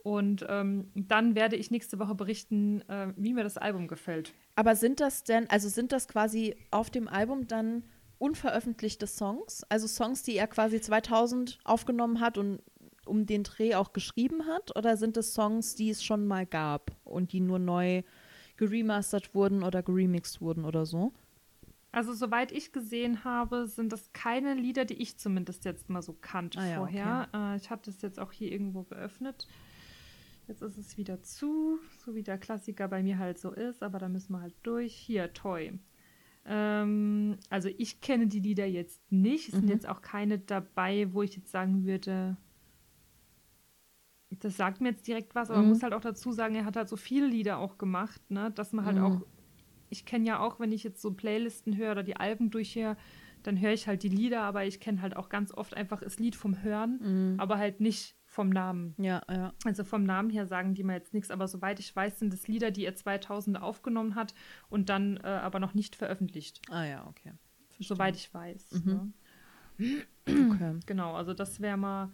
Und 0.05 0.45
ähm, 0.51 0.91
dann 0.95 1.35
werde 1.35 1.57
ich 1.57 1.71
nächste 1.71 1.99
Woche 1.99 2.15
berichten, 2.15 2.83
äh, 2.89 3.15
wie 3.17 3.33
mir 3.33 3.43
das 3.43 3.57
Album 3.57 3.89
gefällt. 3.89 4.35
Aber 4.55 4.77
sind 4.77 5.01
das 5.01 5.25
denn, 5.25 5.49
also 5.49 5.69
sind 5.71 5.93
das 5.93 6.09
quasi 6.09 6.57
auf 6.71 6.91
dem 6.91 7.09
Album 7.09 7.49
dann 7.49 7.85
unveröffentlichte 8.19 9.07
Songs? 9.07 9.65
Also 9.69 9.87
Songs, 9.87 10.23
die 10.23 10.37
er 10.37 10.47
quasi 10.47 10.81
2000 10.81 11.59
aufgenommen 11.65 12.21
hat 12.21 12.39
und 12.39 12.61
um 13.07 13.27
den 13.27 13.43
Dreh 13.43 13.75
auch 13.75 13.93
geschrieben 13.93 14.47
hat? 14.47 14.77
Oder 14.77 14.97
sind 14.97 15.17
es 15.17 15.35
Songs, 15.35 15.75
die 15.75 15.91
es 15.91 16.03
schon 16.03 16.27
mal 16.27 16.47
gab 16.47 16.97
und 17.05 17.33
die 17.33 17.41
nur 17.41 17.59
neu 17.59 18.03
geremastert 18.57 19.35
wurden 19.35 19.63
oder 19.63 19.83
geremixed 19.83 20.41
wurden 20.41 20.65
oder 20.65 20.87
so? 20.87 21.13
Also, 21.93 22.13
soweit 22.13 22.51
ich 22.51 22.73
gesehen 22.73 23.23
habe, 23.23 23.69
sind 23.69 23.93
das 23.93 24.13
keine 24.13 24.55
Lieder, 24.55 24.85
die 24.85 24.95
ich 24.95 25.17
zumindest 25.17 25.65
jetzt 25.65 25.89
mal 25.89 26.03
so 26.03 26.13
kannte 26.13 26.59
Ah 26.59 26.67
ja, 26.67 26.77
vorher. 26.79 27.29
Äh, 27.33 27.57
ich 27.57 27.71
hatte 27.71 27.91
es 27.91 28.03
jetzt 28.03 28.19
auch 28.19 28.33
hier 28.33 28.51
irgendwo 28.51 28.83
geöffnet. 28.83 29.47
Jetzt 30.49 30.61
ist 30.61 30.77
es 30.77 30.99
wieder 30.99 31.23
zu, 31.23 31.79
so 32.05 32.15
wie 32.15 32.25
der 32.25 32.37
Klassiker 32.37 32.89
bei 32.89 33.03
mir 33.03 33.19
halt 33.19 33.39
so 33.39 33.53
ist, 33.53 33.83
aber 33.83 33.99
da 33.99 34.09
müssen 34.09 34.33
wir 34.33 34.41
halt 34.41 34.55
durch. 34.65 34.93
Hier, 34.93 35.33
Toy. 35.33 35.79
Ähm, 36.47 37.37
also 37.49 37.69
ich 37.79 38.01
kenne 38.01 38.27
die 38.27 38.41
Lieder 38.41 38.67
jetzt 38.67 39.01
nicht. 39.11 39.49
Es 39.49 39.55
sind 39.55 39.65
Mhm. 39.65 39.75
jetzt 39.75 39.89
auch 39.89 40.03
keine 40.03 40.39
dabei, 40.39 41.13
wo 41.13 41.23
ich 41.23 41.37
jetzt 41.37 41.51
sagen 41.51 41.85
würde, 41.85 42.37
das 44.31 44.57
sagt 44.57 44.81
mir 44.81 44.91
jetzt 44.91 45.07
direkt 45.07 45.35
was, 45.35 45.51
aber 45.51 45.59
man 45.61 45.67
Mhm. 45.67 45.73
muss 45.75 45.83
halt 45.83 45.93
auch 45.93 46.01
dazu 46.01 46.33
sagen, 46.33 46.55
er 46.55 46.65
hat 46.65 46.77
halt 46.77 46.89
so 46.89 46.97
viele 46.97 47.27
Lieder 47.27 47.59
auch 47.59 47.79
gemacht, 47.79 48.21
ne, 48.31 48.51
dass 48.51 48.73
man 48.73 48.85
halt 48.85 48.99
Mhm. 48.99 49.05
auch, 49.05 49.27
ich 49.91 50.05
kenne 50.05 50.27
ja 50.27 50.41
auch, 50.41 50.59
wenn 50.61 50.73
ich 50.73 50.83
jetzt 50.83 51.01
so 51.01 51.13
Playlisten 51.13 51.77
höre 51.77 51.93
oder 51.93 52.03
die 52.03 52.17
Alben 52.17 52.51
durchhöre, 52.51 52.97
dann 53.43 53.61
höre 53.61 53.73
ich 53.73 53.87
halt 53.87 54.03
die 54.03 54.09
Lieder, 54.09 54.43
aber 54.43 54.65
ich 54.65 54.81
kenne 54.81 55.03
halt 55.03 55.17
auch 55.17 55.29
ganz 55.29 55.53
oft 55.53 55.77
einfach 55.77 56.01
das 56.01 56.19
Lied 56.19 56.35
vom 56.35 56.63
Hören, 56.63 57.01
Mhm. 57.01 57.41
aber 57.41 57.59
halt 57.59 57.81
nicht 57.81 58.17
vom 58.35 58.49
Namen. 58.51 58.95
Ja, 58.99 59.23
ja. 59.31 59.53
Also 59.65 59.85
vom 59.85 60.03
Namen 60.03 60.29
her 60.29 60.47
sagen 60.47 60.75
die 60.75 60.83
mir 60.83 60.95
jetzt 60.95 61.15
nichts, 61.15 61.31
aber 61.31 61.47
soweit 61.47 61.79
ich 61.79 61.95
weiß, 61.95 62.19
sind 62.19 62.35
es 62.35 62.49
Lieder, 62.49 62.71
die 62.73 62.85
er 62.85 62.97
2000 62.97 63.63
aufgenommen 63.63 64.17
hat 64.17 64.35
und 64.69 64.89
dann 64.89 65.19
äh, 65.19 65.27
aber 65.29 65.61
noch 65.61 65.75
nicht 65.75 65.95
veröffentlicht, 65.95 66.61
Ah 66.69 66.85
ja, 66.85 67.07
okay. 67.07 67.33
soweit 67.79 68.17
ich 68.17 68.35
weiß. 68.35 68.83
Mhm. 68.85 69.13
Ne? 69.79 70.03
okay. 70.51 70.81
Genau, 70.87 71.15
also 71.15 71.33
das 71.33 71.61
wäre 71.61 71.77
mal, 71.77 72.11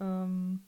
ähm, 0.00 0.62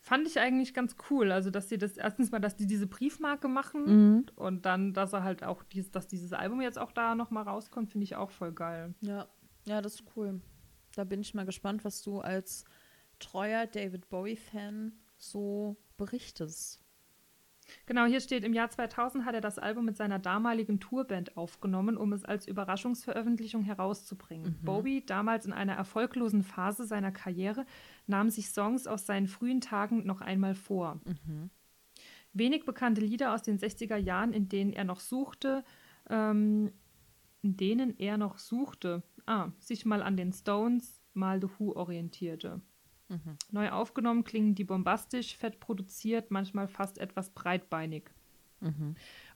fand 0.00 0.26
ich 0.26 0.38
eigentlich 0.38 0.72
ganz 0.72 0.96
cool. 1.10 1.30
Also, 1.32 1.50
dass 1.50 1.68
sie 1.68 1.76
das, 1.78 1.96
erstens 1.96 2.30
mal, 2.30 2.40
dass 2.40 2.56
die 2.56 2.66
diese 2.66 2.86
Briefmarke 2.86 3.48
machen 3.48 3.84
Mhm. 3.84 4.26
und 4.36 4.64
dann, 4.64 4.94
dass 4.94 5.12
er 5.12 5.24
halt 5.24 5.44
auch, 5.44 5.62
dies, 5.62 5.90
dass 5.90 6.06
dieses 6.06 6.32
Album 6.32 6.60
jetzt 6.62 6.78
auch 6.78 6.92
da 6.92 7.14
nochmal 7.14 7.44
rauskommt, 7.44 7.90
finde 7.90 8.04
ich 8.04 8.16
auch 8.16 8.30
voll 8.30 8.52
geil. 8.52 8.94
Ja, 9.02 9.26
ja, 9.66 9.82
das 9.82 9.96
ist 9.96 10.04
cool. 10.16 10.40
Da 10.94 11.04
bin 11.04 11.20
ich 11.20 11.34
mal 11.34 11.44
gespannt, 11.44 11.84
was 11.84 12.02
du 12.02 12.20
als 12.20 12.64
treuer 13.18 13.66
David 13.66 14.08
Bowie-Fan 14.08 14.92
so 15.18 15.76
berichtest. 15.96 16.80
Genau, 17.86 18.04
hier 18.04 18.20
steht, 18.20 18.44
im 18.44 18.52
Jahr 18.52 18.70
2000 18.70 19.24
hat 19.24 19.34
er 19.34 19.40
das 19.40 19.58
Album 19.58 19.84
mit 19.84 19.96
seiner 19.96 20.18
damaligen 20.18 20.80
Tourband 20.80 21.36
aufgenommen, 21.36 21.96
um 21.96 22.12
es 22.12 22.24
als 22.24 22.46
Überraschungsveröffentlichung 22.46 23.62
herauszubringen. 23.62 24.58
Bowie, 24.62 25.04
damals 25.04 25.46
in 25.46 25.52
einer 25.52 25.74
erfolglosen 25.74 26.42
Phase 26.42 26.86
seiner 26.86 27.12
Karriere, 27.12 27.66
nahm 28.06 28.30
sich 28.30 28.50
Songs 28.50 28.86
aus 28.86 29.06
seinen 29.06 29.26
frühen 29.26 29.60
Tagen 29.60 30.06
noch 30.06 30.20
einmal 30.20 30.54
vor. 30.54 31.00
Wenig 32.32 32.64
bekannte 32.64 33.00
Lieder 33.00 33.34
aus 33.34 33.42
den 33.42 33.58
60er 33.58 33.96
Jahren, 33.96 34.32
in 34.32 34.48
denen 34.48 34.72
er 34.72 34.84
noch 34.84 35.00
suchte, 35.00 35.64
ähm, 36.08 36.70
in 37.42 37.56
denen 37.56 37.98
er 37.98 38.18
noch 38.18 38.38
suchte, 38.38 39.02
ah, 39.26 39.50
sich 39.58 39.86
mal 39.86 40.02
an 40.02 40.16
den 40.16 40.32
Stones, 40.32 41.00
mal 41.14 41.40
The 41.40 41.48
Who 41.58 41.72
orientierte. 41.72 42.60
Neu 43.52 43.70
aufgenommen 43.70 44.24
klingen 44.24 44.54
die 44.54 44.64
bombastisch, 44.64 45.36
fett 45.36 45.60
produziert, 45.60 46.30
manchmal 46.30 46.66
fast 46.68 46.98
etwas 46.98 47.30
breitbeinig. 47.30 48.10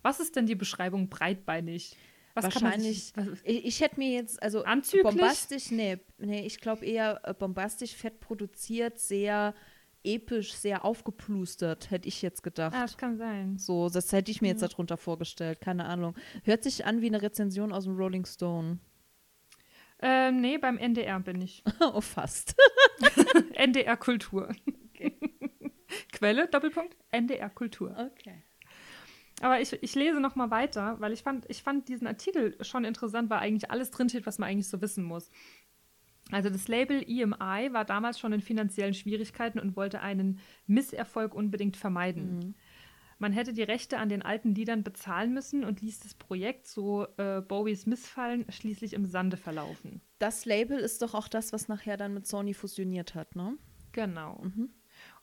Was 0.03 0.19
ist 0.19 0.35
denn 0.37 0.47
die 0.47 0.55
Beschreibung 0.57 1.09
breitbeinig? 1.09 1.97
Was 2.35 2.49
kann 2.49 2.63
man 2.63 2.73
Wahrscheinlich. 2.73 3.05
sich- 3.05 3.17
was, 3.17 3.27
Ich, 3.45 3.65
ich 3.67 3.81
hätte 3.81 3.99
mir 3.99 4.11
jetzt, 4.13 4.43
also 4.43 4.65
Anzüglich? 4.65 5.03
bombastisch, 5.03 5.71
nee, 5.71 5.99
nee 6.19 6.47
ich 6.47 6.61
glaube 6.61 6.87
eher 6.87 7.21
äh, 7.25 7.35
bombastisch, 7.35 7.95
fett 7.95 8.21
produziert, 8.21 8.99
sehr 8.99 9.55
episch, 10.05 10.55
sehr 10.55 10.85
aufgeplustert, 10.85 11.91
hätte 11.91 12.09
ich 12.09 12.23
jetzt 12.23 12.43
gedacht. 12.43 12.75
ah, 12.75 12.83
das 12.83 12.97
kann 12.97 13.19
sein. 13.19 13.59
So, 13.59 13.89
das 13.91 14.13
hätte 14.13 14.31
ich 14.31 14.41
mir 14.41 14.49
jetzt 14.49 14.63
darunter 14.63 14.97
vorgestellt, 14.97 15.61
keine 15.61 15.85
Ahnung. 15.85 16.15
Hört 16.45 16.63
sich 16.63 16.87
an 16.87 17.03
wie 17.03 17.07
eine 17.09 17.21
Rezension 17.21 17.73
aus 17.73 17.85
dem 17.85 17.97
Rolling 17.97 18.25
Stone. 18.25 18.79
Ähm, 20.03 20.41
nee, 20.41 20.59
beim 20.59 20.79
NDR 20.79 21.21
bin 21.21 21.41
ich. 21.43 21.63
oh, 21.81 22.01
fast. 22.01 22.57
NDR 23.55 23.97
Kultur. 23.97 24.51
Okay. 24.95 25.19
Quelle, 26.13 26.49
Doppelpunkt, 26.49 26.97
NDR 27.11 27.51
Kultur. 27.51 27.97
Okay. 28.13 28.43
Aber 29.43 29.61
ich, 29.61 29.73
ich 29.83 29.95
lese 29.95 30.21
noch 30.21 30.37
mal 30.37 30.51
weiter, 30.51 30.97
weil 31.01 31.13
ich 31.13 31.23
fand, 31.23 31.49
ich 31.49 31.63
fand 31.63 31.89
diesen 31.89 32.07
Artikel 32.07 32.57
schon 32.63 32.85
interessant, 32.85 33.31
weil 33.31 33.39
eigentlich 33.39 33.71
alles 33.71 33.91
drinsteht, 33.91 34.27
was 34.27 34.39
man 34.39 34.51
eigentlich 34.51 34.69
so 34.69 34.81
wissen 34.81 35.05
muss. 35.05 35.31
Also 36.31 36.51
das 36.51 36.69
Label 36.69 37.03
EMI 37.03 37.73
war 37.73 37.85
damals 37.85 38.21
schon 38.21 38.33
in 38.33 38.41
finanziellen 38.41 38.95
Schwierigkeiten 38.95 39.59
und 39.59 39.77
wollte 39.77 40.01
einen 40.01 40.39
Misserfolg 40.67 41.35
unbedingt 41.35 41.77
vermeiden. 41.77 42.37
Mhm. 42.37 42.55
Man 43.21 43.35
hätte 43.35 43.53
die 43.53 43.63
Rechte 43.63 43.99
an 43.99 44.09
den 44.09 44.23
alten 44.23 44.55
Liedern 44.55 44.83
bezahlen 44.83 45.35
müssen 45.35 45.63
und 45.63 45.83
ließ 45.83 46.01
das 46.01 46.15
Projekt, 46.15 46.67
so 46.67 47.07
äh, 47.19 47.43
Bowies 47.43 47.85
Missfallen, 47.85 48.47
schließlich 48.51 48.95
im 48.95 49.05
Sande 49.05 49.37
verlaufen. 49.37 50.01
Das 50.19 50.47
Label 50.47 50.79
ist 50.79 51.03
doch 51.03 51.13
auch 51.13 51.29
das, 51.29 51.53
was 51.53 51.69
nachher 51.69 51.99
dann 51.99 52.15
mit 52.15 52.27
Sony 52.27 52.55
fusioniert 52.55 53.15
hat, 53.15 53.37
ne? 53.37 53.59
Genau. 53.93 54.41
Mhm. 54.43 54.71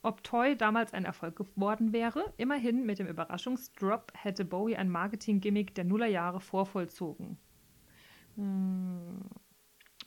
Ob 0.03 0.23
Toy 0.23 0.55
damals 0.55 0.93
ein 0.93 1.05
Erfolg 1.05 1.37
geworden 1.37 1.91
wäre, 1.91 2.33
immerhin 2.37 2.85
mit 2.85 2.99
dem 2.99 3.07
Überraschungsdrop 3.07 4.11
hätte 4.15 4.45
Bowie 4.45 4.75
ein 4.75 4.89
Marketing-Gimmick 4.89 5.73
der 5.73 5.85
Nullerjahre 5.85 6.39
vorvollzogen. 6.39 7.39
Hm. 8.35 9.21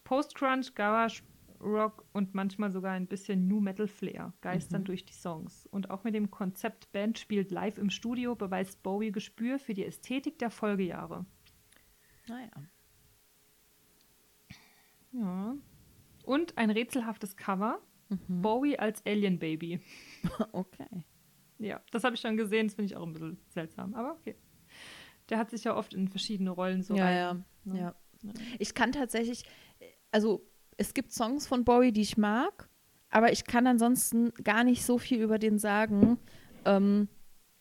Post-Crunch, 0.05 0.77
Garage, 0.77 1.23
Rock 1.61 2.05
und 2.13 2.35
manchmal 2.35 2.71
sogar 2.73 2.93
ein 2.93 3.07
bisschen 3.07 3.47
New 3.47 3.61
Metal 3.61 3.87
Flair 3.87 4.33
geistern 4.41 4.85
durch 4.85 5.05
die 5.05 5.13
Songs. 5.13 5.67
Und 5.67 5.91
auch 5.91 6.05
mit 6.05 6.15
dem 6.15 6.31
Konzept 6.31 6.91
Band 6.93 7.19
spielt 7.19 7.51
live 7.51 7.77
im 7.79 7.91
Studio 7.91 8.35
beweist 8.35 8.83
Bowie 8.83 9.13
Gespür 9.13 9.59
für 9.59 9.75
die 9.75 9.85
Ästhetik 9.85 10.39
der 10.39 10.51
Folgejahre. 10.51 11.27
Naja. 12.29 12.51
Ja. 15.13 15.57
Und 16.25 16.57
ein 16.57 16.71
rätselhaftes 16.71 17.37
Cover. 17.37 17.81
Mhm. 18.09 18.43
Bowie 18.43 18.79
als 18.79 19.05
Alien 19.07 19.39
Baby. 19.39 19.81
Okay. 20.53 21.05
Ja, 21.59 21.81
das 21.91 22.05
habe 22.05 22.15
ich 22.15 22.21
schon 22.23 22.39
gesehen, 22.39 22.69
das 22.69 22.75
finde 22.75 22.87
ich 22.87 22.97
auch 22.97 23.07
ein 23.07 23.13
bisschen 23.13 23.39
seltsam, 23.51 23.95
aber 23.95 24.13
okay. 24.13 24.35
Der 25.29 25.37
hat 25.37 25.51
sich 25.51 25.65
ja 25.65 25.77
oft 25.77 25.93
in 25.93 26.09
verschiedene 26.09 26.51
Rollen 26.51 26.83
so 26.83 26.95
ja, 26.95 27.05
rein- 27.05 27.17
ja, 27.17 27.35
ne? 27.65 27.79
ja. 27.79 27.95
Ich 28.59 28.75
kann 28.75 28.93
tatsächlich, 28.93 29.45
also 30.11 30.50
es 30.81 30.95
gibt 30.95 31.13
Songs 31.13 31.47
von 31.47 31.67
Bowie, 31.67 31.93
die 31.93 32.01
ich 32.01 32.17
mag, 32.17 32.71
aber 33.11 33.31
ich 33.33 33.45
kann 33.45 33.67
ansonsten 33.67 34.33
gar 34.43 34.65
nicht 34.65 34.83
so 34.83 34.97
viel 34.97 35.21
über 35.21 35.39
den 35.39 35.59
sagen, 35.59 36.19
ähm, 36.65 37.09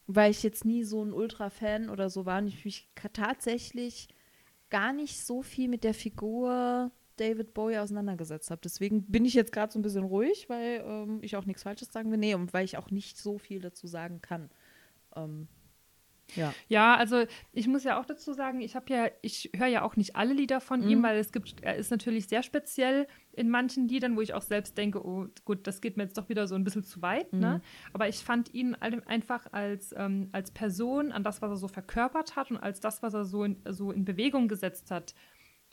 weil 0.07 0.31
ich 0.31 0.41
jetzt 0.41 0.63
nie 0.63 0.85
so 0.85 1.03
ein 1.03 1.11
Ultra-Fan 1.11 1.89
oder 1.89 2.09
so 2.09 2.25
war 2.25 2.39
und 2.39 2.47
ich 2.47 2.63
mich 2.63 2.89
tatsächlich 2.95 4.07
gar 4.69 4.93
nicht 4.93 5.19
so 5.19 5.41
viel 5.41 5.67
mit 5.67 5.83
der 5.83 5.93
Figur 5.93 6.91
David 7.17 7.53
Bowie 7.53 7.79
auseinandergesetzt 7.79 8.51
habe. 8.51 8.61
Deswegen 8.63 9.03
bin 9.03 9.25
ich 9.25 9.33
jetzt 9.33 9.51
gerade 9.51 9.73
so 9.73 9.79
ein 9.79 9.81
bisschen 9.81 10.05
ruhig, 10.05 10.47
weil 10.47 10.81
ähm, 10.85 11.19
ich 11.21 11.35
auch 11.35 11.45
nichts 11.45 11.63
Falsches 11.63 11.91
sagen 11.91 12.11
will. 12.11 12.17
Nee, 12.17 12.35
und 12.35 12.53
weil 12.53 12.63
ich 12.63 12.77
auch 12.77 12.89
nicht 12.89 13.17
so 13.17 13.37
viel 13.37 13.59
dazu 13.59 13.85
sagen 13.85 14.21
kann. 14.21 14.49
Ähm, 15.13 15.49
ja. 16.35 16.53
Ja, 16.67 16.95
also 16.95 17.25
ich 17.53 17.67
muss 17.67 17.83
ja 17.83 17.99
auch 17.99 18.05
dazu 18.05 18.33
sagen, 18.33 18.61
ich 18.61 18.75
habe 18.75 18.85
ja, 18.93 19.07
ich 19.21 19.49
höre 19.55 19.67
ja 19.67 19.81
auch 19.83 19.95
nicht 19.95 20.15
alle 20.15 20.33
Lieder 20.33 20.61
von 20.61 20.81
ihm, 20.87 20.99
Mhm. 20.99 21.03
weil 21.03 21.17
es 21.17 21.31
gibt, 21.31 21.61
er 21.61 21.75
ist 21.75 21.91
natürlich 21.91 22.27
sehr 22.27 22.43
speziell 22.43 23.07
in 23.33 23.49
manchen 23.49 23.87
Liedern, 23.87 24.15
wo 24.17 24.21
ich 24.21 24.33
auch 24.33 24.41
selbst 24.41 24.77
denke, 24.77 25.05
oh 25.05 25.27
gut, 25.45 25.65
das 25.67 25.81
geht 25.81 25.97
mir 25.97 26.03
jetzt 26.03 26.17
doch 26.17 26.29
wieder 26.29 26.47
so 26.47 26.55
ein 26.55 26.63
bisschen 26.63 26.83
zu 26.83 27.01
weit, 27.01 27.31
ne? 27.33 27.55
Mhm. 27.57 27.61
Aber 27.93 28.07
ich 28.09 28.17
fand 28.17 28.53
ihn 28.53 28.75
einfach 28.75 29.47
als, 29.51 29.93
ähm, 29.97 30.29
als 30.31 30.51
Person, 30.51 31.11
an 31.11 31.23
das, 31.23 31.41
was 31.41 31.51
er 31.51 31.57
so 31.57 31.67
verkörpert 31.67 32.35
hat 32.35 32.51
und 32.51 32.57
als 32.57 32.79
das, 32.79 33.01
was 33.01 33.13
er 33.13 33.25
so 33.25 33.43
in, 33.43 33.57
so 33.69 33.91
in 33.91 34.05
Bewegung 34.05 34.47
gesetzt 34.47 34.91
hat, 34.91 35.13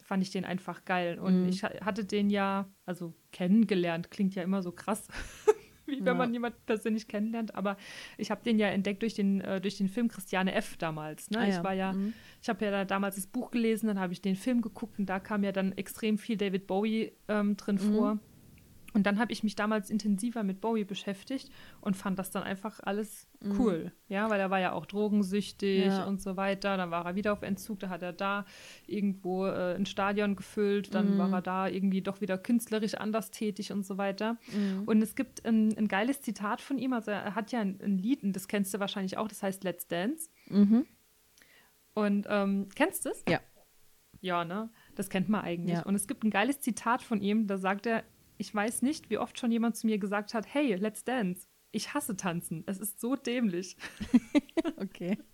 fand 0.02 0.22
ich 0.22 0.30
den 0.30 0.44
einfach 0.44 0.84
geil. 0.84 1.18
Und 1.18 1.42
Mhm. 1.42 1.48
ich 1.48 1.64
ha- 1.64 1.72
hatte 1.84 2.04
den 2.04 2.30
ja, 2.30 2.68
also 2.84 3.14
kennengelernt, 3.32 4.10
klingt 4.10 4.34
ja 4.36 4.42
immer 4.42 4.62
so 4.62 4.70
krass. 4.72 5.08
Wie 5.98 5.98
wenn 6.00 6.06
Ja. 6.06 6.14
man 6.14 6.32
jemanden 6.32 6.58
persönlich 6.66 7.08
kennenlernt, 7.08 7.54
aber 7.54 7.76
ich 8.18 8.30
habe 8.30 8.42
den 8.44 8.58
ja 8.58 8.68
entdeckt 8.68 9.02
durch 9.02 9.14
den, 9.14 9.40
äh, 9.40 9.60
durch 9.60 9.76
den 9.78 9.88
Film 9.88 10.08
Christiane 10.08 10.52
F. 10.54 10.76
damals. 10.76 11.30
Ne? 11.30 11.38
Ah, 11.38 11.46
Ich 11.48 11.54
ja. 11.54 11.64
war 11.64 11.72
ja, 11.74 11.92
Mhm. 11.92 12.12
ich 12.42 12.48
habe 12.48 12.64
ja 12.64 12.70
da 12.70 12.84
damals 12.84 13.16
das 13.16 13.26
Buch 13.26 13.50
gelesen, 13.50 13.86
dann 13.86 13.98
habe 14.00 14.12
ich 14.12 14.20
den 14.20 14.36
Film 14.36 14.60
geguckt 14.62 14.98
und 14.98 15.06
da 15.06 15.20
kam 15.20 15.44
ja 15.44 15.52
dann 15.52 15.72
extrem 15.72 16.18
viel 16.18 16.36
David 16.36 16.66
Bowie 16.66 17.12
ähm, 17.28 17.56
drin 17.56 17.76
Mhm. 17.76 17.94
vor. 17.94 18.18
Und 18.96 19.04
dann 19.06 19.18
habe 19.18 19.30
ich 19.32 19.42
mich 19.44 19.54
damals 19.54 19.90
intensiver 19.90 20.42
mit 20.42 20.62
Bowie 20.62 20.84
beschäftigt 20.84 21.50
und 21.82 21.96
fand 21.96 22.18
das 22.18 22.30
dann 22.30 22.42
einfach 22.42 22.80
alles 22.82 23.28
cool. 23.58 23.92
Ja, 24.08 24.30
weil 24.30 24.40
er 24.40 24.48
war 24.50 24.58
ja 24.58 24.72
auch 24.72 24.86
drogensüchtig 24.86 25.84
Mhm. 25.84 25.90
Ja. 25.90 26.04
und 26.04 26.20
so 26.22 26.36
weiter. 26.38 26.76
Dann 26.78 26.90
war 26.90 27.04
er 27.04 27.14
wieder 27.14 27.34
auf 27.34 27.42
Entzug, 27.42 27.78
da 27.80 27.90
hat 27.90 28.00
er 28.02 28.14
da 28.14 28.46
irgendwo 28.86 29.46
äh, 29.46 29.74
ein 29.74 29.84
Stadion 29.84 30.34
gefüllt, 30.34 30.94
dann 30.94 31.14
Mhm. 31.14 31.18
war 31.18 31.30
er 31.32 31.42
da 31.42 31.68
irgendwie 31.68 32.00
doch 32.00 32.22
wieder 32.22 32.38
künstlerisch 32.38 32.94
anders 32.94 33.30
tätig 33.30 33.70
und 33.70 33.84
so 33.84 33.98
weiter. 33.98 34.38
Mhm. 34.52 34.84
Und 34.86 35.02
es 35.02 35.14
gibt 35.14 35.44
ein, 35.44 35.76
ein 35.76 35.88
geiles 35.88 36.22
Zitat 36.22 36.62
von 36.62 36.78
ihm, 36.78 36.94
also 36.94 37.10
er 37.10 37.34
hat 37.34 37.52
ja 37.52 37.60
ein, 37.60 37.78
ein 37.82 37.98
Lied, 37.98 38.22
und 38.24 38.32
das 38.34 38.48
kennst 38.48 38.72
du 38.72 38.80
wahrscheinlich 38.80 39.18
auch, 39.18 39.28
das 39.28 39.42
heißt 39.42 39.62
Let's 39.62 39.86
Dance. 39.86 40.30
Mhm. 40.48 40.86
Und 41.94 42.26
ähm, 42.30 42.68
kennst 42.74 43.04
du 43.04 43.10
es? 43.10 43.22
Ja. 43.28 43.40
Ja, 44.22 44.44
ne? 44.44 44.70
Das 44.94 45.10
kennt 45.10 45.28
man 45.28 45.42
eigentlich. 45.42 45.76
Ja. 45.76 45.82
Und 45.84 45.94
es 45.94 46.06
gibt 46.08 46.24
ein 46.24 46.30
geiles 46.30 46.60
Zitat 46.60 47.02
von 47.02 47.20
ihm, 47.20 47.46
da 47.46 47.58
sagt 47.58 47.86
er, 47.86 48.02
ich 48.38 48.54
weiß 48.54 48.82
nicht, 48.82 49.10
wie 49.10 49.18
oft 49.18 49.38
schon 49.38 49.50
jemand 49.52 49.76
zu 49.76 49.86
mir 49.86 49.98
gesagt 49.98 50.34
hat, 50.34 50.46
hey, 50.52 50.74
let's 50.74 51.04
dance. 51.04 51.46
Ich 51.72 51.94
hasse 51.94 52.16
tanzen. 52.16 52.64
Es 52.66 52.78
ist 52.78 53.00
so 53.00 53.16
dämlich. 53.16 53.76
Okay. 54.78 55.18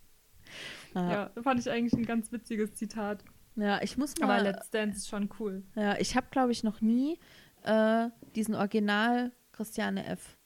Ja, 0.95 1.31
fand 1.43 1.59
ich 1.59 1.71
eigentlich 1.71 1.95
ein 1.95 2.05
ganz 2.05 2.31
witziges 2.33 2.75
Zitat. 2.75 3.25
Ja, 3.57 3.81
ich 3.83 3.97
muss 3.97 4.15
Aber 4.19 4.27
mal. 4.27 4.43
Let's 4.43 4.69
Dance 4.69 4.99
ist 4.99 5.09
schon 5.09 5.31
cool. 5.41 5.63
Ja, 5.75 5.99
ich 5.99 6.15
habe, 6.17 6.27
glaube 6.31 6.53
ich, 6.53 6.63
noch 6.65 6.83
nie 6.83 7.19
äh, 7.63 8.09
diesen 8.35 8.55
Original 8.55 9.33
Christiane 9.53 10.05
F. 10.07 10.37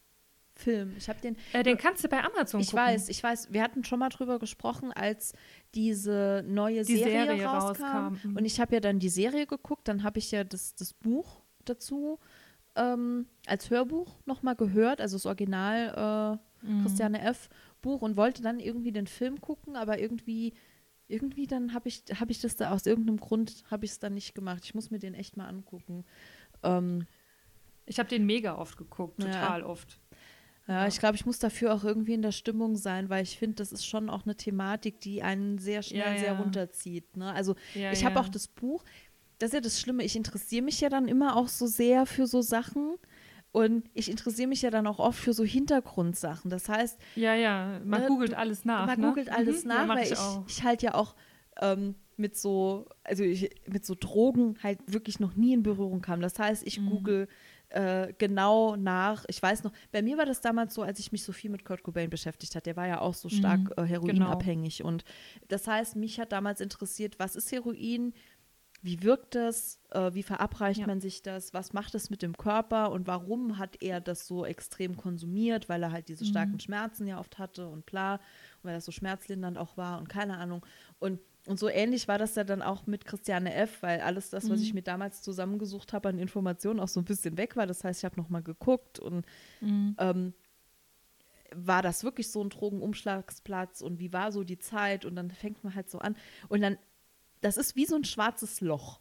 Film. 0.55 0.95
Ich 0.97 1.09
habe 1.09 1.21
den. 1.21 1.37
Äh, 1.53 1.65
den 1.65 1.77
kannst 1.77 2.03
du 2.05 2.09
bei 2.09 2.23
Amazon 2.23 2.61
Ich 2.61 2.71
gucken. 2.71 2.87
weiß, 2.87 3.09
ich 3.09 3.23
weiß, 3.23 3.53
wir 3.53 3.63
hatten 3.63 3.83
schon 3.85 3.99
mal 3.99 4.09
drüber 4.09 4.39
gesprochen, 4.39 4.93
als 4.93 5.35
diese 5.75 6.45
neue 6.47 6.83
Die 6.85 6.97
Serie, 6.97 7.27
Serie 7.27 7.45
rauskam. 7.47 7.83
rauskam, 7.85 8.29
mhm. 8.29 8.37
Und 8.37 8.45
ich 8.45 8.61
habe 8.61 8.75
ja 8.75 8.81
dann 8.81 8.99
die 9.01 9.09
Serie 9.11 9.47
geguckt, 9.47 9.87
dann 9.89 10.03
habe 10.03 10.19
ich 10.19 10.31
ja 10.31 10.45
das, 10.45 10.75
das 10.77 10.95
Buch 10.95 11.43
dazu 11.65 12.21
ähm, 12.77 13.27
als 13.47 13.71
Hörbuch 13.71 14.17
nochmal 14.27 14.55
gehört, 14.57 15.01
also 15.01 15.17
das 15.17 15.27
Original 15.27 16.39
äh, 16.41 16.47
Mhm. 16.67 16.83
Christiane 16.83 17.21
F. 17.23 17.49
Buch 17.83 18.03
und 18.03 18.17
wollte 18.17 18.43
dann 18.43 18.59
irgendwie 18.59 18.91
den 18.91 19.07
Film 19.07 19.41
gucken, 19.41 19.77
aber 19.77 20.01
irgendwie, 20.01 20.55
irgendwie 21.07 21.47
dann 21.47 21.75
habe 21.75 21.89
ich, 21.89 22.03
habe 22.19 22.33
ich 22.33 22.41
das 22.41 22.57
da 22.57 22.71
aus 22.73 22.87
irgendeinem 22.87 23.19
Grund, 23.19 23.63
habe 23.71 23.85
ich 23.85 23.93
es 23.93 23.99
dann 24.01 24.15
nicht 24.15 24.35
gemacht. 24.35 24.65
Ich 24.65 24.75
muss 24.75 24.91
mir 24.91 24.99
den 24.99 25.15
echt 25.15 25.37
mal 25.37 25.47
angucken. 25.47 26.05
Ähm, 26.63 27.07
Ich 27.85 27.99
habe 28.01 28.09
den 28.09 28.27
mega 28.27 28.57
oft 28.57 28.77
geguckt, 28.79 29.23
Ja. 29.23 29.31
total 29.31 29.63
oft. 29.63 30.01
Ja, 30.67 30.89
ich 30.89 30.99
glaube, 30.99 31.15
ich 31.15 31.25
muss 31.25 31.39
dafür 31.39 31.73
auch 31.73 31.85
irgendwie 31.85 32.15
in 32.15 32.23
der 32.23 32.33
Stimmung 32.33 32.75
sein, 32.75 33.09
weil 33.09 33.23
ich 33.23 33.39
finde, 33.39 33.55
das 33.57 33.71
ist 33.71 33.87
schon 33.87 34.11
auch 34.11 34.25
eine 34.25 34.35
Thematik, 34.35 34.99
die 35.01 35.23
einen 35.23 35.59
sehr 35.59 35.83
schnell 35.83 36.15
Ja, 36.15 36.19
sehr 36.19 36.33
ja. 36.33 36.39
runterzieht. 36.41 37.17
Ne? 37.17 37.33
Also 37.33 37.55
Ja, 37.77 37.93
ich 37.93 38.05
habe 38.05 38.17
ja. 38.17 38.21
auch 38.23 38.29
das 38.29 38.49
Buch, 38.49 38.83
das 39.39 39.49
ist 39.51 39.55
ja 39.55 39.61
das 39.61 39.81
Schlimme, 39.81 40.03
ich 40.05 40.17
interessiere 40.17 40.65
mich 40.65 40.81
ja 40.81 40.89
dann 40.89 41.09
immer 41.09 41.37
auch 41.37 41.49
so 41.49 41.67
sehr 41.67 42.07
für 42.07 42.27
so 42.27 42.43
Sachen 42.43 42.95
und 43.53 43.89
ich 43.95 44.11
interessiere 44.11 44.49
mich 44.49 44.63
ja 44.63 44.71
dann 44.71 44.87
auch 44.87 44.99
oft 44.99 45.19
für 45.19 45.33
so 45.33 45.45
Hintergrundsachen. 45.45 46.51
Das 46.51 46.69
heißt, 46.69 46.99
Ja, 47.15 47.35
ja, 47.35 47.81
man 47.85 48.03
Äh, 48.05 48.09
googelt 48.09 48.35
alles 48.35 48.65
nach. 48.65 48.87
man 48.87 49.01
ne? 49.01 49.09
googelt 49.09 49.31
alles 49.31 49.65
Mhm. 49.65 49.69
nach, 49.69 49.89
ja, 49.89 49.95
weil 49.95 50.05
ich, 50.05 50.13
ich, 50.13 50.59
ich 50.59 50.63
halt 50.65 50.83
ja 50.83 50.95
auch 50.95 51.15
ähm, 51.61 51.95
mit 52.19 52.37
so, 52.37 52.87
also 53.05 53.23
ich, 53.25 53.51
mit 53.67 53.85
so 53.85 53.95
Drogen 53.95 54.59
halt 54.63 54.79
wirklich 54.87 55.21
noch 55.21 55.35
nie 55.37 55.53
in 55.53 55.63
Berührung 55.63 56.01
kam. 56.01 56.21
Das 56.21 56.39
heißt, 56.39 56.67
ich 56.67 56.81
Mhm. 56.81 56.89
google 56.89 57.29
äh, 57.71 58.13
genau 58.19 58.77
nach, 58.77 59.25
ich 59.29 59.43
weiß 59.43 59.65
noch, 59.65 59.73
bei 59.91 60.01
mir 60.01 60.17
war 60.19 60.25
das 60.25 60.41
damals 60.41 60.73
so, 60.75 60.83
als 60.83 60.99
ich 60.99 61.13
mich 61.13 61.25
so 61.25 61.33
viel 61.33 61.51
mit 61.51 61.65
Kurt 61.65 61.83
Cobain 61.83 62.09
beschäftigt 62.11 62.55
hat, 62.55 62.65
der 62.67 62.77
war 62.77 62.87
ja 62.87 63.01
auch 63.01 63.15
so 63.15 63.29
stark 63.29 63.71
Mhm, 63.77 63.83
äh, 63.83 63.83
heroinabhängig 63.87 64.85
und 64.85 65.05
das 65.49 65.67
heißt, 65.67 65.97
mich 65.97 66.21
hat 66.21 66.31
damals 66.33 66.61
interessiert, 66.61 67.19
was 67.19 67.35
ist 67.37 67.51
Heroin, 67.53 68.15
wie 68.87 69.03
wirkt 69.03 69.35
das, 69.35 69.81
äh, 69.91 70.15
wie 70.15 70.23
verabreicht 70.23 70.81
Ja. 70.81 70.87
man 70.87 71.01
sich 71.01 71.21
das, 71.23 71.53
was 71.53 71.73
macht 71.73 71.95
es 71.97 72.09
mit 72.09 72.23
dem 72.23 72.37
Körper 72.37 72.93
und 72.93 73.07
warum 73.07 73.59
hat 73.59 73.83
er 73.83 74.01
das 74.01 74.27
so 74.27 74.47
extrem 74.47 74.97
konsumiert, 74.97 75.69
weil 75.69 75.83
er 75.83 75.91
halt 75.93 76.09
diese 76.09 76.25
starken 76.25 76.55
Mhm. 76.57 76.61
Schmerzen 76.61 77.07
ja 77.07 77.19
oft 77.19 77.39
hatte 77.39 77.69
und 77.69 77.85
bla, 77.85 78.15
und 78.15 78.21
weil 78.63 78.75
das 78.75 78.85
so 78.85 78.93
schmerzlindernd 78.93 79.59
auch 79.59 79.77
war 79.77 79.99
und 79.99 80.09
keine 80.09 80.39
Ahnung. 80.39 80.65
Und, 81.01 81.21
und 81.47 81.59
so 81.59 81.69
ähnlich 81.69 82.07
war 82.09 82.19
das 82.19 82.37
ja 82.37 82.45
dann 82.45 82.63
auch 82.63 82.87
mit 82.87 83.05
Christiane 83.05 83.53
F., 83.55 83.83
weil 83.83 84.01
alles 84.01 84.31
das, 84.31 84.49
was 84.49 84.61
Mhm. 84.61 84.65
ich 84.65 84.75
mir 84.75 84.83
damals 84.83 85.21
zusammengesucht 85.23 85.93
habe 85.93 86.09
an 86.09 86.19
Informationen, 86.19 86.79
auch 86.81 86.89
so 86.89 87.01
ein 87.01 87.05
bisschen 87.05 87.37
weg 87.37 87.57
war. 87.57 87.67
Das 87.67 87.83
heißt, 87.85 88.01
ich 88.01 88.05
habe 88.05 88.17
nochmal 88.21 88.43
geguckt 88.43 88.99
und 89.01 89.27
Mhm. 89.61 89.95
ähm, 89.99 90.33
war 91.55 91.83
das 91.83 92.05
wirklich 92.05 92.31
so 92.31 92.43
ein 92.43 92.51
Drogenumschlagsplatz 92.51 93.81
und 93.81 93.99
wie 93.99 94.13
war 94.13 94.33
so 94.33 94.45
die 94.45 94.59
Zeit 94.59 95.05
und 95.05 95.17
dann 95.17 95.31
fängt 95.31 95.63
man 95.65 95.75
halt 95.75 95.89
so 95.91 95.99
an 95.99 96.17
und 96.49 96.61
dann, 96.61 96.77
das 97.41 97.57
ist 97.57 97.77
wie 97.77 97.87
so 97.87 97.97
ein 97.97 98.05
schwarzes 98.05 98.61
Loch. 98.61 99.01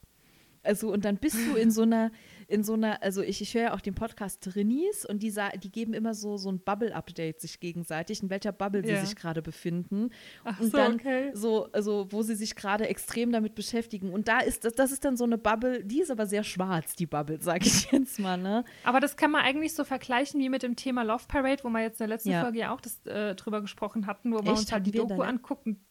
Also, 0.65 0.91
und 0.91 1.05
dann 1.05 1.17
bist 1.17 1.37
du 1.47 1.55
in 1.55 1.71
so 1.71 1.83
einer, 1.83 2.11
in 2.47 2.63
so 2.63 2.73
einer, 2.73 3.01
also 3.03 3.21
ich, 3.21 3.41
ich 3.41 3.53
höre 3.53 3.61
ja 3.61 3.73
auch 3.73 3.81
den 3.81 3.93
Podcast 3.95 4.41
Trinis 4.41 5.05
und 5.05 5.21
die, 5.21 5.33
die 5.61 5.71
geben 5.71 5.93
immer 5.93 6.13
so, 6.13 6.37
so 6.37 6.51
ein 6.51 6.59
Bubble-Update 6.59 7.39
sich 7.39 7.59
gegenseitig, 7.59 8.21
in 8.23 8.29
welcher 8.29 8.51
Bubble 8.51 8.85
Ja. 8.85 8.99
sie 8.99 9.07
sich 9.07 9.15
gerade 9.15 9.41
befinden. 9.41 10.09
Ach 10.43 10.59
und 10.59 10.71
so, 10.71 10.77
dann 10.77 10.95
okay. 10.95 11.31
so, 11.33 11.71
also 11.71 12.07
wo 12.09 12.23
sie 12.23 12.35
sich 12.35 12.55
gerade 12.55 12.87
extrem 12.87 13.31
damit 13.31 13.55
beschäftigen. 13.55 14.11
Und 14.11 14.27
da 14.27 14.39
ist 14.39 14.65
das, 14.65 14.73
das 14.73 14.91
ist 14.91 15.05
dann 15.05 15.17
so 15.17 15.23
eine 15.23 15.37
Bubble, 15.37 15.83
die 15.83 16.01
ist 16.01 16.11
aber 16.11 16.25
sehr 16.25 16.43
schwarz, 16.43 16.95
die 16.95 17.05
Bubble, 17.05 17.39
sag 17.41 17.65
ich 17.65 17.85
jetzt 17.91 18.19
mal, 18.19 18.37
ne? 18.37 18.65
Aber 18.83 18.99
das 18.99 19.17
kann 19.17 19.31
man 19.31 19.41
eigentlich 19.41 19.73
so 19.73 19.83
vergleichen 19.83 20.39
wie 20.39 20.49
mit 20.49 20.63
dem 20.63 20.75
Thema 20.75 21.03
Love 21.03 21.25
Parade, 21.27 21.63
wo 21.63 21.69
wir 21.69 21.81
jetzt 21.81 22.01
in 22.01 22.07
der 22.07 22.15
letzten 22.15 22.31
Ja. 22.31 22.41
Folge 22.41 22.59
ja 22.59 22.73
auch 22.73 22.81
das, 22.81 23.05
äh, 23.05 23.35
drüber 23.35 23.61
gesprochen 23.61 24.07
hatten, 24.07 24.31
wo 24.31 24.37
wir 24.37 24.51
Echt? 24.51 24.61
uns 24.61 24.71
halt 24.71 24.87
die 24.87 24.91
Doku 24.91 25.21
angucken. 25.21 25.85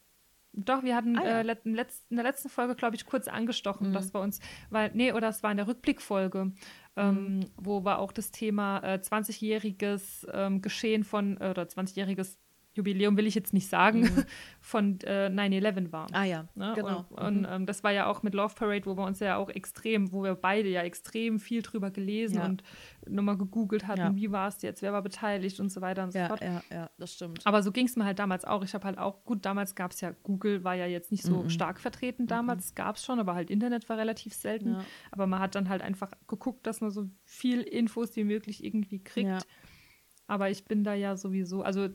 Doch, 0.57 0.83
wir 0.85 0.95
hatten 0.95 1.19
Ah, 1.19 1.25
ja. 1.25 1.41
äh, 1.41 1.57
in 1.65 1.75
der 1.75 2.25
letzten 2.25 2.49
Folge, 2.49 2.75
glaube 2.77 2.95
ich, 2.95 3.07
kurz 3.07 3.27
angestochen, 3.27 3.89
Mhm. 3.89 3.93
dass 3.93 4.15
wir 4.15 4.21
uns, 4.21 4.39
weil, 4.71 4.91
nee, 4.95 5.13
oder 5.13 5.29
es 5.29 5.43
war 5.43 5.51
in 5.51 5.57
der 5.57 5.67
Rückblickfolge, 5.67 6.53
ähm, 6.97 7.39
Mhm. 7.39 7.45
wo 7.57 7.85
wir 7.85 7.99
auch 7.99 8.13
das 8.13 8.31
Thema 8.31 8.79
äh, 8.85 8.99
20-jähriges 9.01 10.27
ähm, 10.33 10.63
Geschehen 10.63 11.03
von, 11.05 11.37
äh, 11.41 11.51
oder 11.51 11.65
20-jähriges 11.65 12.39
Jubiläum 12.75 13.17
will 13.17 13.27
ich 13.27 13.35
jetzt 13.35 13.53
nicht 13.53 13.69
sagen, 13.69 14.03
von 14.61 14.99
äh, 15.03 15.29
9-11 15.29 15.93
war. 15.93 16.09
Mhm. 16.09 16.15
Ah 16.15 16.25
ja, 16.25 16.49
Ne? 16.55 16.73
genau. 16.75 17.05
Und, 17.11 17.19
und 17.19 17.41
Mhm. 17.41 17.47
ähm, 17.51 17.67
das 17.67 17.83
war 17.85 17.93
ja 17.93 18.07
auch 18.07 18.23
mit 18.23 18.35
Love 18.35 18.55
Parade, 18.55 18.87
wo 18.87 18.97
wir 18.97 19.05
uns 19.05 19.21
ja 19.21 19.37
auch 19.37 19.49
extrem, 19.49 20.13
wo 20.13 20.23
wir 20.25 20.35
beide 20.35 20.69
ja 20.69 20.83
extrem 20.83 21.39
viel 21.39 21.63
drüber 21.63 21.91
gelesen 21.91 22.37
Ja. 22.37 22.45
und 22.47 22.63
nochmal 23.09 23.37
gegoogelt 23.37 23.87
hatten, 23.87 24.01
Ja. 24.01 24.15
wie 24.17 24.33
war 24.33 24.49
es 24.49 24.61
jetzt, 24.63 24.83
wer 24.83 24.93
war 24.93 25.03
beteiligt 25.03 25.61
und 25.61 25.69
so 25.71 25.81
weiter 25.81 26.05
und 26.05 26.13
so 26.13 26.19
ja, 26.19 26.29
fort. 26.29 26.41
ja, 26.43 26.63
ja, 26.71 26.91
das 26.99 27.13
stimmt. 27.15 27.41
Aber 27.47 27.63
so 27.63 27.71
ging 27.73 27.87
es 27.87 27.97
mir 27.97 28.05
halt 28.05 28.19
damals 28.19 28.45
auch. 28.45 28.65
Ich 28.65 28.75
habe 28.75 28.85
halt 28.87 28.99
auch, 28.99 29.25
gut, 29.25 29.45
damals 29.45 29.75
gab 29.75 29.93
es 29.93 30.01
ja, 30.01 30.13
Google 30.23 30.65
war 30.65 30.75
ja 30.75 30.87
jetzt 30.87 31.11
nicht 31.13 31.23
so 31.23 31.43
Mhm. 31.45 31.51
stark 31.51 31.79
vertreten 31.81 32.27
damals, 32.27 32.65
es 32.67 32.75
gab 32.75 32.97
es 32.97 33.05
schon, 33.05 33.19
aber 33.21 33.35
halt 33.35 33.51
Internet 33.51 33.89
war 33.89 33.99
relativ 33.99 34.35
selten. 34.35 34.77
Aber 35.11 35.27
man 35.27 35.39
hat 35.41 35.55
dann 35.55 35.69
halt 35.69 35.83
einfach 35.83 36.11
geguckt, 36.27 36.67
dass 36.67 36.81
man 36.81 36.91
so 36.91 37.09
viel 37.25 37.61
Infos 37.63 38.17
wie 38.17 38.25
möglich 38.25 38.65
irgendwie 38.65 38.99
kriegt. 39.03 39.47
Aber 40.27 40.49
ich 40.49 40.65
bin 40.65 40.85
da 40.85 40.95
ja 40.95 41.17
sowieso, 41.19 41.63
also 41.63 41.89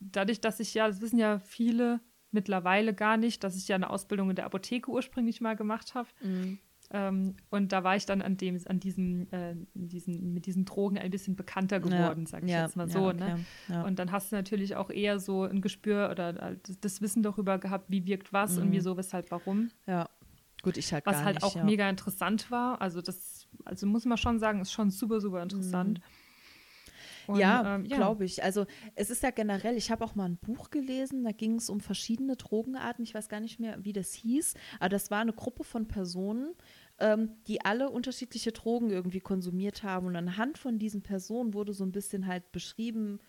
dadurch, 0.00 0.40
dass 0.40 0.60
ich 0.60 0.74
ja, 0.74 0.86
das 0.86 1.00
wissen 1.00 1.18
ja 1.18 1.38
viele 1.40 2.00
mittlerweile 2.30 2.94
gar 2.94 3.16
nicht, 3.16 3.42
dass 3.42 3.56
ich 3.56 3.68
ja 3.68 3.76
eine 3.76 3.90
Ausbildung 3.90 4.30
in 4.30 4.36
der 4.36 4.46
Apotheke 4.46 4.90
ursprünglich 4.90 5.40
mal 5.40 5.56
gemacht 5.56 5.94
habe. 5.94 6.08
Mhm. 6.22 6.58
Ähm, 6.90 7.36
und 7.50 7.72
da 7.72 7.84
war 7.84 7.96
ich 7.96 8.06
dann 8.06 8.22
an 8.22 8.38
dem, 8.38 8.58
an 8.66 8.80
diesem, 8.80 9.28
äh, 9.30 9.54
diesen, 9.74 10.32
mit 10.32 10.46
diesen 10.46 10.64
Drogen 10.64 10.98
ein 10.98 11.10
bisschen 11.10 11.36
bekannter 11.36 11.80
geworden, 11.80 12.24
sag 12.24 12.44
ich 12.44 12.50
ja, 12.50 12.62
jetzt 12.64 12.76
mal 12.76 12.88
ja, 12.88 12.92
so. 12.92 13.08
okay, 13.08 13.18
Ne? 13.18 13.44
ja. 13.68 13.82
Und 13.84 13.98
dann 13.98 14.10
hast 14.10 14.32
du 14.32 14.36
natürlich 14.36 14.74
auch 14.74 14.88
eher 14.88 15.18
so 15.18 15.44
ein 15.44 15.60
Gespür 15.60 16.08
oder 16.10 16.30
äh, 16.42 16.56
das, 16.62 16.80
das 16.80 17.02
Wissen 17.02 17.22
darüber 17.22 17.58
gehabt, 17.58 17.90
wie 17.90 18.06
wirkt 18.06 18.32
was 18.32 18.56
und 18.56 18.72
wieso, 18.72 18.96
weshalb, 18.96 19.30
warum. 19.30 19.70
ja. 19.86 20.08
Gut, 20.62 20.76
ich 20.76 20.92
halt 20.92 21.06
Was 21.06 21.22
halt 21.22 21.36
nicht, 21.36 21.44
auch 21.44 21.54
ja. 21.54 21.62
mega 21.62 21.88
interessant 21.88 22.50
war. 22.50 22.80
Also 22.80 23.00
das, 23.00 23.46
also 23.64 23.86
muss 23.86 24.04
man 24.04 24.18
schon 24.18 24.40
sagen, 24.40 24.60
ist 24.60 24.72
schon 24.72 24.90
super, 24.90 25.20
super 25.20 25.40
interessant. 25.40 26.00
Und, 27.28 27.38
ja, 27.38 27.74
ähm, 27.74 27.84
glaube 27.84 28.24
ich. 28.24 28.42
Also 28.42 28.64
es 28.94 29.10
ist 29.10 29.22
ja 29.22 29.30
generell, 29.30 29.76
ich 29.76 29.90
habe 29.90 30.02
auch 30.02 30.14
mal 30.14 30.24
ein 30.24 30.38
Buch 30.38 30.70
gelesen, 30.70 31.24
da 31.24 31.32
ging 31.32 31.56
es 31.56 31.68
um 31.68 31.80
verschiedene 31.80 32.36
Drogenarten. 32.36 33.04
Ich 33.04 33.14
weiß 33.14 33.28
gar 33.28 33.40
nicht 33.40 33.60
mehr, 33.60 33.84
wie 33.84 33.92
das 33.92 34.14
hieß, 34.14 34.54
aber 34.80 34.88
das 34.88 35.10
war 35.10 35.20
eine 35.20 35.34
Gruppe 35.34 35.62
von 35.62 35.86
Personen, 35.86 36.54
ähm, 36.98 37.32
die 37.46 37.62
alle 37.62 37.90
unterschiedliche 37.90 38.52
Drogen 38.52 38.88
irgendwie 38.88 39.20
konsumiert 39.20 39.82
haben. 39.82 40.06
Und 40.06 40.16
anhand 40.16 40.56
von 40.56 40.78
diesen 40.78 41.02
Personen 41.02 41.52
wurde 41.52 41.74
so 41.74 41.84
ein 41.84 41.92
bisschen 41.92 42.26
halt 42.26 42.50
beschrieben, 42.50 43.20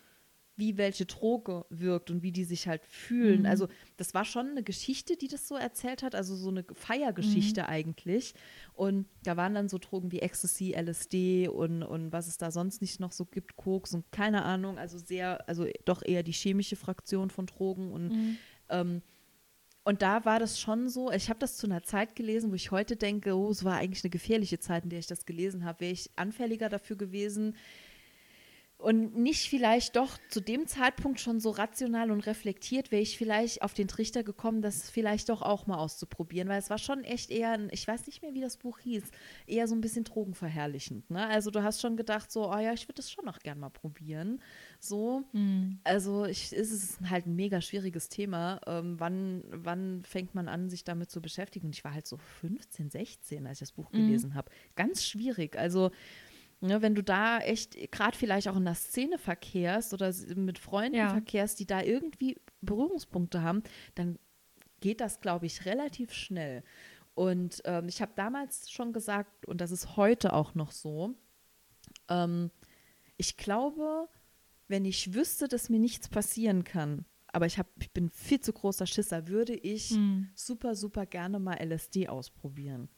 wie 0.60 0.76
welche 0.76 1.06
Droge 1.06 1.64
wirkt 1.70 2.10
und 2.10 2.22
wie 2.22 2.30
die 2.30 2.44
sich 2.44 2.68
halt 2.68 2.84
fühlen. 2.84 3.46
Also 3.46 3.66
das 3.96 4.14
war 4.14 4.24
schon 4.24 4.50
eine 4.50 4.62
Geschichte, 4.62 5.16
die 5.16 5.26
das 5.26 5.48
so 5.48 5.56
erzählt 5.56 6.04
hat, 6.04 6.14
also 6.14 6.36
so 6.36 6.50
eine 6.50 6.64
Feiergeschichte 6.72 7.66
eigentlich. 7.66 8.34
Und 8.74 9.06
da 9.24 9.36
waren 9.36 9.54
dann 9.54 9.68
so 9.68 9.78
Drogen 9.78 10.12
wie 10.12 10.20
Ecstasy, 10.20 10.76
LSD 10.78 11.48
und, 11.48 11.82
und 11.82 12.12
was 12.12 12.28
es 12.28 12.38
da 12.38 12.52
sonst 12.52 12.80
nicht 12.80 13.00
noch 13.00 13.10
so 13.10 13.24
gibt, 13.24 13.56
Koks 13.56 13.94
und 13.94 14.12
keine 14.12 14.44
Ahnung, 14.44 14.78
also 14.78 14.98
sehr, 14.98 15.48
also 15.48 15.66
doch 15.84 16.02
eher 16.02 16.22
die 16.22 16.32
chemische 16.32 16.76
Fraktion 16.76 17.30
von 17.30 17.46
Drogen 17.46 17.90
und 17.90 18.38
ähm, 18.68 19.02
und 19.82 20.02
da 20.02 20.24
war 20.26 20.38
das 20.38 20.60
schon 20.60 20.88
so, 20.88 21.10
ich 21.10 21.30
habe 21.30 21.38
das 21.38 21.56
zu 21.56 21.66
einer 21.66 21.82
Zeit 21.82 22.14
gelesen, 22.14 22.50
wo 22.50 22.54
ich 22.54 22.70
heute 22.70 22.96
denke, 22.96 23.34
oh, 23.34 23.50
es 23.50 23.64
war 23.64 23.76
eigentlich 23.76 24.04
eine 24.04 24.10
gefährliche 24.10 24.58
Zeit, 24.58 24.84
in 24.84 24.90
der 24.90 24.98
ich 24.98 25.06
das 25.06 25.24
gelesen 25.24 25.64
habe. 25.64 25.80
Wäre 25.80 25.92
ich 25.92 26.10
anfälliger 26.16 26.68
dafür 26.68 26.96
gewesen, 26.96 27.56
und 28.80 29.16
nicht 29.16 29.48
vielleicht 29.48 29.96
doch 29.96 30.16
zu 30.30 30.40
dem 30.40 30.66
Zeitpunkt 30.66 31.20
schon 31.20 31.38
so 31.38 31.50
rational 31.50 32.10
und 32.10 32.26
reflektiert, 32.26 32.90
wäre 32.90 33.02
ich 33.02 33.18
vielleicht 33.18 33.62
auf 33.62 33.74
den 33.74 33.88
Trichter 33.88 34.22
gekommen, 34.22 34.62
das 34.62 34.90
vielleicht 34.90 35.28
doch 35.28 35.42
auch 35.42 35.66
mal 35.66 35.76
auszuprobieren, 35.76 36.48
weil 36.48 36.58
es 36.58 36.70
war 36.70 36.78
schon 36.78 37.04
echt 37.04 37.30
eher, 37.30 37.52
ein, 37.52 37.68
ich 37.72 37.86
weiß 37.86 38.06
nicht 38.06 38.22
mehr, 38.22 38.32
wie 38.32 38.40
das 38.40 38.56
Buch 38.56 38.78
hieß, 38.78 39.04
eher 39.46 39.68
so 39.68 39.74
ein 39.74 39.80
bisschen 39.80 40.04
drogenverherrlichend. 40.04 41.10
Ne? 41.10 41.26
Also 41.26 41.50
du 41.50 41.62
hast 41.62 41.80
schon 41.80 41.96
gedacht, 41.96 42.32
so, 42.32 42.50
oh 42.50 42.58
ja, 42.58 42.72
ich 42.72 42.84
würde 42.84 42.96
das 42.96 43.10
schon 43.10 43.26
noch 43.26 43.38
gern 43.40 43.60
mal 43.60 43.70
probieren. 43.70 44.40
So, 44.78 45.24
also 45.84 46.24
ich, 46.24 46.52
es 46.52 46.70
ist 46.70 46.98
halt 47.08 47.26
ein 47.26 47.36
mega 47.36 47.60
schwieriges 47.60 48.08
Thema. 48.08 48.60
Ähm, 48.66 48.98
wann, 48.98 49.44
wann 49.50 50.02
fängt 50.04 50.34
man 50.34 50.48
an, 50.48 50.70
sich 50.70 50.84
damit 50.84 51.10
zu 51.10 51.20
beschäftigen? 51.20 51.66
Und 51.66 51.76
ich 51.76 51.84
war 51.84 51.92
halt 51.92 52.06
so 52.06 52.16
15, 52.40 52.90
16, 52.90 53.46
als 53.46 53.58
ich 53.58 53.68
das 53.68 53.72
Buch 53.72 53.90
gelesen 53.90 54.34
habe. 54.34 54.50
Ganz 54.74 55.04
schwierig. 55.04 55.58
Also 55.58 55.90
Ne, 56.62 56.82
wenn 56.82 56.94
du 56.94 57.02
da 57.02 57.38
echt 57.38 57.74
gerade 57.90 58.16
vielleicht 58.16 58.46
auch 58.48 58.56
in 58.56 58.66
der 58.66 58.74
Szene 58.74 59.16
verkehrst 59.16 59.94
oder 59.94 60.12
mit 60.36 60.58
Freunden 60.58 60.96
Ja. 60.96 61.08
verkehrst, 61.08 61.58
die 61.58 61.66
da 61.66 61.80
irgendwie 61.82 62.36
Berührungspunkte 62.60 63.42
haben, 63.42 63.62
dann 63.94 64.18
geht 64.80 65.00
das, 65.00 65.20
glaube 65.20 65.46
ich, 65.46 65.64
relativ 65.64 66.12
schnell. 66.12 66.62
Und 67.14 67.62
ähm, 67.64 67.88
ich 67.88 68.02
habe 68.02 68.12
damals 68.14 68.70
schon 68.70 68.92
gesagt, 68.92 69.46
und 69.46 69.60
das 69.62 69.70
ist 69.70 69.96
heute 69.96 70.34
auch 70.34 70.54
noch 70.54 70.70
so, 70.70 71.14
ähm, 72.08 72.50
ich 73.16 73.36
glaube, 73.36 74.08
wenn 74.68 74.84
ich 74.84 75.14
wüsste, 75.14 75.48
dass 75.48 75.68
mir 75.70 75.78
nichts 75.80 76.08
passieren 76.08 76.64
kann, 76.64 77.04
aber 77.32 77.46
ich, 77.46 77.58
hab, 77.58 77.68
ich 77.80 77.90
bin 77.90 78.10
viel 78.10 78.40
zu 78.40 78.52
großer 78.52 78.86
Schisser, 78.86 79.28
würde 79.28 79.54
ich 79.54 79.90
Hm. 79.90 80.28
super, 80.34 80.74
super 80.74 81.06
gerne 81.06 81.38
mal 81.38 81.54
LSD 81.54 82.08
ausprobieren. 82.08 82.88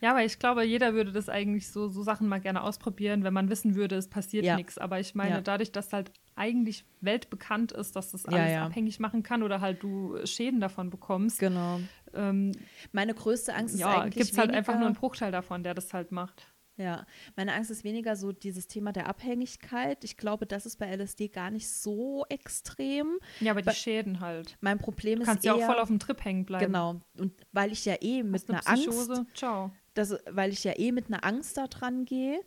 Ja, 0.00 0.10
aber 0.10 0.24
ich 0.24 0.38
glaube, 0.38 0.64
jeder 0.64 0.94
würde 0.94 1.12
das 1.12 1.28
eigentlich 1.28 1.68
so, 1.68 1.88
so 1.88 2.02
Sachen 2.02 2.28
mal 2.28 2.40
gerne 2.40 2.62
ausprobieren, 2.62 3.24
wenn 3.24 3.34
man 3.34 3.48
wissen 3.50 3.74
würde, 3.74 3.96
es 3.96 4.08
passiert 4.08 4.44
Ja. 4.44 4.56
nichts. 4.56 4.78
Aber 4.78 5.00
ich 5.00 5.14
meine, 5.14 5.36
Ja. 5.36 5.40
dadurch, 5.40 5.72
dass 5.72 5.92
halt 5.92 6.12
eigentlich 6.36 6.84
weltbekannt 7.00 7.72
ist, 7.72 7.94
dass 7.96 8.10
das 8.12 8.24
Ja, 8.24 8.32
alles 8.32 8.52
ja. 8.52 8.62
abhängig 8.66 9.00
machen 9.00 9.22
kann 9.22 9.42
oder 9.42 9.60
halt 9.60 9.82
du 9.82 10.18
Schäden 10.24 10.60
davon 10.60 10.90
bekommst, 10.90 11.38
Genau. 11.38 11.80
ähm, 12.12 12.52
Meine 12.92 13.14
größte 13.14 13.54
Angst 13.54 13.74
ist 13.74 13.80
ja, 13.80 14.00
eigentlich 14.00 14.14
gibt 14.14 14.32
es 14.32 14.38
halt 14.38 14.50
einfach 14.50 14.76
nur 14.76 14.86
einen 14.86 14.94
Bruchteil 14.96 15.30
davon, 15.32 15.62
der 15.62 15.74
das 15.74 15.92
halt 15.94 16.12
macht. 16.12 16.46
Ja, 16.76 17.06
meine 17.36 17.52
Angst 17.54 17.70
ist 17.70 17.84
weniger 17.84 18.16
so 18.16 18.32
dieses 18.32 18.66
Thema 18.66 18.92
der 18.92 19.06
Abhängigkeit. 19.08 20.02
Ich 20.02 20.16
glaube, 20.16 20.44
das 20.44 20.66
ist 20.66 20.76
bei 20.78 20.90
LSD 20.94 21.28
gar 21.28 21.50
nicht 21.52 21.68
so 21.70 22.24
extrem. 22.28 23.18
Ja, 23.40 23.52
aber 23.52 23.62
die 23.62 23.66
Bei- 23.66 23.72
Schäden 23.74 24.18
halt. 24.18 24.56
Mein 24.60 24.78
Problem 24.78 25.18
Du 25.18 25.22
ist 25.22 25.28
kannst 25.28 25.44
eher, 25.44 25.54
ja 25.56 25.66
auch 25.68 25.72
voll 25.72 25.80
auf 25.80 25.88
dem 25.88 26.00
Trip 26.00 26.24
hängen 26.24 26.44
bleiben. 26.44 26.66
genau. 26.66 27.00
Und 27.18 27.32
weil 27.52 27.70
ich 27.70 27.84
ja 27.84 27.94
eh 28.00 28.22
mit 28.24 28.48
einer 28.50 28.58
Psychose, 28.60 29.12
Angst, 29.18 29.36
ciao. 29.36 29.70
das, 29.94 30.16
weil 30.28 30.50
ich 30.52 30.64
ja 30.64 30.72
eh 30.76 30.90
mit 30.90 31.06
einer 31.06 31.24
Angst 31.24 31.56
da 31.56 31.68
dran 31.68 32.04
gehe. 32.06 32.40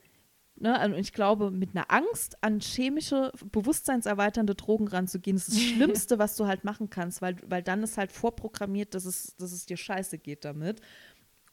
Ne, 0.60 0.84
und 0.86 0.96
ich 0.96 1.14
glaube, 1.14 1.52
mit 1.52 1.76
einer 1.76 1.92
Angst 1.92 2.44
an 2.44 2.60
chemische, 2.62 3.32
bewusstseinserweiternde 3.52 4.56
Drogen 4.56 4.88
ranzugehen, 4.88 5.38
ist 5.38 5.50
das 5.50 5.60
Schlimmste, 5.62 6.18
was 6.18 6.36
du 6.36 6.48
halt 6.48 6.64
machen 6.64 6.90
kannst, 6.90 7.22
weil, 7.22 7.38
weil 7.46 7.62
dann 7.62 7.84
ist 7.84 7.98
halt 7.98 8.12
vorprogrammiert, 8.12 8.96
dass 8.96 9.06
es, 9.06 9.36
dass 9.38 9.52
es 9.52 9.68
dir 9.68 9.78
scheiße 9.78 10.18
geht 10.18 10.46
damit. 10.46 10.82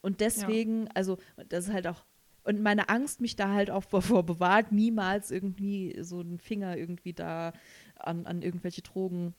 Und 0.01 0.21
deswegen, 0.21 0.87
also, 0.95 1.19
das 1.49 1.67
ist 1.67 1.73
halt 1.73 1.85
auch, 1.87 2.03
und 2.45 2.61
meine 2.61 2.89
Angst 2.89 3.21
mich 3.21 3.35
da 3.35 3.51
halt 3.51 3.71
auch 3.71 3.83
vor 3.83 4.23
bewahrt, 4.23 4.71
niemals 4.71 5.31
irgendwie 5.31 5.97
so 6.01 6.19
einen 6.19 6.39
Finger 6.39 6.77
irgendwie 6.77 7.13
da 7.13 7.53
an, 7.95 8.25
an 8.25 8.41
irgendwelche 8.41 8.81
Drogen, 8.81 9.33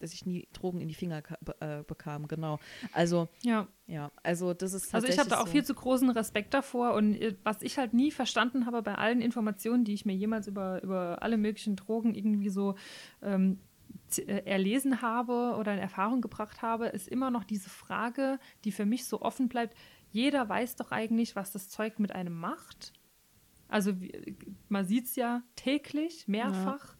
dass 0.00 0.12
ich 0.12 0.26
nie 0.26 0.48
Drogen 0.52 0.80
in 0.80 0.88
die 0.88 0.94
Finger 0.94 1.22
äh, 1.60 1.82
bekam, 1.84 2.26
genau. 2.26 2.58
Also, 2.92 3.28
Ja. 3.42 3.68
ja, 3.86 4.10
also 4.22 4.54
das 4.54 4.72
ist 4.72 4.94
Also 4.94 5.06
ich 5.06 5.18
habe 5.18 5.28
da 5.28 5.36
auch 5.36 5.40
tatsächlich 5.40 5.66
viel 5.66 5.66
zu 5.66 5.74
großen 5.74 6.10
Respekt 6.10 6.54
davor 6.54 6.94
und 6.94 7.14
äh, 7.14 7.36
was 7.44 7.62
ich 7.62 7.78
halt 7.78 7.94
nie 7.94 8.10
verstanden 8.10 8.66
habe 8.66 8.82
bei 8.82 8.96
allen 8.96 9.20
Informationen, 9.20 9.84
die 9.84 9.94
ich 9.94 10.04
mir 10.04 10.14
jemals 10.14 10.48
über, 10.48 10.82
über 10.82 11.22
alle 11.22 11.36
möglichen 11.36 11.76
Drogen 11.76 12.14
irgendwie 12.14 12.50
so 12.50 12.74
ähm, 13.22 13.60
äh, 14.16 14.42
erlesen 14.44 15.02
habe 15.02 15.56
oder 15.58 15.72
in 15.72 15.78
Erfahrung 15.78 16.20
gebracht 16.20 16.62
habe, 16.62 16.86
ist 16.86 17.06
immer 17.06 17.30
noch 17.30 17.44
diese 17.44 17.70
Frage, 17.70 18.38
die 18.64 18.72
für 18.72 18.86
mich 18.86 19.04
so 19.04 19.20
offen 19.20 19.48
bleibt. 19.48 19.76
Jeder 20.10 20.48
weiß 20.48 20.76
doch 20.76 20.90
eigentlich, 20.90 21.36
was 21.36 21.52
das 21.52 21.68
Zeug 21.68 21.98
mit 21.98 22.12
einem 22.12 22.34
macht. 22.38 22.92
Also 23.68 23.92
man 24.68 24.84
sieht 24.84 25.04
es 25.06 25.16
ja 25.16 25.42
täglich, 25.56 26.26
mehrfach. 26.26 26.96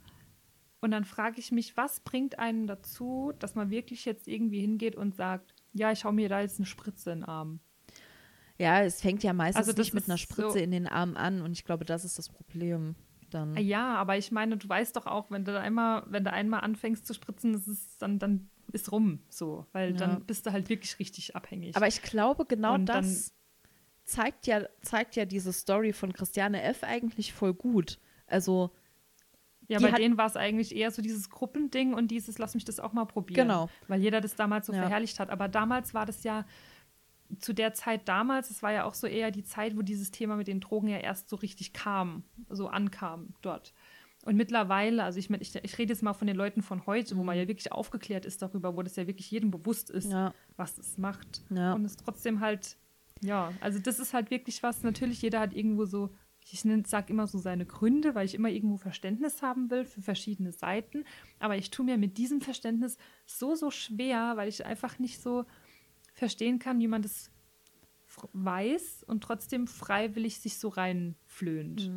Und 0.80 0.92
dann 0.92 1.04
frage 1.04 1.40
ich 1.40 1.52
mich, 1.52 1.76
was 1.76 2.00
bringt 2.00 2.38
einen 2.38 2.66
dazu, 2.66 3.32
dass 3.38 3.54
man 3.54 3.70
wirklich 3.70 4.04
jetzt 4.04 4.28
irgendwie 4.28 4.60
hingeht 4.60 4.96
und 4.96 5.14
sagt, 5.14 5.54
ja, 5.72 5.92
ich 5.92 6.04
hau 6.04 6.12
mir 6.12 6.28
da 6.28 6.40
jetzt 6.40 6.58
eine 6.58 6.66
Spritze 6.66 7.10
in 7.12 7.18
den 7.20 7.28
Arm. 7.28 7.60
Ja, 8.58 8.82
es 8.82 9.00
fängt 9.00 9.22
ja 9.22 9.32
meistens 9.32 9.68
Also 9.68 9.78
nicht 9.78 9.94
mit 9.94 10.04
einer 10.08 10.18
Spritze 10.18 10.52
so- 10.52 10.58
in 10.58 10.70
den 10.70 10.86
Arm 10.86 11.16
an 11.16 11.42
und 11.42 11.52
ich 11.52 11.64
glaube, 11.64 11.84
das 11.84 12.04
ist 12.04 12.18
das 12.18 12.28
Problem 12.28 12.94
dann. 13.30 13.56
Ja, 13.56 13.94
aber 13.96 14.16
ich 14.18 14.32
meine, 14.32 14.56
du 14.56 14.68
weißt 14.68 14.96
doch 14.96 15.06
auch, 15.06 15.30
wenn 15.30 15.44
du 15.44 15.58
einmal, 15.58 16.04
wenn 16.08 16.24
du 16.24 16.32
einmal 16.32 16.60
anfängst 16.60 17.06
zu 17.06 17.14
spritzen, 17.14 17.54
ist 17.54 17.66
es 17.68 17.96
dann, 17.98 18.18
dann 18.18 18.50
ist 18.72 18.92
rum 18.92 19.20
so, 19.28 19.66
weil 19.72 19.90
Ja. 19.92 19.96
dann 19.98 20.24
bist 20.26 20.46
du 20.46 20.52
halt 20.52 20.68
wirklich 20.68 20.98
richtig 20.98 21.36
abhängig. 21.36 21.76
Aber 21.76 21.86
ich 21.88 22.02
glaube, 22.02 22.44
genau 22.46 22.74
Und 22.74 22.86
das 22.86 23.32
zeigt 24.04 24.46
ja, 24.46 24.62
zeigt 24.82 25.16
ja 25.16 25.24
diese 25.24 25.52
Story 25.52 25.92
von 25.92 26.12
Christiane 26.12 26.62
F. 26.62 26.82
eigentlich 26.82 27.32
voll 27.32 27.54
gut. 27.54 27.98
Also 28.26 28.70
Ja, 29.68 29.78
bei 29.78 29.92
denen 29.92 30.16
war 30.18 30.26
es 30.26 30.34
eigentlich 30.36 30.74
eher 30.74 30.90
so 30.90 31.00
dieses 31.00 31.30
Gruppending 31.30 31.94
und 31.94 32.08
dieses, 32.08 32.38
lass 32.38 32.54
mich 32.54 32.64
das 32.64 32.80
auch 32.80 32.92
mal 32.92 33.04
probieren. 33.04 33.46
Genau. 33.46 33.68
Weil 33.86 34.00
jeder 34.00 34.20
das 34.20 34.34
damals 34.34 34.66
so 34.66 34.72
Ja. 34.72 34.80
verherrlicht 34.82 35.20
hat. 35.20 35.30
Aber 35.30 35.46
damals 35.46 35.94
war 35.94 36.06
das 36.06 36.24
ja, 36.24 36.44
zu 37.38 37.52
der 37.52 37.72
Zeit 37.74 38.08
damals, 38.08 38.50
es 38.50 38.60
war 38.64 38.72
ja 38.72 38.82
auch 38.84 38.94
so 38.94 39.06
eher 39.06 39.30
die 39.30 39.44
Zeit, 39.44 39.76
wo 39.76 39.82
dieses 39.82 40.10
Thema 40.10 40.34
mit 40.34 40.48
den 40.48 40.58
Drogen 40.58 40.88
ja 40.88 40.98
erst 40.98 41.28
so 41.28 41.36
richtig 41.36 41.72
kam, 41.72 42.24
so 42.48 42.66
ankam 42.66 43.34
dort. 43.42 43.72
Und 44.26 44.36
mittlerweile, 44.36 45.02
also 45.04 45.18
ich, 45.18 45.30
mein, 45.30 45.40
ich, 45.40 45.54
ich 45.54 45.78
rede 45.78 45.92
jetzt 45.92 46.02
mal 46.02 46.12
von 46.12 46.26
den 46.26 46.36
Leuten 46.36 46.62
von 46.62 46.84
heute, 46.86 47.16
wo 47.16 47.22
man 47.24 47.36
ja 47.38 47.48
wirklich 47.48 47.72
aufgeklärt 47.72 48.26
ist 48.26 48.42
darüber, 48.42 48.76
wo 48.76 48.82
das 48.82 48.96
ja 48.96 49.06
wirklich 49.06 49.30
jedem 49.30 49.50
bewusst 49.50 49.88
ist, 49.90 50.06
Mhm. 50.06 50.12
Ja. 50.12 50.34
was 50.56 50.76
es 50.78 50.98
macht. 50.98 51.42
Ja. 51.50 51.72
Und 51.72 51.84
es 51.86 51.96
trotzdem 51.96 52.40
halt, 52.40 52.76
ja, 53.22 53.52
also 53.60 53.78
das 53.78 53.98
ist 53.98 54.12
halt 54.12 54.30
wirklich 54.30 54.62
was, 54.62 54.82
natürlich 54.82 55.22
jeder 55.22 55.40
hat 55.40 55.54
irgendwo 55.54 55.86
so, 55.86 56.10
ich 56.52 56.60
sage 56.86 57.12
immer 57.12 57.26
so 57.26 57.38
seine 57.38 57.64
Gründe, 57.64 58.14
weil 58.14 58.26
ich 58.26 58.34
immer 58.34 58.48
irgendwo 58.48 58.76
Verständnis 58.76 59.40
haben 59.40 59.70
will 59.70 59.84
für 59.84 60.02
verschiedene 60.02 60.52
Seiten. 60.52 61.04
Aber 61.38 61.56
ich 61.56 61.70
tue 61.70 61.84
mir 61.86 61.96
mit 61.96 62.18
diesem 62.18 62.40
Verständnis 62.40 62.96
so, 63.26 63.54
so 63.54 63.70
schwer, 63.70 64.32
weil 64.36 64.48
ich 64.48 64.64
einfach 64.66 64.98
nicht 64.98 65.20
so 65.22 65.44
verstehen 66.14 66.58
kann, 66.58 66.80
wie 66.80 66.88
man 66.88 67.02
das 67.02 67.30
weiß 68.32 69.04
und 69.06 69.22
trotzdem 69.22 69.66
freiwillig 69.66 70.38
sich 70.40 70.58
so 70.58 70.68
reinflöhnt. 70.68 71.90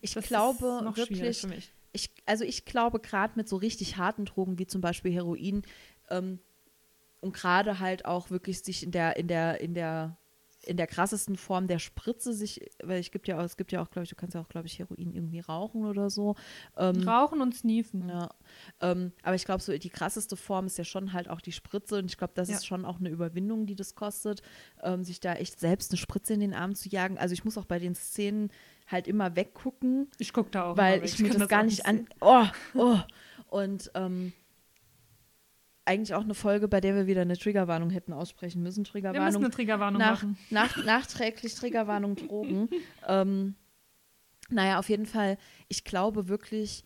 ich 0.00 0.14
Das 0.14 0.26
glaube 0.26 0.92
wirklich, 0.94 1.46
ich, 1.92 2.10
also 2.26 2.44
ich 2.44 2.64
glaube 2.64 3.00
gerade 3.00 3.34
mit 3.36 3.48
so 3.48 3.56
richtig 3.56 3.96
harten 3.96 4.24
Drogen 4.24 4.58
wie 4.58 4.66
zum 4.66 4.80
Beispiel 4.80 5.12
Heroin 5.12 5.62
ähm, 6.10 6.40
und 7.20 7.34
gerade 7.34 7.78
halt 7.78 8.04
auch 8.04 8.30
wirklich 8.30 8.60
sich 8.60 8.82
in 8.82 8.90
der 8.90 9.16
in 9.16 9.28
der 9.28 9.60
in 9.60 9.74
der 9.74 10.16
in 10.64 10.76
der 10.76 10.86
krassesten 10.86 11.36
Form 11.36 11.66
der 11.66 11.78
Spritze 11.78 12.32
sich, 12.32 12.60
weil 12.82 13.00
es 13.00 13.10
gibt 13.10 13.26
ja 13.28 13.38
auch, 13.38 13.42
es 13.44 13.56
gibt 13.56 13.72
ja 13.72 13.82
auch, 13.82 13.90
glaube 13.90 14.04
ich, 14.04 14.10
du 14.10 14.16
kannst 14.16 14.34
ja 14.34 14.40
auch, 14.40 14.48
glaube 14.48 14.66
ich, 14.68 14.78
Heroin 14.78 15.12
irgendwie 15.12 15.40
rauchen 15.40 15.84
oder 15.84 16.08
so. 16.08 16.36
Ähm, 16.76 17.06
Rauchen 17.08 17.40
und 17.40 17.54
Sneefen. 17.54 18.08
ja, 18.08 18.28
ähm, 18.80 19.12
aber 19.22 19.34
ich 19.34 19.44
glaube, 19.44 19.62
so 19.62 19.76
die 19.76 19.90
krasseste 19.90 20.36
Form 20.36 20.66
ist 20.66 20.78
ja 20.78 20.84
schon 20.84 21.12
halt 21.12 21.28
auch 21.28 21.40
die 21.40 21.52
Spritze 21.52 21.98
und 21.98 22.06
ich 22.06 22.16
glaube, 22.16 22.32
das 22.36 22.48
Ja. 22.48 22.56
ist 22.56 22.66
schon 22.66 22.84
auch 22.84 23.00
eine 23.00 23.08
Überwindung, 23.08 23.66
die 23.66 23.74
das 23.74 23.94
kostet, 23.94 24.42
ähm, 24.82 25.02
sich 25.04 25.18
da 25.20 25.34
echt 25.34 25.58
selbst 25.58 25.90
eine 25.90 25.98
Spritze 25.98 26.34
in 26.34 26.40
den 26.40 26.54
Arm 26.54 26.74
zu 26.74 26.88
jagen. 26.88 27.18
Also 27.18 27.32
ich 27.34 27.44
muss 27.44 27.58
auch 27.58 27.64
bei 27.66 27.78
den 27.78 27.94
Szenen 27.94 28.50
halt 28.86 29.08
immer 29.08 29.34
weggucken, 29.36 30.10
Ich 30.18 30.32
gucke 30.32 30.50
da 30.50 30.64
auch. 30.70 30.76
weil 30.76 31.04
ich 31.04 31.18
mir 31.18 31.30
kann 31.30 31.38
das 31.40 31.48
gar 31.48 31.62
nicht 31.64 31.86
an. 31.86 31.96
sehen. 31.96 32.08
Oh, 32.20 32.44
oh. 32.74 32.98
Und 33.48 33.90
ähm, 33.94 34.32
eigentlich 35.84 36.14
auch 36.14 36.22
eine 36.22 36.34
Folge, 36.34 36.68
bei 36.68 36.80
der 36.80 36.94
wir 36.94 37.06
wieder 37.06 37.22
eine 37.22 37.36
Triggerwarnung 37.36 37.90
hätten 37.90 38.12
aussprechen 38.12 38.62
müssen. 38.62 38.84
Wir 38.84 38.84
müssen 38.84 38.92
Triggerwarnung 38.92 39.44
eine 39.44 39.50
Triggerwarnung 39.50 40.00
nach, 40.00 40.22
machen. 40.22 40.38
nach, 40.50 40.84
nachträglich 40.84 41.54
Triggerwarnung 41.54 42.16
Drogen. 42.16 42.68
ähm, 43.08 43.54
naja, 44.48 44.78
auf 44.78 44.88
jeden 44.88 45.06
Fall, 45.06 45.38
ich 45.68 45.84
glaube 45.84 46.28
wirklich, 46.28 46.84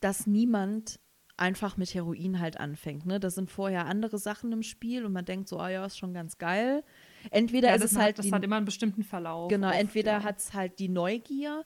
dass 0.00 0.26
niemand 0.26 1.00
einfach 1.36 1.76
mit 1.76 1.92
Heroin 1.94 2.38
halt 2.38 2.58
anfängt. 2.58 3.06
Ne? 3.06 3.18
Da 3.18 3.30
sind 3.30 3.50
vorher 3.50 3.86
andere 3.86 4.18
Sachen 4.18 4.52
im 4.52 4.62
Spiel 4.62 5.04
und 5.04 5.12
man 5.12 5.24
denkt 5.24 5.48
so, 5.48 5.58
ah 5.58 5.68
ja, 5.68 5.84
ist 5.84 5.98
schon 5.98 6.14
ganz 6.14 6.38
geil. 6.38 6.84
Entweder 7.30 7.68
Ja, 7.68 7.74
ist 7.74 7.82
das, 7.82 7.92
es 7.92 7.96
hat, 7.96 8.04
halt 8.04 8.18
das 8.18 8.26
die, 8.26 8.32
hat 8.32 8.44
immer 8.44 8.56
einen 8.56 8.66
bestimmten 8.66 9.02
Verlauf. 9.02 9.48
Genau, 9.48 9.68
oft, 9.68 9.78
entweder 9.78 10.12
ja. 10.12 10.22
hat 10.22 10.38
es 10.38 10.54
halt 10.54 10.78
die 10.78 10.88
Neugier 10.88 11.64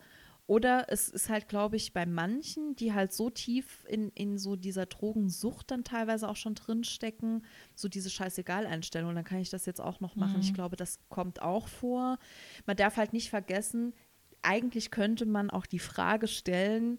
oder 0.49 0.87
es 0.89 1.11
ist 1.11 1.29
halt, 1.29 1.47
glaube 1.47 1.77
ich, 1.77 1.93
bei 1.93 2.07
manchen, 2.07 2.75
die 2.75 2.95
halt 2.95 3.13
so 3.13 3.29
tief 3.29 3.85
in, 3.87 4.11
in 4.15 4.39
so 4.39 4.57
dieser 4.57 4.87
Drogensucht 4.87 5.71
dann 5.71 5.85
teilweise 5.85 6.27
auch 6.27 6.37
schon 6.37 6.55
drinstecken, 6.55 7.45
so 7.75 7.87
diese 7.87 8.09
Scheißegal-Einstellung, 8.09 9.15
dann 9.15 9.25
kann 9.25 9.41
ich 9.41 9.51
das 9.51 9.67
jetzt 9.67 9.81
auch 9.81 10.01
noch 10.01 10.17
machen. 10.17 10.37
Mhm. 10.37 10.41
Ich 10.41 10.55
glaube, 10.55 10.77
das 10.77 11.01
kommt 11.11 11.43
auch 11.43 11.69
vor. 11.69 12.19
Man 12.65 12.79
darf 12.79 12.97
halt 12.97 13.13
nicht 13.13 13.29
vergessen, 13.29 13.93
eigentlich 14.41 14.91
könnte 14.91 15.27
man 15.27 15.51
auch 15.51 15.67
die 15.67 15.79
Frage 15.79 16.27
stellen, 16.27 16.99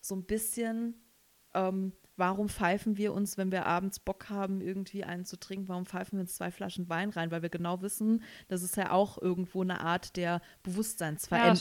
so 0.00 0.16
ein 0.16 0.24
bisschen, 0.24 0.94
ähm, 1.52 1.92
warum 2.16 2.48
pfeifen 2.48 2.96
wir 2.96 3.12
uns, 3.12 3.36
wenn 3.36 3.50
wir 3.50 3.66
abends 3.66 3.98
Bock 3.98 4.30
haben, 4.30 4.60
irgendwie 4.60 5.02
einen 5.04 5.24
zu 5.24 5.36
trinken, 5.38 5.68
warum 5.68 5.84
pfeifen 5.84 6.18
wir 6.18 6.20
uns 6.22 6.34
zwei 6.36 6.50
Flaschen 6.50 6.88
Wein 6.88 7.10
rein? 7.10 7.30
Weil 7.30 7.42
wir 7.42 7.48
genau 7.48 7.82
wissen, 7.82 8.22
das 8.48 8.62
ist 8.62 8.76
ja 8.76 8.90
auch 8.92 9.20
irgendwo 9.20 9.62
eine 9.62 9.80
Art 9.80 10.16
der 10.16 10.24
Ja, 10.24 10.40
Bewusstseinsveränderung. 10.62 11.56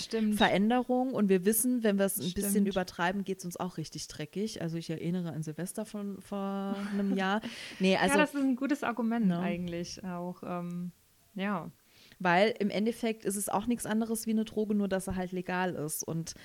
stimmt. 1.10 1.16
und 1.16 1.30
wir 1.30 1.46
wissen, 1.46 1.84
wenn 1.84 1.98
wir 1.98 2.06
es 2.06 2.18
ein 2.20 2.34
bisschen 2.34 2.52
Stimmt. 2.52 2.68
übertreiben, 2.68 3.24
geht 3.24 3.40
es 3.40 3.46
uns 3.46 3.58
auch 3.58 3.78
richtig 3.78 4.08
dreckig. 4.08 4.62
Also 4.62 4.78
ich 4.78 4.90
erinnere 4.90 5.32
an 5.34 5.44
Silvester 5.44 5.86
von 5.86 6.22
vor 6.22 6.76
einem 6.92 7.16
Jahr. 7.18 7.42
Nee, 7.80 7.98
also 7.98 8.14
ja, 8.16 8.22
das 8.22 8.34
ist 8.34 8.42
ein 8.42 8.56
gutes 8.56 8.84
Argument 8.84 9.30
Ja. 9.30 9.40
eigentlich 9.40 10.04
auch. 10.04 10.44
Ähm, 10.46 10.92
ja. 11.36 11.72
weil 12.20 12.54
im 12.60 12.70
Endeffekt 12.70 13.26
ist 13.26 13.36
es 13.38 13.50
auch 13.50 13.66
nichts 13.66 13.86
anderes 13.88 14.28
wie 14.28 14.32
eine 14.32 14.46
Droge, 14.46 14.76
nur 14.76 14.88
dass 14.88 15.08
er 15.08 15.16
halt 15.16 15.32
legal 15.32 15.74
ist. 15.74 16.04
Und 16.04 16.36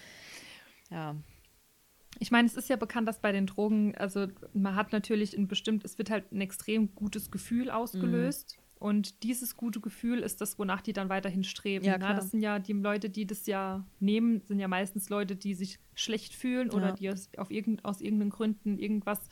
ja, 0.91 1.15
Ich 2.19 2.31
meine, 2.31 2.47
es 2.47 2.55
ist 2.55 2.69
ja 2.69 2.77
bekannt, 2.77 3.07
dass 3.09 3.21
bei 3.21 3.33
den 3.33 3.47
Drogen, 3.47 3.95
also 3.97 4.27
man 4.53 4.75
hat 4.75 4.93
natürlich 4.93 5.37
ein 5.37 5.47
bestimmt, 5.49 5.85
es 5.85 5.99
wird 5.99 6.11
halt 6.11 6.33
ein 6.33 6.41
extrem 6.41 6.95
gutes 6.95 7.31
Gefühl 7.31 7.71
ausgelöst. 7.71 8.57
Mhm. 8.57 8.63
Und 8.81 9.23
dieses 9.25 9.57
gute 9.57 9.81
Gefühl 9.81 10.21
ist 10.21 10.41
das, 10.41 10.57
wonach 10.57 10.81
die 10.83 10.93
dann 10.93 11.09
weiterhin 11.09 11.43
streben. 11.43 11.85
Ja, 11.85 11.93
ne? 11.93 11.99
klar. 11.99 12.15
Das 12.15 12.31
sind 12.31 12.43
ja 12.43 12.61
die 12.61 12.75
Leute, 12.75 13.11
die 13.11 13.27
das 13.27 13.47
ja 13.47 13.85
nehmen, 13.99 14.41
sind 14.45 14.61
ja 14.61 14.69
meistens 14.69 15.09
Leute, 15.09 15.35
die 15.35 15.55
sich 15.55 15.81
schlecht 15.95 16.33
fühlen 16.33 16.71
oder 16.71 16.89
Ja. 16.89 16.93
die 16.93 17.11
aus, 17.11 17.29
auf 17.39 17.51
irgend, 17.51 17.85
aus 17.85 18.01
irgendeinen 18.01 18.31
Gründen 18.31 18.79
irgendwas, 18.79 19.29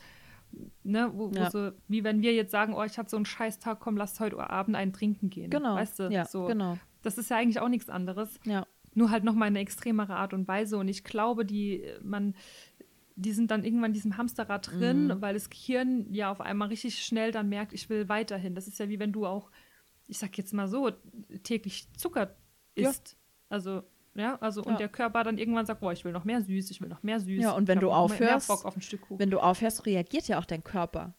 ne, 0.83 1.11
wo, 1.13 1.31
wo 1.31 1.35
Ja. 1.35 1.49
so, 1.49 1.71
wie 1.87 2.03
wenn 2.03 2.21
wir 2.21 2.33
jetzt 2.33 2.51
sagen, 2.51 2.73
oh, 2.73 2.83
ich 2.83 2.97
hatte 2.97 3.09
so 3.09 3.15
einen 3.15 3.25
Scheißtag, 3.25 3.79
komm, 3.79 3.95
lass 3.95 4.19
heute 4.19 4.37
Abend 4.37 4.75
einen 4.75 4.91
trinken 4.91 5.29
gehen. 5.29 5.49
genau. 5.49 5.75
Weißt 5.75 5.99
du, 5.99 6.09
ja, 6.09 6.25
so. 6.25 6.45
genau. 6.45 6.77
Das 7.01 7.17
ist 7.17 7.29
ja 7.29 7.37
eigentlich 7.37 7.61
auch 7.61 7.69
nichts 7.69 7.87
anderes 7.89 8.37
Ja. 8.43 8.67
nur 8.95 9.11
halt 9.11 9.23
nochmal 9.23 9.47
eine 9.47 9.59
extremere 9.59 10.15
Art 10.17 10.33
und 10.33 10.45
Weise. 10.49 10.77
Und 10.77 10.89
ich 10.89 11.05
glaube, 11.05 11.45
die, 11.45 11.85
man, 12.03 12.35
die 13.19 13.31
sind 13.33 13.49
dann 13.51 13.63
irgendwann 13.65 13.89
in 13.89 13.93
diesem 13.93 14.15
Hamsterrad 14.15 14.67
drin, 14.71 15.07
Mhm. 15.07 15.21
weil 15.21 15.33
das 15.33 15.49
Gehirn 15.49 16.13
ja 16.13 16.31
auf 16.31 16.39
einmal 16.39 16.67
richtig 16.69 17.03
schnell 17.03 17.31
dann 17.31 17.49
merkt, 17.49 17.73
ich 17.73 17.89
will 17.89 18.07
weiterhin. 18.07 18.53
Das 18.55 18.67
ist 18.67 18.79
ja 18.79 18.87
wie 18.89 18.99
wenn 18.99 19.11
du 19.11 19.25
auch, 19.25 19.49
ich 20.07 20.19
sag 20.19 20.37
jetzt 20.37 20.53
mal 20.53 20.67
so, 20.67 20.91
täglich 21.43 21.91
Zucker 21.97 22.35
Ja. 22.75 22.89
isst. 22.89 23.17
Also, 23.49 23.81
ja, 24.13 24.35
also 24.39 24.61
und 24.63 24.73
Ja. 24.73 24.77
der 24.77 24.89
Körper 24.89 25.23
dann 25.23 25.37
irgendwann 25.37 25.65
sagt, 25.65 25.81
boah, 25.81 25.91
ich 25.93 26.05
will 26.05 26.11
noch 26.11 26.25
mehr 26.25 26.41
süß, 26.41 26.69
ich 26.71 26.79
will 26.79 26.89
noch 26.89 27.01
mehr 27.03 27.19
süß. 27.19 27.41
Ja, 27.41 27.51
und 27.51 27.67
wenn 27.67 27.79
du 27.79 27.91
aufhörst. 27.91 28.49
Wenn 29.09 29.29
du 29.31 29.39
aufhörst, 29.39 29.85
reagiert 29.85 30.27
ja 30.27 30.37
auch 30.39 30.45
dein 30.45 30.63
Körper. 30.63 31.13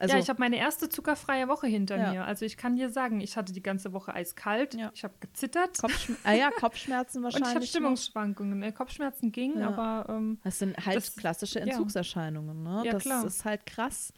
Also, 0.00 0.14
ja, 0.16 0.20
ich 0.22 0.28
habe 0.30 0.40
meine 0.40 0.56
erste 0.56 0.88
zuckerfreie 0.88 1.46
Woche 1.46 1.66
hinter 1.66 1.96
Ja. 1.98 2.10
mir. 2.12 2.24
Also 2.24 2.44
ich 2.46 2.56
kann 2.56 2.74
dir 2.74 2.88
sagen, 2.90 3.20
ich 3.20 3.36
hatte 3.36 3.52
die 3.52 3.62
ganze 3.62 3.92
Woche 3.92 4.14
eiskalt, 4.14 4.74
Ja. 4.74 4.90
ich 4.94 5.04
habe 5.04 5.14
gezittert 5.20 5.78
Kopfschm 5.78 6.14
ah 6.24 6.32
ja, 6.32 6.50
Kopfschmerzen 6.58 7.18
und 7.22 7.28
ich 7.28 7.34
wahrscheinlich. 7.34 7.54
habe. 7.56 7.66
Stimmungsschwankungen. 7.66 8.58
Ne? 8.58 8.72
Kopfschmerzen 8.72 9.30
gingen, 9.30 9.62
aber 9.62 10.12
ähm, 10.12 10.40
Das 10.42 10.58
sind 10.58 10.76
halt 10.86 10.96
Das- 10.96 11.14
klassische. 11.14 11.60
Entzugserscheinungen. 11.60 12.62
Ne? 12.62 12.82
Ja, 12.86 12.92
das 12.92 13.02
klar. 13.02 13.24
ist 13.26 13.44
halt 13.44 13.66
krass. 13.66 14.12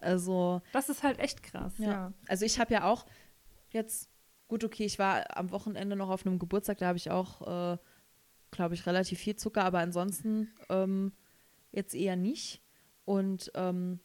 Also, 0.00 0.62
Das 0.72 0.88
ist 0.88 1.02
halt 1.02 1.18
echt 1.18 1.42
krass, 1.42 1.74
ja. 1.78 1.86
ja. 1.90 2.12
Also 2.28 2.44
ich 2.44 2.58
habe 2.58 2.72
ja 2.74 2.84
auch 2.84 3.06
jetzt, 3.70 4.08
gut, 4.48 4.64
okay, 4.64 4.84
ich 4.84 4.98
war 4.98 5.36
am 5.36 5.50
Wochenende 5.50 5.96
noch 5.96 6.08
auf 6.10 6.24
einem 6.26 6.38
Geburtstag, 6.38 6.78
da 6.78 6.86
habe 6.86 6.98
ich 6.98 7.10
auch, 7.10 7.42
äh, 7.74 7.78
glaube 8.50 8.74
ich, 8.74 8.86
relativ 8.86 9.18
viel 9.18 9.36
Zucker, 9.36 9.64
aber 9.64 9.80
ansonsten 9.80 10.50
ähm, 10.70 11.12
jetzt 11.72 11.94
eher 11.94 12.16
nicht. 12.16 12.62
Und 13.04 13.50
ähm, 13.54 14.00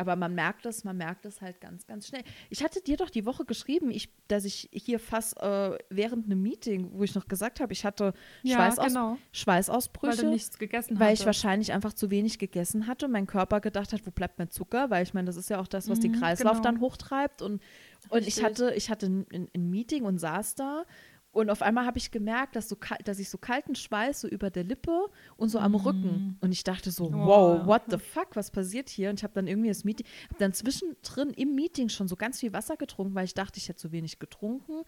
aber 0.00 0.16
man 0.16 0.34
merkt 0.34 0.64
es, 0.66 0.82
man 0.84 0.96
merkt 0.96 1.24
es 1.26 1.40
halt 1.40 1.60
ganz, 1.60 1.86
ganz 1.86 2.08
schnell. 2.08 2.22
Ich 2.48 2.64
hatte 2.64 2.80
dir 2.80 2.96
doch 2.96 3.10
die 3.10 3.26
Woche 3.26 3.44
geschrieben, 3.44 3.90
ich, 3.90 4.08
dass 4.28 4.44
ich 4.44 4.68
hier 4.72 4.98
fast 4.98 5.36
äh, 5.40 5.76
während 5.90 6.24
einem 6.24 6.40
Meeting, 6.42 6.90
wo 6.94 7.02
ich 7.04 7.14
noch 7.14 7.28
gesagt 7.28 7.60
habe, 7.60 7.72
ich 7.72 7.84
hatte 7.84 8.14
Ja, 8.42 8.56
Schweißaus 8.56 8.86
genau. 8.86 9.10
Weil 9.10 9.18
Schweißausbrüche. 9.32 10.22
du 10.22 10.30
nichts 10.30 10.58
gegessen 10.58 10.98
Weil 10.98 11.14
ich 11.14 11.26
wahrscheinlich 11.26 11.72
einfach 11.72 11.92
zu 11.92 12.10
wenig 12.10 12.38
gegessen 12.38 12.86
hatte 12.86 13.06
und 13.06 13.12
mein 13.12 13.26
Körper 13.26 13.60
gedacht 13.60 13.92
hat, 13.92 14.06
wo 14.06 14.10
bleibt 14.10 14.38
mein 14.38 14.50
Zucker? 14.50 14.90
Weil 14.90 15.02
ich 15.02 15.14
meine, 15.14 15.26
das 15.26 15.36
ist 15.36 15.50
ja 15.50 15.60
auch 15.60 15.68
das, 15.68 15.88
was 15.88 16.00
den 16.00 16.10
Mhm, 16.12 16.14
Ich-Kreislauf 16.16 16.52
genau. 16.58 16.62
dann 16.62 16.80
hochtreibt. 16.80 17.42
Und, 17.42 17.62
und 18.08 18.26
ich 18.26 18.42
hatte, 18.42 18.72
ich 18.74 18.90
hatte 18.90 19.06
ein, 19.06 19.48
ein 19.54 19.70
Meeting 19.70 20.04
und 20.04 20.18
saß 20.18 20.54
da 20.54 20.84
und 21.32 21.48
auf 21.48 21.62
einmal 21.62 21.86
habe 21.86 21.98
ich 21.98 22.10
gemerkt, 22.10 22.56
dass, 22.56 22.68
so 22.68 22.76
dass 23.04 23.18
ich 23.20 23.30
so 23.30 23.38
kalten 23.38 23.76
Schweiß 23.76 24.22
so 24.22 24.28
über 24.28 24.50
der 24.50 24.64
Lippe 24.64 25.06
und 25.36 25.48
so 25.48 25.60
am 25.60 25.74
Rücken. 25.76 26.36
Und 26.40 26.50
ich 26.52 26.64
dachte 26.64 26.90
so, 26.90 27.04
Oh. 27.06 27.12
wow, 27.26 27.66
what 27.66 27.82
the 27.88 27.98
fuck, 27.98 28.34
was 28.34 28.50
passiert 28.50 28.88
hier? 28.88 29.10
Und 29.10 29.20
ich 29.20 29.22
habe 29.22 29.34
dann 29.34 29.46
irgendwie 29.46 29.68
das 29.68 29.84
Meeting, 29.84 30.06
habe 30.28 30.38
dann 30.38 30.52
zwischendrin 30.52 31.30
im 31.30 31.54
Meeting 31.54 31.88
schon 31.88 32.08
so 32.08 32.16
ganz 32.16 32.40
viel 32.40 32.52
Wasser 32.52 32.76
getrunken, 32.76 33.14
weil 33.14 33.26
ich 33.26 33.34
dachte, 33.34 33.58
ich 33.58 33.68
hätte 33.68 33.78
zu 33.78 33.92
wenig 33.92 34.18
getrunken. 34.18 34.82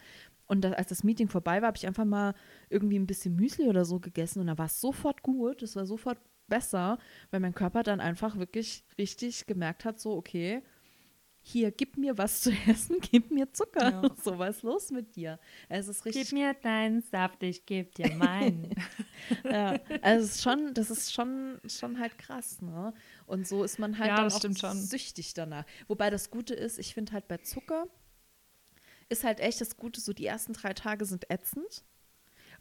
Und 0.46 0.62
da, 0.62 0.72
als 0.72 0.88
das 0.88 1.04
Meeting 1.04 1.28
vorbei 1.28 1.62
war, 1.62 1.68
habe 1.68 1.78
ich 1.78 1.86
einfach 1.86 2.04
mal 2.04 2.34
irgendwie 2.70 2.98
ein 2.98 3.06
bisschen 3.06 3.36
Müsli 3.36 3.68
oder 3.68 3.84
so 3.84 4.00
gegessen 4.00 4.40
und 4.40 4.48
da 4.48 4.58
war 4.58 4.66
es 4.66 4.80
sofort 4.80 5.22
gut, 5.22 5.62
es 5.62 5.76
war 5.76 5.86
sofort 5.86 6.18
besser, 6.48 6.98
weil 7.30 7.40
mein 7.40 7.54
Körper 7.54 7.82
dann 7.84 8.00
einfach 8.00 8.36
wirklich 8.36 8.84
richtig 8.98 9.46
gemerkt 9.46 9.84
hat, 9.84 10.00
so, 10.00 10.16
okay, 10.16 10.62
hier, 11.44 11.72
gib 11.72 11.96
mir 11.96 12.16
was 12.16 12.40
zu 12.42 12.52
essen, 12.68 12.98
gib 13.10 13.30
mir 13.30 13.52
Zucker. 13.52 13.90
Ja. 13.90 14.02
So, 14.22 14.38
was 14.38 14.58
ist 14.58 14.62
los 14.62 14.90
mit 14.90 15.16
dir? 15.16 15.40
Es 15.68 15.88
ist 15.88 16.04
richtig 16.04 16.28
Gib 16.28 16.38
mir 16.38 16.54
deinen 16.54 17.02
Saft, 17.02 17.42
ich 17.42 17.66
geb 17.66 17.94
dir 17.96 18.10
meinen. 18.14 18.74
ja, 19.44 19.78
also 20.00 20.24
es 20.24 20.36
ist 20.36 20.42
schon, 20.42 20.72
das 20.74 20.90
ist 20.90 21.12
schon, 21.12 21.60
schon 21.66 21.98
halt 21.98 22.16
krass, 22.18 22.62
ne? 22.62 22.94
Und 23.26 23.46
so 23.48 23.64
ist 23.64 23.78
man 23.78 23.98
halt 23.98 24.08
Ja, 24.10 24.28
dann 24.28 24.56
auch 24.56 24.74
süchtig 24.74 25.34
danach. 25.34 25.64
Wobei 25.88 26.10
das 26.10 26.30
Gute 26.30 26.54
ist, 26.54 26.78
ich 26.78 26.94
finde 26.94 27.12
halt 27.12 27.26
bei 27.26 27.38
Zucker, 27.38 27.86
ist 29.08 29.24
halt 29.24 29.40
echt 29.40 29.60
das 29.60 29.76
Gute, 29.76 30.00
so 30.00 30.12
die 30.12 30.26
ersten 30.26 30.52
drei 30.52 30.72
Tage 30.72 31.04
sind 31.04 31.28
ätzend. 31.30 31.84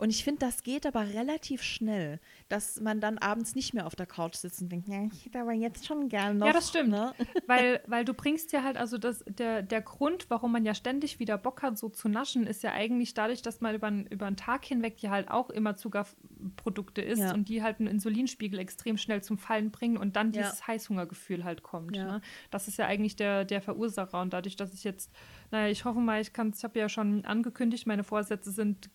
Und 0.02 0.10
ich 0.10 0.24
finde, 0.24 0.40
das 0.40 0.64
geht 0.64 0.88
aber 0.88 1.02
relativ 1.14 1.62
schnell, 1.62 2.20
dass 2.50 2.82
man 2.82 3.00
dann 3.00 3.20
abends 3.20 3.54
nicht 3.54 3.76
mehr 3.76 3.86
auf 3.86 3.96
der 3.96 4.08
Couch 4.08 4.34
sitzt 4.34 4.60
und 4.60 4.72
denkt, 4.72 4.88
ja, 4.88 5.04
ich 5.14 5.26
hätte 5.28 5.40
aber 5.40 5.52
jetzt 5.54 5.86
schon 5.86 6.10
gern 6.10 6.40
noch. 6.40 6.48
Ja, 6.48 6.54
das 6.54 6.70
stimmt. 6.70 6.90
Ne? 6.90 7.14
Weil, 7.46 7.82
weil 7.86 8.04
du 8.04 8.16
bringst 8.16 8.52
ja 8.52 8.64
halt, 8.64 8.78
also 8.78 8.98
das, 8.98 9.24
der, 9.28 9.62
der 9.62 9.82
Grund, 9.82 10.26
warum 10.30 10.54
man 10.54 10.66
ja 10.66 10.74
ständig 10.74 11.20
wieder 11.20 11.38
Bock 11.38 11.62
hat, 11.62 11.78
so 11.78 11.88
zu 11.88 12.10
naschen, 12.10 12.48
ist 12.48 12.64
ja 12.64 12.72
eigentlich 12.74 13.14
dadurch, 13.14 13.44
dass 13.44 13.62
man 13.62 13.76
über, 13.76 13.92
über 14.10 14.26
einen 14.26 14.38
Tag 14.38 14.66
hinweg 14.66 15.00
ja 15.04 15.12
halt 15.12 15.30
auch 15.30 15.52
immer 15.52 15.76
Zuckerprodukte 15.76 17.02
isst 17.04 17.22
Ja. 17.22 17.34
und 17.36 17.48
die 17.50 17.62
halt 17.62 17.80
einen 17.80 17.88
Insulinspiegel 17.88 18.58
extrem 18.60 18.98
schnell 18.98 19.22
zum 19.22 19.38
Fallen 19.38 19.70
bringen 19.70 19.98
und 19.98 20.16
dann 20.16 20.34
Ja. 20.34 20.42
dieses 20.42 20.66
Heißhungergefühl 20.66 21.44
halt 21.44 21.62
kommt. 21.62 21.96
Ja. 21.96 22.06
Ne? 22.14 22.22
Das 22.50 22.68
ist 22.68 22.78
ja 22.78 22.88
eigentlich 22.88 23.16
der, 23.16 23.46
der 23.46 23.62
Verursacher. 23.62 24.20
Und 24.22 24.34
dadurch, 24.34 24.56
dass 24.56 24.74
ich 24.74 24.84
jetzt, 24.84 25.12
naja, 25.52 25.70
ich 25.72 25.86
hoffe 25.86 26.00
mal, 26.00 26.22
ich 26.22 26.34
kann, 26.34 26.54
ich 26.58 26.64
habe 26.64 26.80
ja 26.80 26.90
schon 26.90 27.24
angekündigt, 27.26 27.86
meine 27.86 28.04
Vorsätze 28.04 28.52
sind 28.52 28.90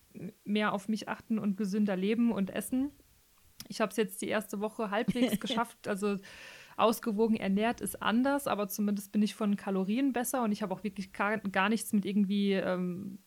mehr 0.45 0.73
auf 0.73 0.89
mich 0.89 1.09
achten 1.09 1.39
und 1.39 1.57
gesünder 1.57 1.97
leben 1.97 2.33
und 2.33 2.51
essen. 2.51 2.91
Ich 3.69 3.81
habe 3.81 3.91
es 3.91 3.97
jetzt 3.97 4.23
die 4.23 4.29
erste 4.29 4.61
Woche 4.61 4.91
halbwegs 4.91 5.41
geschafft. 5.41 5.89
Also 5.89 6.17
ausgewogen 6.77 7.37
ernährt 7.37 7.81
ist 7.81 8.03
anders, 8.03 8.47
aber 8.47 8.69
zumindest 8.69 9.12
bin 9.12 9.23
ich 9.23 9.35
von 9.35 9.57
Kalorien 9.57 10.12
besser 10.12 10.43
und 10.43 10.53
ich 10.53 10.62
habe 10.62 10.75
auch 10.75 10.85
wirklich 10.85 11.12
gar, 11.12 11.39
gar 11.39 11.69
nichts 11.69 11.93
mit 11.93 12.05
irgendwie 12.05 12.53
ähm, 12.53 13.19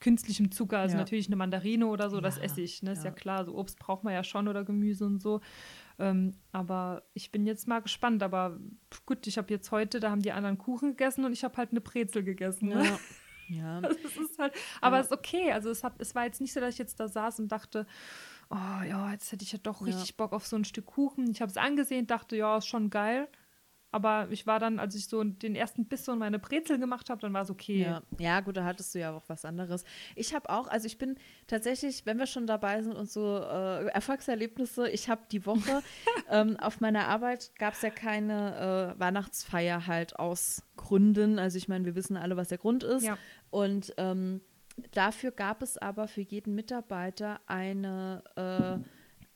künstlichem 0.00 0.50
Zucker. 0.52 0.78
Also 0.78 0.94
Ja. 0.94 1.00
natürlich 1.00 1.26
eine 1.26 1.36
Mandarine 1.36 1.86
oder 1.86 2.08
so, 2.10 2.20
das 2.20 2.36
Ja, 2.36 2.42
esse 2.44 2.60
ich. 2.60 2.82
Ne? 2.82 2.92
Ist 2.92 3.04
ja 3.04 3.10
ja. 3.10 3.14
klar, 3.16 3.44
so 3.44 3.54
Obst 3.56 3.78
braucht 3.78 4.04
man 4.04 4.12
ja 4.12 4.22
schon 4.22 4.48
oder 4.48 4.64
Gemüse 4.64 5.06
und 5.06 5.20
so. 5.20 5.40
Ähm, 5.98 6.34
aber 6.52 7.02
ich 7.14 7.32
bin 7.32 7.46
jetzt 7.46 7.66
mal 7.66 7.80
gespannt. 7.80 8.22
Aber 8.22 8.58
gut, 9.06 9.26
ich 9.26 9.38
habe 9.38 9.52
jetzt 9.52 9.70
heute, 9.70 10.00
da 10.00 10.10
haben 10.10 10.22
die 10.22 10.32
anderen 10.32 10.58
Kuchen 10.58 10.90
gegessen 10.90 11.24
und 11.24 11.32
ich 11.32 11.42
habe 11.42 11.56
halt 11.56 11.70
eine 11.70 11.80
Brezel 11.80 12.22
gegessen. 12.22 12.68
Ne? 12.68 12.82
Ja. 13.48 13.80
ja. 13.80 13.80
Das 14.02 14.16
ist 14.16 14.38
halt, 14.38 14.54
aber 14.80 14.96
Ja. 14.96 15.00
es 15.00 15.06
ist 15.06 15.12
okay. 15.12 15.52
Also 15.52 15.70
es, 15.70 15.82
hat, 15.84 15.94
es 15.98 16.14
war 16.14 16.24
jetzt 16.24 16.40
nicht 16.40 16.52
so, 16.52 16.60
dass 16.60 16.74
ich 16.74 16.78
jetzt 16.78 16.98
da 17.00 17.08
saß 17.08 17.38
und 17.40 17.48
dachte, 17.48 17.86
oh 18.50 18.82
ja, 18.88 19.10
jetzt 19.12 19.32
hätte 19.32 19.44
ich 19.44 19.52
ja 19.52 19.58
doch 19.62 19.80
Ja. 19.80 19.86
richtig 19.86 20.16
Bock 20.16 20.32
auf 20.32 20.46
so 20.46 20.56
ein 20.56 20.64
Stück 20.64 20.86
Kuchen. 20.86 21.30
Ich 21.30 21.40
habe 21.40 21.50
es 21.50 21.56
angesehen, 21.56 22.06
dachte, 22.06 22.36
ja, 22.36 22.56
ist 22.58 22.66
schon 22.66 22.90
geil. 22.90 23.28
Aber 23.94 24.26
ich 24.32 24.44
war 24.44 24.58
dann, 24.58 24.80
als 24.80 24.96
ich 24.96 25.06
so 25.06 25.22
den 25.22 25.54
ersten 25.54 25.84
Biss 25.84 26.04
so 26.04 26.12
in 26.12 26.18
meine 26.18 26.40
Brezel 26.40 26.80
gemacht 26.80 27.10
habe, 27.10 27.20
dann 27.20 27.32
war 27.32 27.42
es 27.42 27.50
okay. 27.50 27.82
Ja. 27.82 28.02
ja, 28.18 28.40
gut, 28.40 28.56
da 28.56 28.64
hattest 28.64 28.92
du 28.92 28.98
ja 28.98 29.12
auch 29.12 29.22
was 29.28 29.44
anderes. 29.44 29.84
Ich 30.16 30.34
habe 30.34 30.50
auch, 30.50 30.66
also 30.66 30.86
ich 30.86 30.98
bin 30.98 31.16
tatsächlich, 31.46 32.04
wenn 32.04 32.18
wir 32.18 32.26
schon 32.26 32.48
dabei 32.48 32.82
sind 32.82 32.96
und 32.96 33.08
so 33.08 33.38
äh, 33.38 33.86
Erfolgserlebnisse, 33.86 34.90
ich 34.90 35.08
habe 35.08 35.22
die 35.30 35.46
Woche 35.46 35.80
ähm, 36.28 36.56
auf 36.58 36.80
meiner 36.80 37.06
Arbeit 37.06 37.52
gab 37.56 37.74
es 37.74 37.82
ja 37.82 37.90
keine 37.90 38.96
äh, 38.96 38.98
Weihnachtsfeier 38.98 39.86
halt 39.86 40.18
aus 40.18 40.64
Gründen. 40.74 41.38
Also 41.38 41.56
ich 41.56 41.68
meine, 41.68 41.84
wir 41.84 41.94
wissen 41.94 42.16
alle, 42.16 42.36
was 42.36 42.48
der 42.48 42.58
Grund 42.58 42.82
ist. 42.82 43.04
Ja. 43.04 43.16
Und 43.50 43.94
ähm, 43.96 44.40
dafür 44.90 45.30
gab 45.30 45.62
es 45.62 45.78
aber 45.78 46.08
für 46.08 46.22
jeden 46.22 46.56
Mitarbeiter 46.56 47.40
eine 47.46 48.24
äh, 48.34 48.84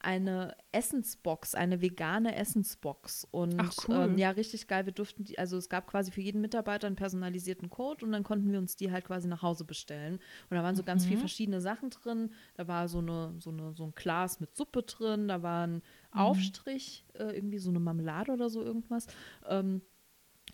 eine 0.01 0.55
Essensbox, 0.71 1.55
eine 1.55 1.81
vegane 1.81 2.35
Essensbox. 2.35 3.27
Und 3.31 3.55
Ach, 3.59 3.73
cool. 3.87 3.95
ähm, 3.95 4.17
ja, 4.17 4.29
richtig 4.31 4.67
geil. 4.67 4.85
Wir 4.85 4.93
durften 4.93 5.23
die, 5.25 5.37
also 5.37 5.57
es 5.57 5.69
gab 5.69 5.87
quasi 5.87 6.11
für 6.11 6.21
jeden 6.21 6.41
Mitarbeiter 6.41 6.87
einen 6.87 6.95
personalisierten 6.95 7.69
Code 7.69 8.05
und 8.05 8.11
dann 8.11 8.23
konnten 8.23 8.51
wir 8.51 8.59
uns 8.59 8.75
die 8.75 8.91
halt 8.91 9.05
quasi 9.05 9.27
nach 9.27 9.41
Hause 9.41 9.65
bestellen. 9.65 10.15
Und 10.49 10.55
da 10.57 10.63
waren 10.63 10.75
so 10.75 10.83
ganz 10.83 11.03
Mhm. 11.03 11.07
viele 11.09 11.19
verschiedene 11.19 11.61
Sachen 11.61 11.89
drin. 11.89 12.31
Da 12.55 12.67
war 12.67 12.87
so 12.87 12.99
eine, 12.99 13.35
so 13.39 13.49
eine, 13.49 13.73
so 13.73 13.83
ein 13.85 13.93
Glas 13.95 14.39
mit 14.39 14.55
Suppe 14.55 14.83
drin, 14.83 15.27
da 15.27 15.43
war 15.43 15.67
ein 15.67 15.73
Mhm. 15.75 15.81
Aufstrich, 16.19 17.05
äh, 17.13 17.35
irgendwie 17.35 17.59
so 17.59 17.69
eine 17.69 17.79
Marmelade 17.79 18.31
oder 18.31 18.49
so 18.49 18.63
irgendwas. 18.63 19.07
Ähm, 19.47 19.81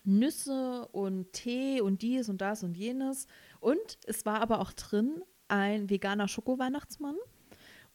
Nüsse 0.04 0.86
und 0.92 1.32
Tee 1.32 1.80
und 1.80 2.02
dies 2.02 2.28
und 2.28 2.40
das 2.40 2.62
und 2.62 2.76
jenes. 2.76 3.26
Und 3.60 3.98
es 4.06 4.24
war 4.26 4.40
aber 4.40 4.60
auch 4.60 4.72
drin 4.72 5.22
ein 5.48 5.90
veganer 5.90 6.28
Schoko-Weihnachtsmann 6.28 7.16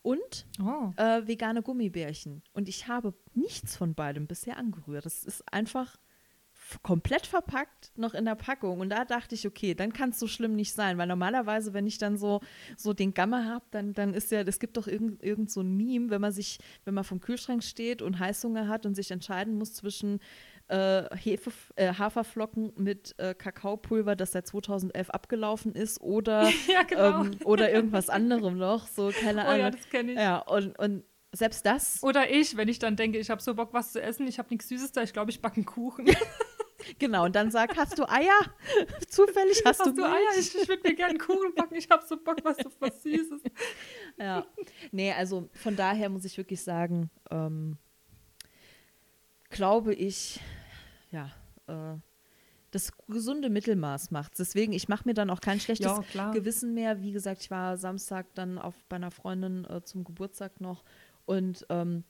und 0.01 0.47
Oh. 0.59 0.91
äh, 0.97 1.27
vegane 1.27 1.61
Gummibärchen. 1.61 2.41
Und 2.53 2.67
ich 2.69 2.87
habe 2.87 3.13
nichts 3.33 3.75
von 3.77 3.93
beidem 3.93 4.27
bisher 4.27 4.57
angerührt. 4.57 5.05
Das 5.05 5.23
ist 5.23 5.43
einfach 5.53 5.97
komplett 6.83 7.25
verpackt 7.25 7.91
noch 7.95 8.13
in 8.13 8.25
der 8.25 8.35
Packung. 8.35 8.79
Und 8.79 8.89
da 8.89 9.03
dachte 9.03 9.35
ich, 9.35 9.45
okay, 9.47 9.73
dann 9.73 9.93
kann 9.93 10.11
es 10.11 10.19
so 10.19 10.27
schlimm 10.27 10.55
nicht 10.55 10.73
sein. 10.73 10.97
Weil 10.97 11.07
normalerweise, 11.07 11.73
wenn 11.73 11.87
ich 11.87 11.97
dann 11.97 12.17
so, 12.17 12.39
so 12.77 12.93
den 12.93 13.13
Gamma 13.13 13.45
habe, 13.45 13.65
dann, 13.71 13.93
dann 13.93 14.13
ist 14.13 14.31
ja, 14.31 14.41
es 14.41 14.59
gibt 14.59 14.77
doch 14.77 14.87
irgend, 14.87 15.21
irgend 15.23 15.51
so 15.51 15.61
ein 15.61 15.75
Meme, 15.75 16.09
wenn 16.09 16.21
man 16.21 16.31
sich, 16.31 16.59
wenn 16.85 16.93
man 16.93 17.03
vom 17.03 17.19
Kühlschrank 17.19 17.63
steht 17.63 18.01
und 18.01 18.19
Heißhunger 18.19 18.67
hat 18.67 18.85
und 18.85 18.95
sich 18.95 19.11
entscheiden 19.11 19.55
muss 19.55 19.73
zwischen 19.73 20.19
äh, 20.71 21.15
Hefe, 21.17 21.51
äh, 21.75 21.93
Haferflocken 21.93 22.71
mit 22.77 23.13
äh, 23.17 23.33
Kakaopulver, 23.33 24.15
das 24.15 24.31
seit 24.31 24.47
2011 24.47 25.09
abgelaufen 25.09 25.73
ist, 25.75 25.99
oder, 26.01 26.49
Ja, 26.67 26.83
genau. 26.83 27.23
ähm, 27.25 27.31
oder 27.43 27.71
irgendwas 27.71 28.09
anderem 28.09 28.57
noch. 28.57 28.87
So, 28.87 29.11
keine 29.11 29.41
Oh 29.43 29.47
Ahnung. 29.47 29.59
ja, 29.59 29.69
das 29.71 29.89
kenne 29.89 30.11
ich. 30.13 30.17
Ja, 30.17 30.39
und, 30.39 30.77
und 30.79 31.03
selbst 31.33 31.65
das, 31.65 32.01
Oder 32.03 32.29
ich, 32.29 32.57
wenn 32.57 32.67
ich 32.67 32.79
dann 32.79 32.95
denke, 32.95 33.17
ich 33.17 33.29
habe 33.29 33.41
so 33.41 33.53
Bock, 33.53 33.73
was 33.73 33.91
zu 33.93 34.01
essen, 34.01 34.27
ich 34.27 34.37
habe 34.39 34.49
nichts 34.49 34.67
Süßes 34.69 34.91
da, 34.91 35.01
ich 35.03 35.13
glaube, 35.13 35.31
ich 35.31 35.41
backe 35.41 35.57
einen 35.57 35.65
Kuchen. 35.65 36.05
genau, 36.99 37.25
und 37.25 37.35
dann 37.35 37.51
sag, 37.51 37.75
hast 37.77 37.97
du 37.99 38.09
Eier? 38.09 38.39
Zufällig 39.07 39.61
hast, 39.65 39.79
Hast 39.79 39.87
du 39.87 39.93
du? 40.01 40.05
Eier? 40.05 40.15
Ich, 40.39 40.55
ich 40.55 40.67
würde 40.67 40.87
mir 40.87 40.95
gerne 40.95 41.11
einen 41.11 41.19
Kuchen 41.19 41.53
backen, 41.55 41.75
ich 41.75 41.89
habe 41.89 42.03
so 42.05 42.17
Bock, 42.17 42.37
was, 42.43 42.57
auf 42.65 42.73
was 42.79 43.03
Süßes. 43.03 43.41
Ja. 44.17 44.45
Nee, 44.91 45.11
also 45.13 45.49
von 45.53 45.75
daher 45.75 46.09
muss 46.09 46.25
ich 46.25 46.37
wirklich 46.37 46.61
sagen, 46.61 47.09
ähm, 47.29 47.77
glaube 49.49 49.93
ich, 49.93 50.39
ja, 51.11 51.31
äh, 51.67 51.97
das 52.71 52.91
gesunde 53.07 53.49
Mittelmaß 53.49 54.11
macht. 54.11 54.39
Deswegen, 54.39 54.71
ich 54.71 54.87
mache 54.87 55.03
mir 55.05 55.13
dann 55.13 55.29
auch 55.29 55.41
kein 55.41 55.59
schlechtes 55.59 55.99
Ja. 56.13 56.31
Gewissen 56.31 56.73
mehr. 56.73 57.01
Wie 57.01 57.11
gesagt, 57.11 57.41
ich 57.41 57.51
war 57.51 57.77
Samstag 57.77 58.33
dann 58.33 58.57
auf, 58.57 58.75
bei 58.87 58.95
einer 58.95 59.11
Freundin 59.11 59.65
äh, 59.65 59.83
zum 59.83 60.03
Geburtstag 60.05 60.61
noch 60.61 60.83
und 61.25 61.65
ähm, 61.69 62.05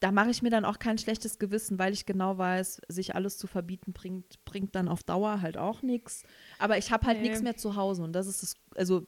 da 0.00 0.12
mache 0.12 0.30
ich 0.30 0.42
mir 0.42 0.50
dann 0.50 0.64
auch 0.64 0.78
kein 0.78 0.96
schlechtes 0.96 1.38
Gewissen, 1.40 1.78
weil 1.80 1.92
ich 1.92 2.06
genau 2.06 2.38
weiß, 2.38 2.82
sich 2.88 3.16
alles 3.16 3.36
zu 3.36 3.48
verbieten 3.48 3.92
bringt, 3.92 4.44
bringt 4.44 4.74
dann 4.76 4.88
auf 4.88 5.02
Dauer 5.02 5.40
halt 5.42 5.58
auch 5.58 5.82
nichts. 5.82 6.22
Aber 6.60 6.78
ich 6.78 6.92
habe 6.92 7.04
halt 7.04 7.18
Nee. 7.20 7.24
nichts 7.28 7.42
mehr 7.42 7.56
zu 7.56 7.74
Hause 7.74 8.04
und 8.04 8.12
das 8.12 8.28
ist 8.28 8.42
das, 8.42 8.54
also 8.76 9.06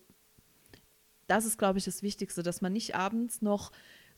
das 1.28 1.44
ist, 1.46 1.58
glaube 1.58 1.78
ich, 1.78 1.84
das 1.84 2.02
Wichtigste, 2.02 2.42
dass 2.42 2.60
man 2.60 2.72
nicht 2.72 2.96
abends 2.96 3.40
noch 3.40 3.70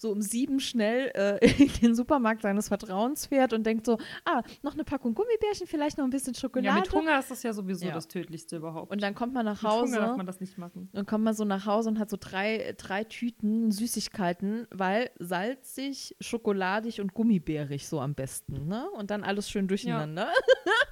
so 0.02 0.10
um 0.12 0.20
sieben 0.20 0.60
schnell 0.60 1.10
äh, 1.14 1.38
in 1.64 1.72
den 1.80 1.94
Supermarkt 1.94 2.42
seines 2.42 2.68
Vertrauens 2.68 3.26
fährt 3.26 3.52
und 3.52 3.64
denkt 3.64 3.86
so, 3.86 3.98
ah, 4.24 4.42
noch 4.62 4.74
eine 4.74 4.84
Packung 4.84 5.14
Gummibärchen, 5.14 5.66
vielleicht 5.66 5.96
noch 5.96 6.04
ein 6.04 6.10
bisschen 6.10 6.34
Schokolade. 6.34 6.66
Ja, 6.66 6.74
mit 6.74 6.92
Hunger 6.92 7.18
ist 7.18 7.30
das 7.30 7.42
ja 7.42 7.52
sowieso 7.52 7.86
Ja. 7.86 7.94
das 7.94 8.08
Tödlichste 8.08 8.56
überhaupt. 8.56 8.90
Und 8.92 9.02
dann 9.02 9.14
kommt 9.14 9.32
man 9.32 9.44
nach 9.46 9.62
mit 9.62 9.70
Hunger 9.72 9.96
darf 9.98 10.08
Hause 10.08 10.16
man 10.18 10.26
das 10.26 10.40
nicht 10.40 10.58
machen. 10.58 10.90
dann 10.92 11.06
kommt 11.06 11.24
man 11.24 11.34
so 11.34 11.44
nach 11.44 11.64
Hause 11.66 11.88
und 11.88 11.98
hat 11.98 12.10
so 12.10 12.16
drei, 12.20 12.74
drei 12.76 13.04
Tüten 13.04 13.70
Süßigkeiten, 13.70 14.66
weil 14.70 15.10
salzig, 15.18 16.16
schokoladig 16.20 17.00
und 17.00 17.14
gummibärig 17.14 17.86
so 17.88 18.00
am 18.00 18.14
besten, 18.14 18.66
ne? 18.66 18.90
Und 18.90 19.10
dann 19.10 19.22
alles 19.22 19.48
schön 19.48 19.68
durcheinander. 19.68 20.28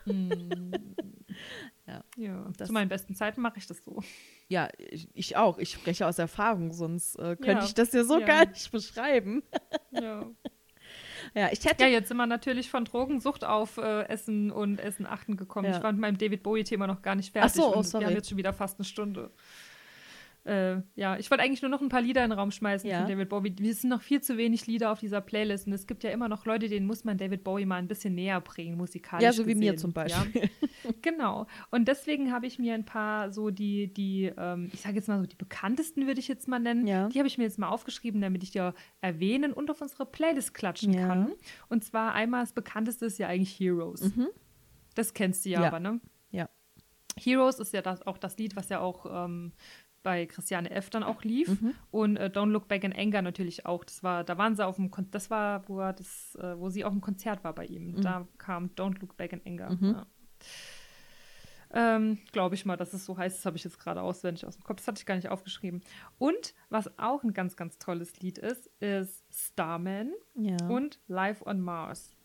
Ja, 0.06 0.12
Das- 2.56 2.68
zu 2.68 2.72
meinen 2.72 2.88
besten 2.88 3.14
Zeiten 3.14 3.40
mache 3.40 3.58
ich 3.58 3.66
das 3.66 3.78
so. 3.84 4.02
Ja, 4.48 4.68
ich, 4.78 5.08
ich 5.14 5.36
auch. 5.36 5.58
Ich 5.58 5.70
spreche 5.72 6.06
aus 6.06 6.18
Erfahrung, 6.18 6.72
sonst 6.72 7.16
äh, 7.16 7.36
könnte 7.36 7.50
Ja. 7.52 7.64
ich 7.64 7.74
das 7.74 7.92
ja 7.92 8.04
so 8.04 8.18
Ja. 8.20 8.26
gar 8.26 8.46
nicht 8.46 8.70
beschreiben. 8.70 9.42
Ja. 9.92 10.24
Ja, 11.34 11.48
ich 11.52 11.64
hätte 11.64 11.82
Ja, 11.84 11.88
jetzt 11.88 12.08
sind 12.08 12.16
wir 12.16 12.26
natürlich 12.26 12.70
von 12.70 12.84
Drogensucht 12.84 13.44
auf 13.44 13.76
äh, 13.76 14.02
Essen 14.08 14.50
und 14.50 14.78
Essen 14.80 15.06
achten 15.06 15.36
gekommen. 15.36 15.68
Ja. 15.70 15.76
Ich 15.76 15.82
war 15.82 15.92
mit 15.92 16.00
meinem 16.00 16.18
David 16.18 16.42
Bowie-Thema 16.42 16.86
noch 16.86 17.02
gar 17.02 17.14
nicht 17.14 17.32
fertig. 17.32 17.52
Ach 17.52 17.54
so, 17.56 17.72
oh, 17.74 17.78
und 17.78 17.84
sorry. 17.84 18.02
Wir 18.04 18.08
haben 18.08 18.14
jetzt 18.16 18.28
schon 18.28 18.38
wieder 18.38 18.52
fast 18.52 18.78
eine 18.78 18.84
Stunde. 18.84 19.30
Äh, 20.50 20.82
ja, 20.96 21.16
ich 21.16 21.30
wollte 21.30 21.44
eigentlich 21.44 21.62
nur 21.62 21.70
noch 21.70 21.80
ein 21.80 21.88
paar 21.88 22.00
Lieder 22.00 22.24
in 22.24 22.30
den 22.30 22.38
Raum 22.38 22.50
schmeißen 22.50 22.88
Ja. 22.90 22.98
von 23.00 23.08
David 23.08 23.28
Bowie. 23.28 23.54
Es 23.62 23.82
sind 23.82 23.90
noch 23.90 24.02
viel 24.02 24.20
zu 24.20 24.36
wenig 24.36 24.66
Lieder 24.66 24.90
auf 24.90 24.98
dieser 24.98 25.20
Playlist 25.20 25.66
und 25.68 25.72
es 25.72 25.86
gibt 25.86 26.02
ja 26.02 26.10
immer 26.10 26.28
noch 26.28 26.44
Leute, 26.44 26.68
denen 26.68 26.86
muss 26.86 27.04
man 27.04 27.18
David 27.18 27.44
Bowie 27.44 27.66
mal 27.66 27.76
ein 27.76 27.86
bisschen 27.86 28.14
näher 28.16 28.40
bringen, 28.40 28.76
musikalisch. 28.76 29.22
Ja, 29.22 29.32
so 29.32 29.46
wie 29.46 29.54
mir 29.54 29.72
gesehen. 29.72 29.78
zum 29.78 29.92
Beispiel. 29.92 30.42
Ja. 30.42 30.48
Genau. 31.02 31.46
Und 31.70 31.88
deswegen 31.88 32.32
habe 32.32 32.46
ich 32.46 32.58
mir 32.58 32.74
ein 32.74 32.84
paar 32.86 33.30
so 33.32 33.50
die, 33.50 33.92
die, 33.92 34.32
ähm, 34.36 34.70
ich 34.72 34.80
sage 34.80 34.96
jetzt 34.96 35.08
mal 35.08 35.20
so 35.20 35.26
die 35.26 35.36
bekanntesten, 35.36 36.06
würde 36.06 36.20
ich 36.20 36.26
jetzt 36.28 36.48
mal 36.48 36.58
nennen. 36.58 36.86
Ja. 36.86 37.08
Die 37.08 37.18
habe 37.18 37.28
ich 37.28 37.36
mir 37.38 37.44
jetzt 37.44 37.58
mal 37.58 37.68
aufgeschrieben, 37.68 38.20
damit 38.20 38.42
ich 38.42 38.50
die 38.50 38.70
erwähnen 39.00 39.52
und 39.52 39.70
auf 39.70 39.80
unsere 39.82 40.06
Playlist 40.06 40.54
klatschen 40.54 40.92
Ja. 40.94 41.06
kann. 41.06 41.32
Und 41.68 41.84
zwar 41.84 42.14
einmal 42.14 42.42
das 42.42 42.52
bekannteste 42.54 43.06
ist 43.06 43.18
ja 43.18 43.28
eigentlich 43.28 43.58
Heroes. 43.60 44.10
Das 44.94 45.12
kennst 45.14 45.44
du 45.44 45.50
ja, 45.50 45.60
Ja. 45.62 45.68
aber, 45.68 45.80
ne? 45.80 46.00
Ja. 46.30 46.48
Heroes 47.18 47.60
ist 47.60 47.72
ja 47.74 47.82
das, 47.82 48.02
auch 48.06 48.18
das 48.18 48.36
Lied, 48.38 48.56
was 48.56 48.68
ja 48.70 48.80
auch 48.80 49.06
ähm, 49.26 49.52
bei 50.02 50.26
Christiane 50.26 50.70
F. 50.70 50.90
dann 50.90 51.02
auch 51.02 51.22
lief. 51.24 51.58
Und 51.90 52.16
äh, 52.16 52.30
Don't 52.32 52.50
Look 52.50 52.68
Back 52.68 52.84
in 52.84 52.92
Anger 52.92 53.22
natürlich 53.22 53.66
auch. 53.66 53.84
Das 53.84 54.02
war, 54.02 54.24
da 54.24 54.38
waren 54.38 54.54
sie 54.56 54.64
auf 54.66 54.76
dem 54.76 54.90
Kon 54.90 55.06
das 55.10 55.30
war, 55.30 55.68
wo 55.68 55.80
er 55.80 55.92
das, 55.92 56.34
äh, 56.36 56.58
wo 56.58 56.68
sie 56.70 56.84
auf 56.84 56.92
dem 56.92 57.00
Konzert 57.00 57.44
war 57.44 57.54
bei 57.54 57.66
ihm. 57.66 58.00
Da 58.00 58.26
kam 58.38 58.68
Don't 58.76 59.00
Look 59.00 59.16
Back 59.16 59.32
in 59.32 59.42
Anger. 59.46 59.78
Ja. 59.80 60.06
Ähm, 61.72 62.18
Glaube 62.32 62.56
ich 62.56 62.66
mal, 62.66 62.76
dass 62.76 62.92
es 62.94 63.04
so 63.04 63.16
heißt. 63.16 63.38
Das 63.38 63.46
habe 63.46 63.56
ich 63.56 63.64
jetzt 63.64 63.78
gerade 63.78 64.02
auswendig 64.02 64.44
aus 64.46 64.56
dem 64.56 64.64
Kopf. 64.64 64.78
Das 64.78 64.88
hatte 64.88 64.98
ich 64.98 65.06
gar 65.06 65.14
nicht 65.14 65.28
aufgeschrieben. 65.28 65.82
Und 66.18 66.54
was 66.68 66.98
auch 66.98 67.22
ein 67.22 67.32
ganz, 67.32 67.56
ganz 67.56 67.78
tolles 67.78 68.18
Lied 68.20 68.38
ist, 68.38 68.66
ist 68.80 69.24
Starman 69.30 70.12
Ja. 70.34 70.56
und 70.68 70.98
Live 71.06 71.42
on 71.46 71.60
Mars. 71.60 72.16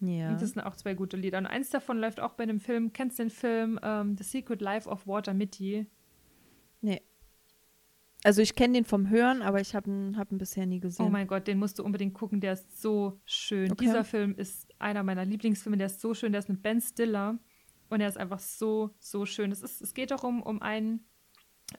Ja. 0.00 0.30
Und 0.30 0.42
das 0.42 0.50
sind 0.50 0.62
auch 0.62 0.74
zwei 0.74 0.94
gute 0.94 1.16
Lieder. 1.16 1.38
Und 1.38 1.46
eins 1.46 1.70
davon 1.70 1.98
läuft 1.98 2.18
auch 2.18 2.32
bei 2.32 2.44
dem 2.46 2.58
Film, 2.58 2.92
kennst 2.92 3.18
du 3.18 3.22
den 3.24 3.30
Film 3.30 3.78
ähm, 3.82 4.16
The 4.18 4.24
Secret 4.24 4.60
Life 4.60 4.88
of 4.88 5.06
Walter 5.06 5.32
Mitty? 5.32 5.86
Nee. 6.84 7.00
Also 8.24 8.42
ich 8.42 8.54
kenne 8.54 8.74
den 8.74 8.84
vom 8.84 9.08
Hören, 9.08 9.42
aber 9.42 9.60
ich 9.60 9.74
habe 9.74 9.90
ihn, 9.90 10.16
hab 10.16 10.30
ihn 10.30 10.38
bisher 10.38 10.66
nie 10.66 10.80
gesehen. 10.80 11.06
Oh 11.06 11.08
mein 11.08 11.26
Gott, 11.26 11.46
den 11.46 11.58
musst 11.58 11.78
du 11.78 11.84
unbedingt 11.84 12.14
gucken, 12.14 12.40
der 12.40 12.54
ist 12.54 12.80
so 12.80 13.20
schön. 13.24 13.72
Okay. 13.72 13.84
Dieser 13.84 14.04
Film 14.04 14.34
ist 14.36 14.68
einer 14.78 15.02
meiner 15.02 15.24
Lieblingsfilme, 15.24 15.78
der 15.78 15.86
ist 15.86 16.00
so 16.00 16.14
schön, 16.14 16.32
der 16.32 16.40
ist 16.40 16.48
mit 16.48 16.62
Ben 16.62 16.80
Stiller 16.80 17.38
und 17.88 18.00
er 18.00 18.08
ist 18.08 18.18
einfach 18.18 18.38
so, 18.38 18.90
so 18.98 19.24
schön. 19.24 19.50
Es, 19.50 19.62
ist, 19.62 19.80
es 19.80 19.94
geht 19.94 20.10
darum, 20.10 20.42
um 20.42 20.60
einen 20.60 21.06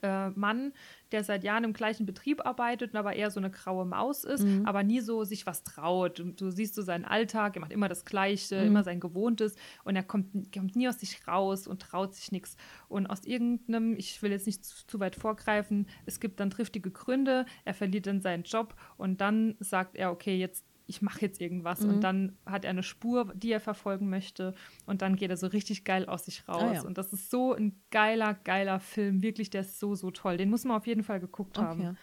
äh, 0.02 0.28
Mann, 0.30 0.72
der 1.12 1.22
seit 1.24 1.44
Jahren 1.44 1.64
im 1.64 1.72
gleichen 1.72 2.04
Betrieb 2.06 2.44
arbeitet 2.44 2.92
und 2.92 2.98
aber 2.98 3.14
eher 3.14 3.30
so 3.30 3.40
eine 3.40 3.50
graue 3.50 3.84
Maus 3.86 4.24
ist, 4.24 4.44
Mhm. 4.44 4.66
aber 4.66 4.82
nie 4.82 5.00
so 5.00 5.24
sich 5.24 5.46
was 5.46 5.62
traut. 5.62 6.20
Und 6.20 6.40
du 6.40 6.50
siehst 6.50 6.74
so 6.74 6.82
seinen 6.82 7.04
Alltag, 7.04 7.56
er 7.56 7.60
macht 7.60 7.72
immer 7.72 7.88
das 7.88 8.04
Gleiche, 8.04 8.60
Mhm. 8.60 8.66
immer 8.66 8.82
sein 8.82 9.00
Gewohntes 9.00 9.54
und 9.84 9.96
er 9.96 10.02
kommt, 10.02 10.52
kommt 10.52 10.76
nie 10.76 10.88
aus 10.88 10.98
sich 10.98 11.26
raus 11.28 11.66
und 11.66 11.80
traut 11.80 12.14
sich 12.14 12.32
nichts. 12.32 12.56
Und 12.88 13.06
aus 13.06 13.24
irgendeinem, 13.24 13.96
ich 13.96 14.20
will 14.22 14.32
jetzt 14.32 14.46
nicht 14.46 14.64
zu, 14.64 14.86
zu 14.86 15.00
weit 15.00 15.14
vorgreifen, 15.16 15.86
es 16.04 16.20
gibt 16.20 16.40
dann 16.40 16.50
triftige 16.50 16.90
Gründe, 16.90 17.46
er 17.64 17.72
verliert 17.74 18.06
dann 18.06 18.20
seinen 18.20 18.42
Job 18.42 18.74
und 18.96 19.20
dann 19.20 19.54
sagt 19.60 19.94
er, 19.96 20.10
okay, 20.10 20.36
jetzt 20.36 20.65
ich 20.86 21.02
mache 21.02 21.20
jetzt 21.20 21.40
irgendwas 21.40 21.80
Mhm. 21.80 21.88
und 21.90 22.00
dann 22.02 22.38
hat 22.46 22.64
er 22.64 22.70
eine 22.70 22.82
Spur, 22.82 23.32
die 23.34 23.50
er 23.52 23.60
verfolgen 23.60 24.08
möchte 24.08 24.54
und 24.86 25.02
dann 25.02 25.16
geht 25.16 25.30
er 25.30 25.36
so 25.36 25.46
richtig 25.48 25.84
geil 25.84 26.06
aus 26.06 26.24
sich 26.26 26.46
raus 26.48 26.62
Ah, 26.62 26.72
ja. 26.74 26.82
und 26.82 26.96
das 26.98 27.12
ist 27.12 27.30
so 27.30 27.52
ein 27.54 27.80
geiler, 27.90 28.34
geiler 28.44 28.78
Film, 28.80 29.22
wirklich, 29.22 29.50
der 29.50 29.62
ist 29.62 29.78
so, 29.80 29.94
so 29.94 30.10
toll. 30.10 30.36
Den 30.36 30.48
muss 30.50 30.64
man 30.64 30.76
auf 30.76 30.86
jeden 30.86 31.02
Fall 31.02 31.20
geguckt 31.20 31.58
Okay. 31.58 31.66
haben. 31.66 31.82
Ja. 31.82 31.94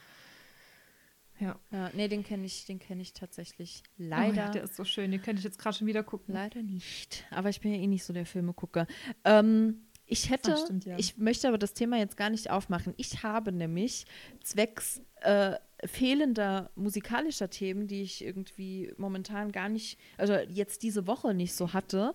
Ja, 1.71 1.89
nee, 1.93 2.07
den 2.07 2.23
kenne 2.23 2.45
ich, 2.45 2.65
den 2.65 2.79
kenne 2.79 3.01
ich 3.01 3.13
tatsächlich 3.13 3.83
Oh 3.87 3.89
leider. 3.97 4.35
ja, 4.35 4.49
der 4.49 4.63
ist 4.63 4.75
so 4.75 4.85
schön, 4.85 5.11
den 5.11 5.21
könnte 5.21 5.39
ich 5.39 5.43
jetzt 5.43 5.57
gerade 5.57 5.75
schon 5.75 5.87
wieder 5.87 6.03
gucken. 6.03 6.33
Leider 6.33 6.61
nicht. 6.61 7.25
Aber 7.31 7.49
ich 7.49 7.59
bin 7.59 7.71
ja 7.73 7.79
eh 7.79 7.87
nicht 7.87 8.03
so 8.05 8.13
der 8.13 8.25
Filmegucker. 8.25 8.87
Ähm, 9.25 9.87
ich 10.05 10.29
hätte, 10.29 10.55
stimmt, 10.57 10.85
ja. 10.85 10.97
ich 10.97 11.17
möchte 11.17 11.47
aber 11.47 11.57
das 11.57 11.73
Thema 11.73 11.97
jetzt 11.97 12.17
gar 12.17 12.29
nicht 12.29 12.49
aufmachen. 12.51 12.93
Ich 12.97 13.23
habe 13.23 13.51
nämlich 13.51 14.05
zwecks 14.43 15.01
äh, 15.21 15.55
fehlender 15.85 16.69
musikalischer 16.75 17.49
Themen, 17.49 17.87
die 17.87 18.01
ich 18.01 18.23
irgendwie 18.23 18.93
momentan 18.97 19.51
gar 19.51 19.69
nicht, 19.69 19.99
also 20.17 20.33
jetzt 20.33 20.83
diese 20.83 21.07
Woche 21.07 21.33
nicht 21.33 21.53
so 21.53 21.73
hatte, 21.73 22.13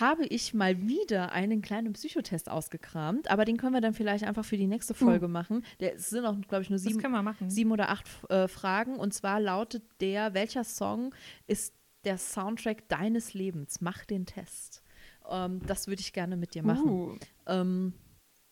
habe 0.00 0.26
ich 0.26 0.54
mal 0.54 0.86
wieder 0.86 1.32
einen 1.32 1.62
kleinen 1.62 1.92
Psychotest 1.94 2.50
ausgekramt. 2.50 3.30
Aber 3.30 3.44
den 3.44 3.56
können 3.56 3.72
wir 3.72 3.80
dann 3.80 3.94
vielleicht 3.94 4.24
einfach 4.24 4.44
für 4.44 4.56
die 4.56 4.66
nächste 4.66 4.94
Folge 4.94 5.28
machen. 5.28 5.64
Der, 5.80 5.94
es 5.94 6.10
sind 6.10 6.26
auch, 6.26 6.36
glaube 6.46 6.62
ich, 6.62 6.70
nur 6.70 6.78
sieben, 6.78 7.00
sieben 7.48 7.72
oder 7.72 7.88
acht 7.88 8.06
äh, 8.28 8.48
Fragen. 8.48 8.96
Und 8.96 9.14
zwar 9.14 9.40
lautet 9.40 9.82
der, 10.00 10.34
welcher 10.34 10.64
Song 10.64 11.14
ist 11.46 11.74
der 12.04 12.18
Soundtrack 12.18 12.88
deines 12.88 13.34
Lebens? 13.34 13.80
Mach 13.80 14.04
den 14.04 14.26
Test. 14.26 14.82
Ähm, 15.28 15.60
das 15.66 15.86
würde 15.86 16.00
ich 16.00 16.12
gerne 16.12 16.36
mit 16.36 16.54
dir 16.54 16.62
machen. 16.62 16.88
Uh, 16.88 17.16
Ähm, 17.46 17.94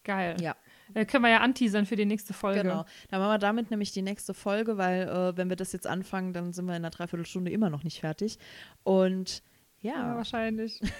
geil. 0.04 0.36
ja, 0.40 0.56
Äh, 0.94 1.04
können 1.04 1.24
wir 1.24 1.30
ja 1.30 1.40
anteasern 1.40 1.86
für 1.86 1.96
die 1.96 2.06
nächste 2.06 2.32
Folge. 2.32 2.62
genau. 2.62 2.84
Dann 3.10 3.20
machen 3.20 3.32
wir 3.32 3.38
damit 3.38 3.70
nämlich 3.70 3.92
die 3.92 4.02
nächste 4.02 4.34
Folge, 4.34 4.78
weil 4.78 5.02
äh, 5.08 5.36
wenn 5.36 5.48
wir 5.48 5.56
das 5.56 5.72
jetzt 5.72 5.86
anfangen, 5.86 6.32
dann 6.32 6.52
sind 6.52 6.66
wir 6.66 6.72
in 6.72 6.82
einer 6.84 6.90
Dreiviertelstunde 6.90 7.50
immer 7.50 7.70
noch 7.70 7.84
nicht 7.84 8.00
fertig. 8.00 8.38
Und 8.84 9.42
Ja, 9.80 9.92
ja, 10.10 10.16
wahrscheinlich. 10.16 10.80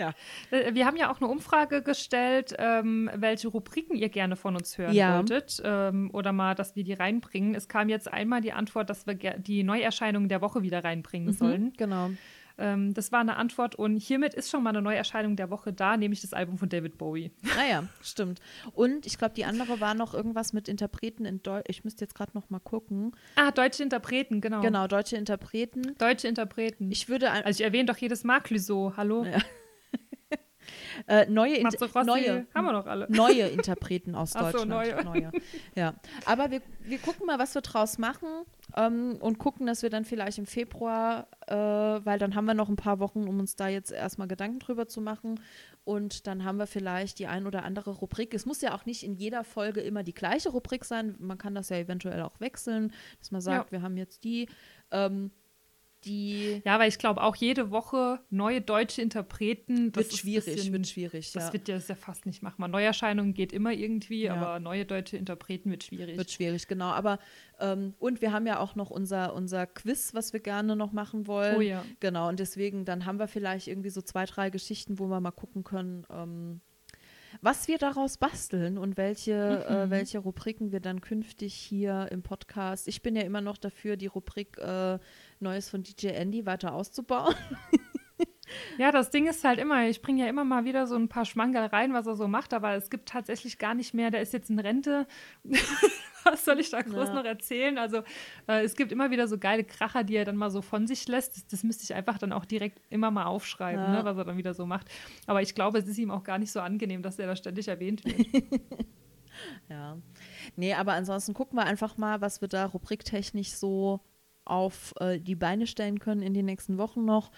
Ja. 0.00 0.14
Äh, 0.50 0.74
Wir 0.74 0.86
haben 0.86 0.96
ja 0.96 1.12
auch 1.12 1.20
eine 1.20 1.28
Umfrage 1.30 1.82
gestellt, 1.82 2.54
ähm, 2.58 3.10
welche 3.14 3.48
Rubriken 3.48 3.94
ihr 3.94 4.08
gerne 4.08 4.36
von 4.36 4.56
uns 4.56 4.76
hören 4.78 4.94
Ja. 4.94 5.18
wolltet 5.18 5.60
ähm, 5.64 6.10
oder 6.12 6.32
mal, 6.32 6.54
dass 6.54 6.74
wir 6.74 6.82
die 6.82 6.94
reinbringen. 6.94 7.54
Es 7.54 7.68
kam 7.68 7.88
jetzt 7.88 8.12
einmal 8.12 8.40
die 8.40 8.52
Antwort, 8.52 8.90
dass 8.90 9.06
wir 9.06 9.14
die 9.14 9.62
Neuerscheinungen 9.62 10.28
der 10.28 10.40
Woche 10.40 10.62
wieder 10.62 10.82
reinbringen 10.82 11.32
sollen. 11.34 11.64
mhm, 11.64 11.72
genau. 11.76 12.10
Ähm, 12.58 12.94
das 12.94 13.12
war 13.12 13.20
eine 13.20 13.36
Antwort 13.36 13.74
und 13.74 13.96
hiermit 13.96 14.34
ist 14.34 14.50
schon 14.50 14.62
mal 14.62 14.70
eine 14.70 14.82
Neuerscheinung 14.82 15.36
der 15.36 15.50
Woche 15.50 15.72
da, 15.72 15.96
nämlich 15.96 16.20
das 16.20 16.32
Album 16.32 16.58
von 16.58 16.68
David 16.68 16.98
Bowie. 16.98 17.30
Naja, 17.56 17.84
stimmt. 18.02 18.40
Und 18.72 19.06
ich 19.06 19.18
glaube, 19.18 19.34
die 19.34 19.44
andere 19.44 19.80
war 19.80 19.94
noch 19.94 20.14
irgendwas 20.14 20.52
mit 20.52 20.68
Interpreten 20.68 21.24
in 21.24 21.42
Deutsch. 21.42 21.66
Ich 21.68 21.84
müsste 21.84 22.04
jetzt 22.04 22.14
gerade 22.14 22.32
noch 22.34 22.50
mal 22.50 22.60
gucken. 22.60 23.12
Ah, 23.36 23.50
deutsche 23.50 23.82
Interpreten, 23.82 24.40
genau. 24.40 24.60
Genau, 24.60 24.86
deutsche 24.86 25.16
Interpreten. 25.16 25.94
Deutsche 25.98 26.28
Interpreten. 26.28 26.90
Ich 26.90 27.08
würde 27.08 27.30
also 27.30 27.60
ich 27.60 27.64
erwähne 27.64 27.86
doch 27.86 27.96
jedes 27.96 28.24
Mal 28.24 28.40
Clouseau, 28.40 28.94
hallo? 28.96 29.24
Ja. 29.24 29.38
Äh, 31.06 31.26
neue, 31.26 31.62
Mazzarossi, 31.62 32.06
neue, 32.06 32.46
haben 32.54 32.64
wir 32.64 32.72
doch 32.72 32.86
alle. 32.86 33.06
neue 33.10 33.42
Interpreten 33.48 34.14
aus 34.14 34.34
Ach 34.34 34.52
so, 34.52 34.64
Deutschland. 34.64 35.04
neue. 35.04 35.30
Ja. 35.74 35.94
Aber 36.24 36.50
wir, 36.50 36.62
wir 36.80 36.98
gucken 36.98 37.26
mal, 37.26 37.38
was 37.38 37.54
wir 37.54 37.62
draus 37.62 37.98
machen 37.98 38.28
ähm, 38.76 39.16
und 39.20 39.38
gucken, 39.38 39.66
dass 39.66 39.82
wir 39.82 39.90
dann 39.90 40.04
vielleicht 40.04 40.38
im 40.38 40.46
Februar, 40.46 41.28
äh, 41.46 41.54
weil 41.54 42.18
dann 42.18 42.34
haben 42.34 42.44
wir 42.44 42.54
noch 42.54 42.68
ein 42.68 42.76
paar 42.76 42.98
Wochen, 42.98 43.28
um 43.28 43.40
uns 43.40 43.56
da 43.56 43.68
jetzt 43.68 43.92
erstmal 43.92 44.28
Gedanken 44.28 44.58
drüber 44.58 44.88
zu 44.88 45.00
machen. 45.00 45.40
Und 45.84 46.26
dann 46.26 46.44
haben 46.44 46.58
wir 46.58 46.66
vielleicht 46.66 47.18
die 47.18 47.26
ein 47.26 47.46
oder 47.46 47.64
andere 47.64 47.90
Rubrik. 47.90 48.34
Es 48.34 48.46
muss 48.46 48.60
ja 48.62 48.74
auch 48.74 48.86
nicht 48.86 49.02
in 49.02 49.14
jeder 49.14 49.42
Folge 49.42 49.80
immer 49.80 50.02
die 50.02 50.14
gleiche 50.14 50.50
Rubrik 50.50 50.84
sein. 50.84 51.16
Man 51.18 51.38
kann 51.38 51.54
das 51.54 51.70
ja 51.70 51.76
eventuell 51.76 52.22
auch 52.22 52.38
wechseln, 52.40 52.92
dass 53.18 53.32
man 53.32 53.40
sagt, 53.40 53.72
wir 53.72 53.82
haben 53.82 53.96
jetzt 53.96 54.24
die. 54.24 54.48
Ähm, 54.92 55.32
die 56.04 56.60
Ja, 56.64 56.78
weil 56.78 56.88
ich 56.88 56.98
glaube 56.98 57.22
auch 57.22 57.36
jede 57.36 57.70
Woche 57.70 58.20
neue 58.30 58.60
deutsche 58.60 59.02
Interpreten. 59.02 59.92
das 59.92 60.04
wird 60.04 60.12
ist 60.12 60.18
schwierig, 60.18 60.44
bisschen- 60.56 60.72
wird 60.72 60.86
schwierig. 60.86 61.32
Das 61.32 61.46
ja. 61.48 61.52
wird 61.52 61.68
ja, 61.68 61.76
ja 61.78 61.94
fast 61.94 62.26
nicht 62.26 62.42
machbar. 62.42 62.68
Neuerscheinungen 62.68 63.34
geht 63.34 63.52
immer 63.52 63.72
irgendwie, 63.72 64.24
Ja. 64.24 64.34
aber 64.34 64.60
neue 64.60 64.84
deutsche 64.84 65.16
Interpreten 65.16 65.70
wird 65.70 65.84
schwierig. 65.84 66.16
Wird 66.16 66.30
schwierig, 66.30 66.66
genau. 66.68 66.90
Aber 66.90 67.18
ähm, 67.60 67.94
und 67.98 68.20
wir 68.20 68.32
haben 68.32 68.46
ja 68.46 68.58
auch 68.58 68.74
noch 68.74 68.90
unser, 68.90 69.34
unser 69.34 69.66
Quiz, 69.66 70.14
was 70.14 70.32
wir 70.32 70.40
gerne 70.40 70.76
noch 70.76 70.92
machen 70.92 71.26
wollen. 71.26 71.56
Oh 71.56 71.60
ja. 71.60 71.84
Genau, 72.00 72.28
und 72.28 72.40
deswegen, 72.40 72.84
dann 72.84 73.06
haben 73.06 73.18
wir 73.18 73.28
vielleicht 73.28 73.68
irgendwie 73.68 73.90
so 73.90 74.02
zwei, 74.02 74.24
drei 74.26 74.50
Geschichten, 74.50 74.98
wo 74.98 75.06
wir 75.06 75.20
mal 75.20 75.30
gucken 75.30 75.62
können, 75.64 76.04
ähm, 76.10 76.60
was 77.40 77.66
wir 77.66 77.78
daraus 77.78 78.18
basteln 78.18 78.76
und 78.76 78.98
welche, 78.98 79.64
Mhm. 79.68 79.74
äh, 79.74 79.90
welche 79.90 80.18
Rubriken 80.18 80.70
wir 80.70 80.80
dann 80.80 81.00
künftig 81.00 81.54
hier 81.54 82.08
im 82.10 82.22
Podcast. 82.22 82.86
Ich 82.88 83.00
bin 83.00 83.16
ja 83.16 83.22
immer 83.22 83.40
noch 83.40 83.56
dafür, 83.56 83.96
die 83.96 84.06
Rubrik 84.06 84.58
äh, 84.58 84.98
Neues 85.42 85.68
von 85.68 85.82
DJ 85.82 86.08
Andy 86.08 86.46
weiter 86.46 86.72
auszubauen. 86.74 87.34
Ja, 88.76 88.92
das 88.92 89.08
Ding 89.08 89.26
ist 89.26 89.44
halt 89.44 89.58
immer, 89.58 89.86
ich 89.88 90.02
bringe 90.02 90.22
ja 90.24 90.28
immer 90.28 90.44
mal 90.44 90.66
wieder 90.66 90.86
so 90.86 90.94
ein 90.94 91.08
paar 91.08 91.24
Schmankerl 91.24 91.66
rein, 91.68 91.94
was 91.94 92.06
er 92.06 92.16
so 92.16 92.28
macht, 92.28 92.52
aber 92.52 92.74
es 92.74 92.90
gibt 92.90 93.08
tatsächlich 93.08 93.58
gar 93.58 93.72
nicht 93.74 93.94
mehr, 93.94 94.10
der 94.10 94.20
ist 94.20 94.34
jetzt 94.34 94.50
in 94.50 94.58
Rente. 94.58 95.06
was 96.24 96.44
soll 96.44 96.60
ich 96.60 96.68
da 96.68 96.82
groß 96.82 97.08
Ja. 97.08 97.14
noch 97.14 97.24
erzählen? 97.24 97.78
Also 97.78 98.02
äh, 98.46 98.62
es 98.62 98.76
gibt 98.76 98.92
immer 98.92 99.10
wieder 99.10 99.26
so 99.26 99.38
geile 99.38 99.64
Kracher, 99.64 100.04
die 100.04 100.16
er 100.16 100.26
dann 100.26 100.36
mal 100.36 100.50
so 100.50 100.60
von 100.60 100.86
sich 100.86 101.08
lässt. 101.08 101.36
Das, 101.36 101.46
das 101.46 101.62
müsste 101.64 101.84
ich 101.84 101.94
einfach 101.94 102.18
dann 102.18 102.32
auch 102.32 102.44
direkt 102.44 102.78
immer 102.90 103.10
mal 103.10 103.24
aufschreiben, 103.24 103.82
Ja. 103.82 103.90
ne, 103.90 104.04
was 104.04 104.18
er 104.18 104.24
dann 104.24 104.36
wieder 104.36 104.52
so 104.52 104.66
macht. 104.66 104.86
Aber 105.26 105.40
ich 105.40 105.54
glaube, 105.54 105.78
es 105.78 105.86
ist 105.86 105.96
ihm 105.96 106.10
auch 106.10 106.22
gar 106.24 106.38
nicht 106.38 106.52
so 106.52 106.60
angenehm, 106.60 107.00
dass 107.02 107.18
er 107.18 107.28
da 107.28 107.36
ständig 107.36 107.68
erwähnt 107.68 108.04
wird. 108.04 108.26
Ja. 109.70 109.96
Nee, 110.56 110.74
aber 110.74 110.92
ansonsten 110.92 111.32
gucken 111.32 111.56
wir 111.58 111.64
einfach 111.64 111.96
mal, 111.96 112.20
was 112.20 112.42
wir 112.42 112.48
da 112.48 112.66
rubriktechnisch 112.66 113.52
so 113.52 114.00
auf 114.44 114.94
äh, 115.00 115.18
die 115.20 115.34
Beine 115.36 115.66
stellen 115.66 115.98
können 115.98 116.22
in 116.22 116.34
den 116.34 116.46
nächsten 116.46 116.78
Wochen 116.78 117.04
noch. 117.04 117.30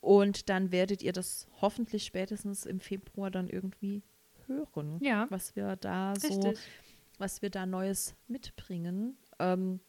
Und 0.00 0.48
dann 0.48 0.70
werdet 0.70 1.02
ihr 1.02 1.12
das 1.12 1.48
hoffentlich 1.60 2.04
spätestens 2.04 2.64
im 2.66 2.80
Februar 2.80 3.30
dann 3.30 3.48
irgendwie 3.48 4.02
hören, 4.46 4.98
Ja. 5.00 5.26
was 5.30 5.56
wir 5.56 5.76
da 5.76 6.14
so, 6.16 6.28
Richtig. 6.28 6.58
was 7.18 7.42
wir 7.42 7.50
da 7.50 7.66
Neues 7.66 8.14
mitbringen. 8.28 9.16
Ähm, 9.40 9.80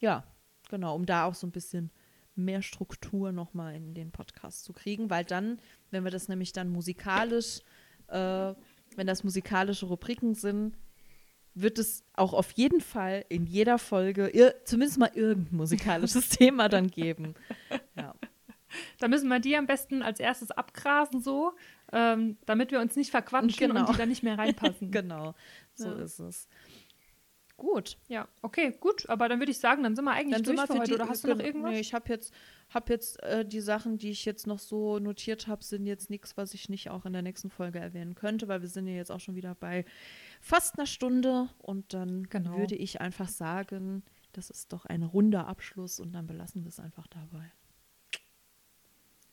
ja, 0.00 0.24
genau, 0.70 0.94
um 0.94 1.06
da 1.06 1.24
auch 1.24 1.34
so 1.34 1.46
ein 1.46 1.50
bisschen 1.52 1.90
mehr 2.36 2.62
Struktur 2.62 3.32
nochmal 3.32 3.74
in 3.74 3.94
den 3.94 4.10
Podcast 4.12 4.64
zu 4.64 4.72
kriegen, 4.72 5.10
weil 5.10 5.24
dann, 5.24 5.58
wenn 5.90 6.04
wir 6.04 6.10
das 6.10 6.28
nämlich 6.28 6.52
dann 6.52 6.68
musikalisch, 6.68 7.60
äh, 8.08 8.54
wenn 8.96 9.06
das 9.06 9.24
musikalische 9.24 9.86
Rubriken 9.86 10.34
sind, 10.34 10.76
wird 11.54 11.78
es 11.78 12.04
auch 12.14 12.32
auf 12.32 12.50
jeden 12.52 12.80
Fall 12.80 13.24
in 13.28 13.46
jeder 13.46 13.78
Folge 13.78 14.28
ir 14.28 14.54
zumindest 14.64 14.98
mal 14.98 15.10
irgendein 15.14 15.56
musikalisches 15.56 16.28
Thema 16.30 16.68
dann 16.68 16.88
geben. 16.88 17.34
Ja. 17.96 18.14
Da 18.98 19.06
müssen 19.06 19.28
wir 19.28 19.38
die 19.38 19.56
am 19.56 19.66
besten 19.66 20.02
als 20.02 20.18
erstes 20.18 20.50
abgrasen, 20.50 21.20
so, 21.22 21.52
ähm, 21.92 22.38
damit 22.44 22.72
wir 22.72 22.80
uns 22.80 22.96
nicht 22.96 23.12
verquatschen 23.12 23.56
Genau. 23.56 23.80
und 23.86 23.88
die 23.94 23.96
da 23.98 24.04
nicht 24.06 24.24
mehr 24.24 24.36
reinpassen. 24.36 24.90
genau, 24.90 25.34
so 25.74 25.88
Ja. 25.90 26.02
ist 26.02 26.18
es. 26.18 26.48
Gut. 27.56 27.98
Ja, 28.08 28.26
okay, 28.42 28.74
gut. 28.80 29.08
Aber 29.08 29.28
dann 29.28 29.38
würde 29.38 29.52
ich 29.52 29.58
sagen, 29.60 29.84
dann 29.84 29.94
sind 29.94 30.04
wir 30.04 30.10
eigentlich 30.10 30.42
Dann 30.42 30.42
durch 30.42 30.56
sind 30.56 30.56
wir 30.56 30.66
für 30.66 30.72
für 30.72 30.78
heute. 30.80 30.90
die, 30.90 30.94
Oder 30.96 31.08
hast 31.08 31.22
du 31.22 31.28
noch 31.28 31.38
irgendwas? 31.38 31.70
Nee, 31.70 31.78
ich 31.78 31.94
habe 31.94 32.08
jetzt, 32.12 32.34
hab 32.68 32.90
jetzt 32.90 33.22
äh, 33.22 33.44
die 33.46 33.60
Sachen, 33.60 33.96
die 33.96 34.10
ich 34.10 34.24
jetzt 34.24 34.48
noch 34.48 34.58
so 34.58 34.98
notiert 34.98 35.46
habe, 35.46 35.62
sind 35.62 35.86
jetzt 35.86 36.10
nichts, 36.10 36.36
was 36.36 36.52
ich 36.52 36.68
nicht 36.68 36.90
auch 36.90 37.06
in 37.06 37.12
der 37.12 37.22
nächsten 37.22 37.50
Folge 37.50 37.78
erwähnen 37.78 38.16
könnte, 38.16 38.48
weil 38.48 38.60
wir 38.62 38.68
sind 38.68 38.88
ja 38.88 38.94
jetzt 38.94 39.12
auch 39.12 39.20
schon 39.20 39.36
wieder 39.36 39.54
bei 39.54 39.84
fast 40.44 40.78
einer 40.78 40.86
Stunde 40.86 41.48
und 41.58 41.94
dann 41.94 42.24
Genau. 42.28 42.58
würde 42.58 42.76
ich 42.76 43.00
einfach 43.00 43.28
sagen, 43.28 44.02
das 44.32 44.50
ist 44.50 44.72
doch 44.72 44.84
ein 44.84 45.02
runder 45.02 45.46
Abschluss 45.48 45.98
und 46.00 46.12
dann 46.12 46.26
belassen 46.26 46.62
wir 46.64 46.68
es 46.68 46.78
einfach 46.78 47.06
dabei. 47.06 47.50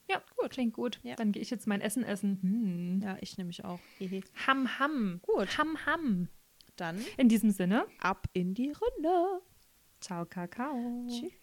Ja, 0.10 0.22
gut, 0.38 0.50
klingt 0.52 0.74
gut. 0.74 1.00
Ja. 1.04 1.16
Dann 1.16 1.32
gehe 1.32 1.42
ich 1.42 1.50
jetzt 1.50 1.68
mein 1.68 1.82
Essen 1.82 2.04
essen. 2.04 2.40
Hm. 2.42 3.02
Ja, 3.02 3.18
ich 3.22 3.38
nämlich 3.38 3.64
auch. 3.64 3.80
Hehe. 3.98 4.22
Ham, 4.48 4.78
ham. 4.80 5.20
Gut. 5.22 5.58
Ham, 5.58 5.86
ham. 5.86 6.28
Dann 6.76 6.98
In 7.18 7.30
diesem 7.30 7.52
Sinne, 7.52 7.86
ab 8.00 8.28
in 8.34 8.54
die 8.54 8.72
Runde. 8.72 9.42
ciao, 10.02 10.26
Kakao. 10.26 11.08
Tschüss. 11.08 11.32